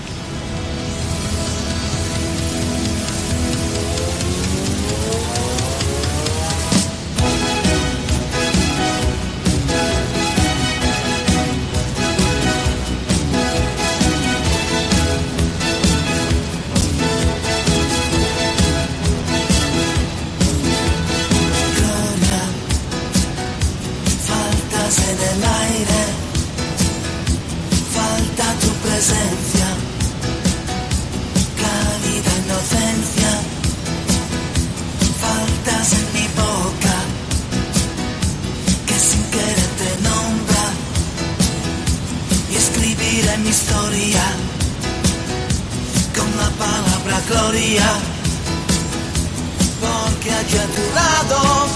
aquí 50.47 50.57
a 50.59 50.67
tu 50.67 50.83
lado. 50.95 51.67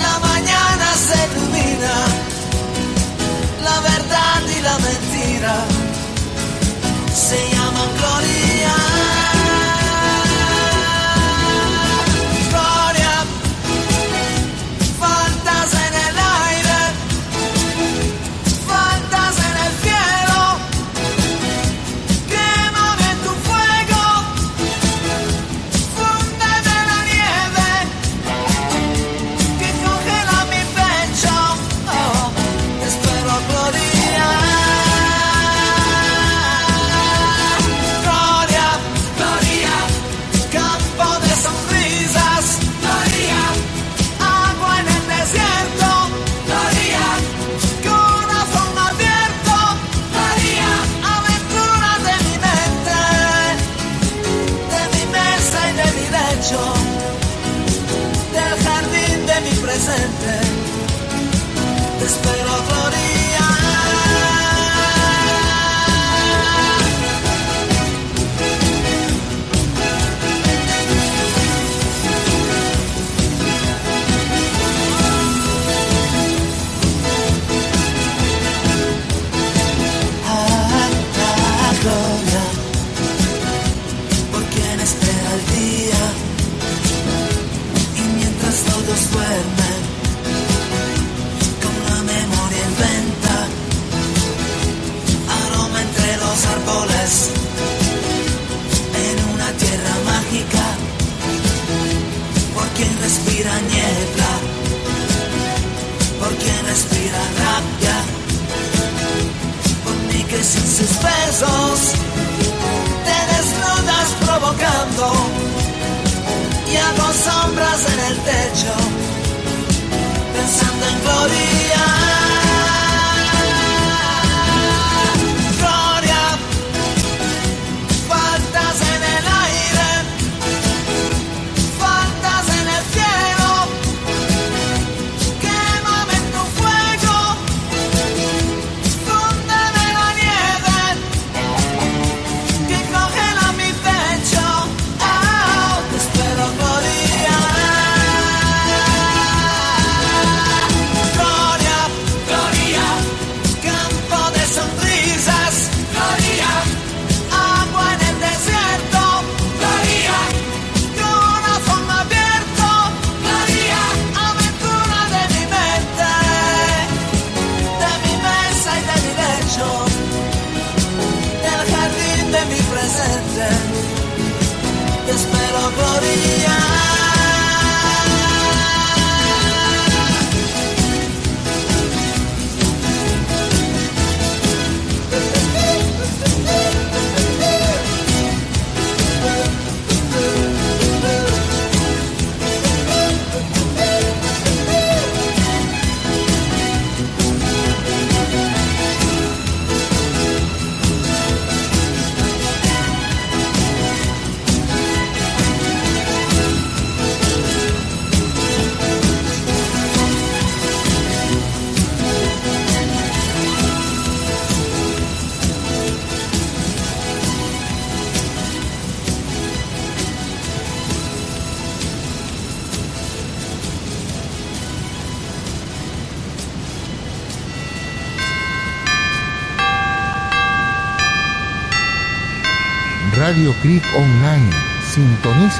La 0.00 0.18
mañana 0.28 0.86
se 1.06 1.16
ilumina, 1.26 1.94
la 3.64 3.80
verdad 3.80 4.42
y 4.56 4.60
la 4.60 4.78
mentira 4.78 5.54
se 7.14 7.38
llaman 7.50 7.88
gloria. 7.98 8.41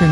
en 0.02 0.10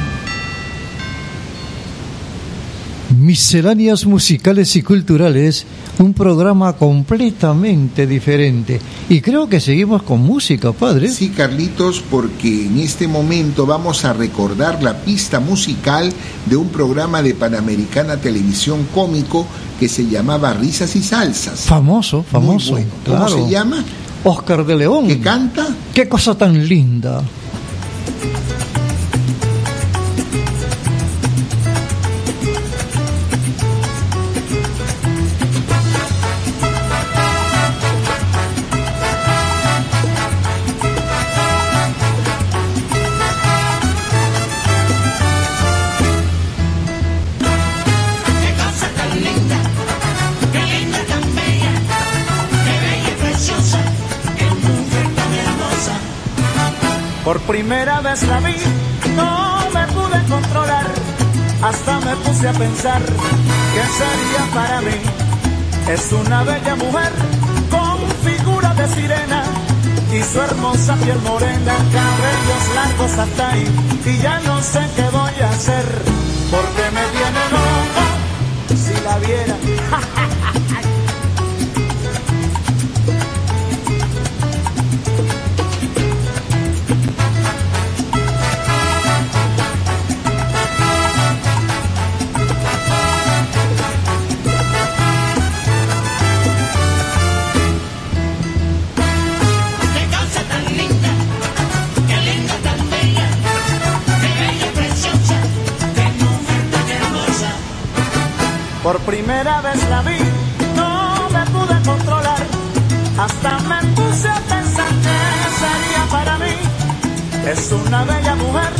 Misceláneas 3.20 4.06
musicales 4.06 4.76
y 4.76 4.84
culturales, 4.84 5.66
un 5.98 6.14
programa 6.14 6.74
completamente 6.74 8.06
diferente. 8.06 8.80
Y 9.10 9.22
creo 9.22 9.50
que 9.50 9.60
seguimos 9.60 10.04
con 10.04 10.22
música, 10.22 10.72
padre. 10.72 11.10
Sí, 11.10 11.30
Carlitos, 11.30 12.04
porque 12.12 12.68
en 12.68 12.78
este 12.78 13.08
momento 13.08 13.66
vamos 13.66 14.06
a 14.06 14.14
recordar 14.14 14.84
la 14.84 14.98
pista 14.98 15.40
musical 15.40 16.14
de 16.46 16.56
un 16.56 16.70
programa 16.70 17.24
de 17.24 17.34
Panamericana 17.34 18.18
Televisión 18.18 18.86
Cómico 18.94 19.48
que 19.80 19.90
se 19.90 20.08
llamaba 20.08 20.54
Risas 20.54 20.96
y 20.96 21.02
Salsas. 21.02 21.62
Famoso, 21.62 22.24
famoso. 22.24 22.78
¿Cómo 23.06 23.28
se 23.30 23.50
llama? 23.50 23.84
Oscar 24.24 24.66
de 24.66 24.76
León. 24.76 25.08
¿Que 25.08 25.20
canta? 25.20 25.68
Qué 25.94 26.10
cosa 26.10 26.36
tan 26.36 26.68
linda. 26.68 27.22
vez 58.06 58.24
la 58.28 58.40
vi, 58.40 58.56
no 59.16 59.58
me 59.74 59.88
pude 59.88 60.20
controlar, 60.30 60.86
hasta 61.62 62.00
me 62.02 62.16
puse 62.18 62.48
a 62.48 62.54
pensar 62.54 63.02
que 63.74 63.84
sería 64.00 64.44
para 64.54 64.82
mí. 64.82 64.98
Es 65.90 66.12
una 66.12 66.44
bella 66.44 66.76
mujer 66.76 67.12
con 67.76 67.98
figura 68.28 68.74
de 68.76 68.88
sirena 68.96 69.44
y 70.14 70.22
su 70.22 70.40
hermosa 70.40 70.96
piel 70.98 71.20
morena, 71.22 71.74
cabellos 71.98 72.64
largos 72.76 73.12
hasta 73.18 73.50
ahí. 73.52 73.68
Y 74.06 74.18
ya 74.20 74.40
no 74.42 74.62
sé 74.62 74.82
qué 74.96 75.08
voy 75.10 75.36
a 75.42 75.50
hacer 75.50 75.86
porque 76.52 76.84
me 76.98 77.06
tiene 77.16 77.42
loco 77.56 78.04
si 78.84 79.04
la 79.04 79.18
viera. 79.18 79.65
Por 108.96 109.14
primera 109.14 109.60
vez 109.60 109.90
la 109.90 110.02
vi, 110.04 110.18
no 110.74 111.30
me 111.30 111.46
pude 111.48 111.82
controlar. 111.84 112.42
Hasta 113.18 113.60
me 113.68 113.84
puse 113.94 114.30
a 114.30 114.40
pensar 114.40 114.88
que 115.06 115.20
sería 115.60 116.04
para 116.10 116.38
mí. 116.38 116.56
Es 117.46 117.74
una 117.74 118.06
bella 118.06 118.36
mujer 118.36 118.72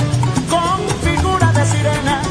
con 0.50 0.78
figura 1.04 1.52
de 1.52 1.66
sirena 1.66 2.22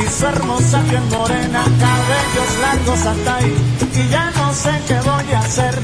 y 0.00 0.10
su 0.10 0.26
hermosa 0.26 0.80
piel 0.82 1.04
morena, 1.16 1.62
cabellos 1.62 2.58
largos 2.60 3.06
hasta 3.06 3.36
ahí. 3.36 3.54
Y 3.94 4.08
ya 4.08 4.32
no 4.32 4.52
sé 4.52 4.72
qué 4.88 4.98
voy 5.08 5.32
a 5.32 5.38
hacer 5.38 5.78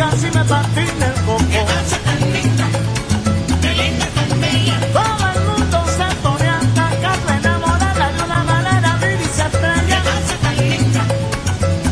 Casi 0.00 0.30
me 0.30 0.42
patina 0.44 1.06
el 1.08 1.14
coco. 1.26 1.44
Qué 1.50 1.60
cosa 1.60 1.98
tan 2.06 2.20
linda, 2.32 2.66
qué 3.60 3.70
linda 3.80 4.06
tan 4.16 4.40
bella. 4.40 4.76
Todo 4.94 5.24
el 5.34 5.40
mundo 5.48 5.76
se 5.96 6.06
pone 6.22 6.48
a 6.48 6.56
atacarla, 6.56 7.36
enamorarla 7.36 8.06
de 8.12 8.22
una 8.24 8.44
manera 8.44 8.96
viva 8.96 9.20
y 9.20 9.30
se 9.36 9.42
estrella. 9.42 9.84
Qué 9.88 9.98
cosa 10.08 10.36
tan 10.40 10.56
linda, 10.56 11.02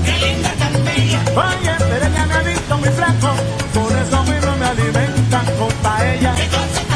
qué 0.07 0.15
linda 0.25 0.51
tan 0.59 0.75
bella. 0.87 1.21
Oye, 1.37 1.73
pero 1.91 2.07
ella 2.07 2.25
me 2.27 2.35
ha 2.35 2.43
visto 2.51 2.79
muy 2.79 2.89
flaco, 2.89 3.31
por 3.75 3.93
eso 3.93 4.23
mismo 4.25 4.57
me 4.57 4.67
alimentan 4.67 5.47
con 5.59 5.73
paella. 5.83 6.35
Qué 6.35 6.47
cosa 6.49 6.88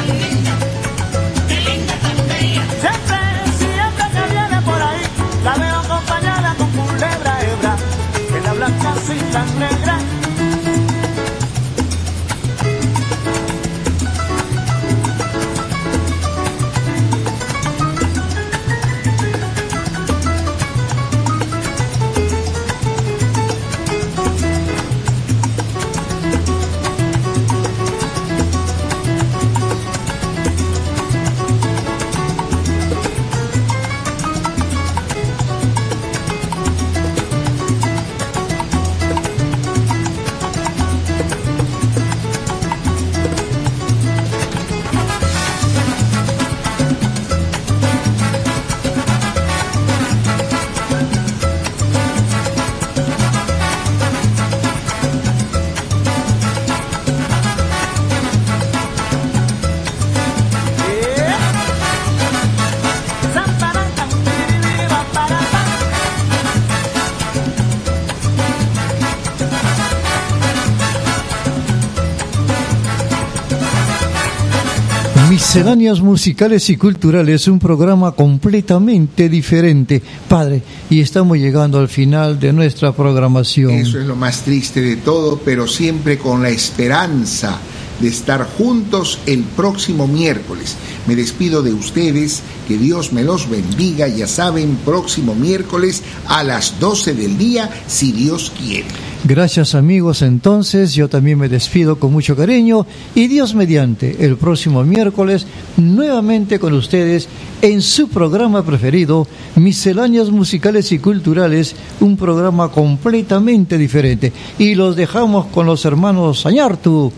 Misceláneas 75.54 76.00
musicales 76.00 76.70
y 76.70 76.78
culturales, 76.78 77.46
un 77.46 77.58
programa 77.58 78.12
completamente 78.12 79.28
diferente. 79.28 80.00
Padre, 80.26 80.62
y 80.88 81.02
estamos 81.02 81.36
llegando 81.36 81.78
al 81.78 81.88
final 81.88 82.40
de 82.40 82.54
nuestra 82.54 82.92
programación. 82.92 83.72
Eso 83.72 84.00
es 84.00 84.06
lo 84.06 84.16
más 84.16 84.44
triste 84.44 84.80
de 84.80 84.96
todo, 84.96 85.38
pero 85.44 85.66
siempre 85.66 86.16
con 86.16 86.42
la 86.42 86.48
esperanza 86.48 87.58
de 88.00 88.08
estar 88.08 88.48
juntos 88.56 89.18
el 89.26 89.42
próximo 89.42 90.06
miércoles. 90.06 90.74
Me 91.06 91.16
despido 91.16 91.62
de 91.62 91.74
ustedes, 91.74 92.40
que 92.66 92.78
Dios 92.78 93.12
me 93.12 93.22
los 93.22 93.50
bendiga, 93.50 94.08
ya 94.08 94.26
saben, 94.26 94.78
próximo 94.86 95.34
miércoles 95.34 96.00
a 96.28 96.42
las 96.44 96.80
12 96.80 97.12
del 97.12 97.36
día, 97.36 97.68
si 97.86 98.12
Dios 98.12 98.54
quiere. 98.58 99.01
Gracias 99.24 99.76
amigos, 99.76 100.20
entonces 100.22 100.94
yo 100.94 101.08
también 101.08 101.38
me 101.38 101.48
despido 101.48 101.94
con 101.94 102.12
mucho 102.12 102.34
cariño 102.34 102.86
y 103.14 103.28
Dios 103.28 103.54
mediante 103.54 104.24
el 104.24 104.36
próximo 104.36 104.82
miércoles 104.82 105.46
nuevamente 105.76 106.58
con 106.58 106.72
ustedes 106.72 107.28
en 107.60 107.82
su 107.82 108.08
programa 108.08 108.64
preferido, 108.64 109.28
Misceláneas 109.54 110.30
Musicales 110.30 110.90
y 110.90 110.98
Culturales, 110.98 111.76
un 112.00 112.16
programa 112.16 112.70
completamente 112.72 113.78
diferente. 113.78 114.32
Y 114.58 114.74
los 114.74 114.96
dejamos 114.96 115.46
con 115.46 115.66
los 115.66 115.84
hermanos 115.84 116.44
Añartu, 116.44 117.12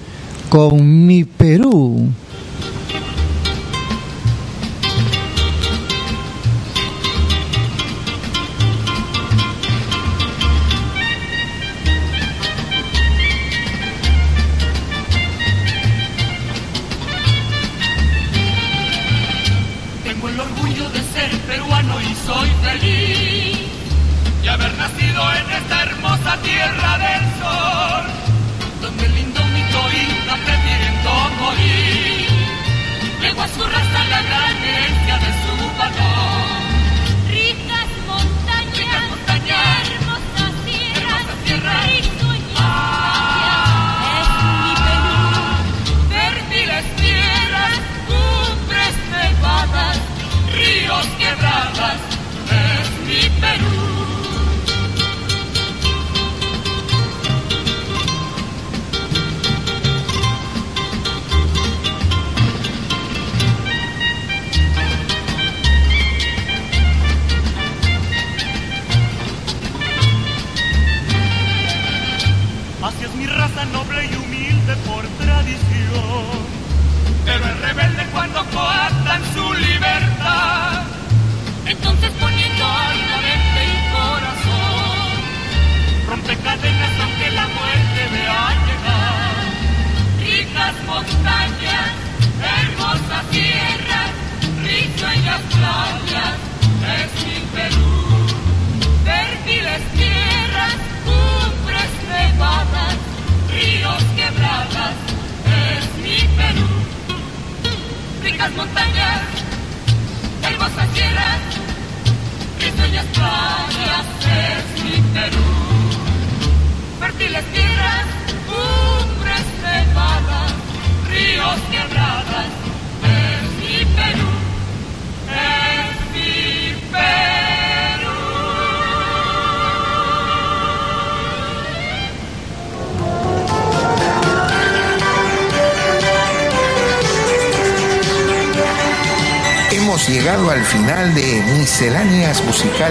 con 0.50 1.06
Mi 1.06 1.24
Perú. 1.24 2.06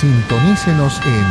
Sintonícenos 0.00 0.96
en 1.04 1.28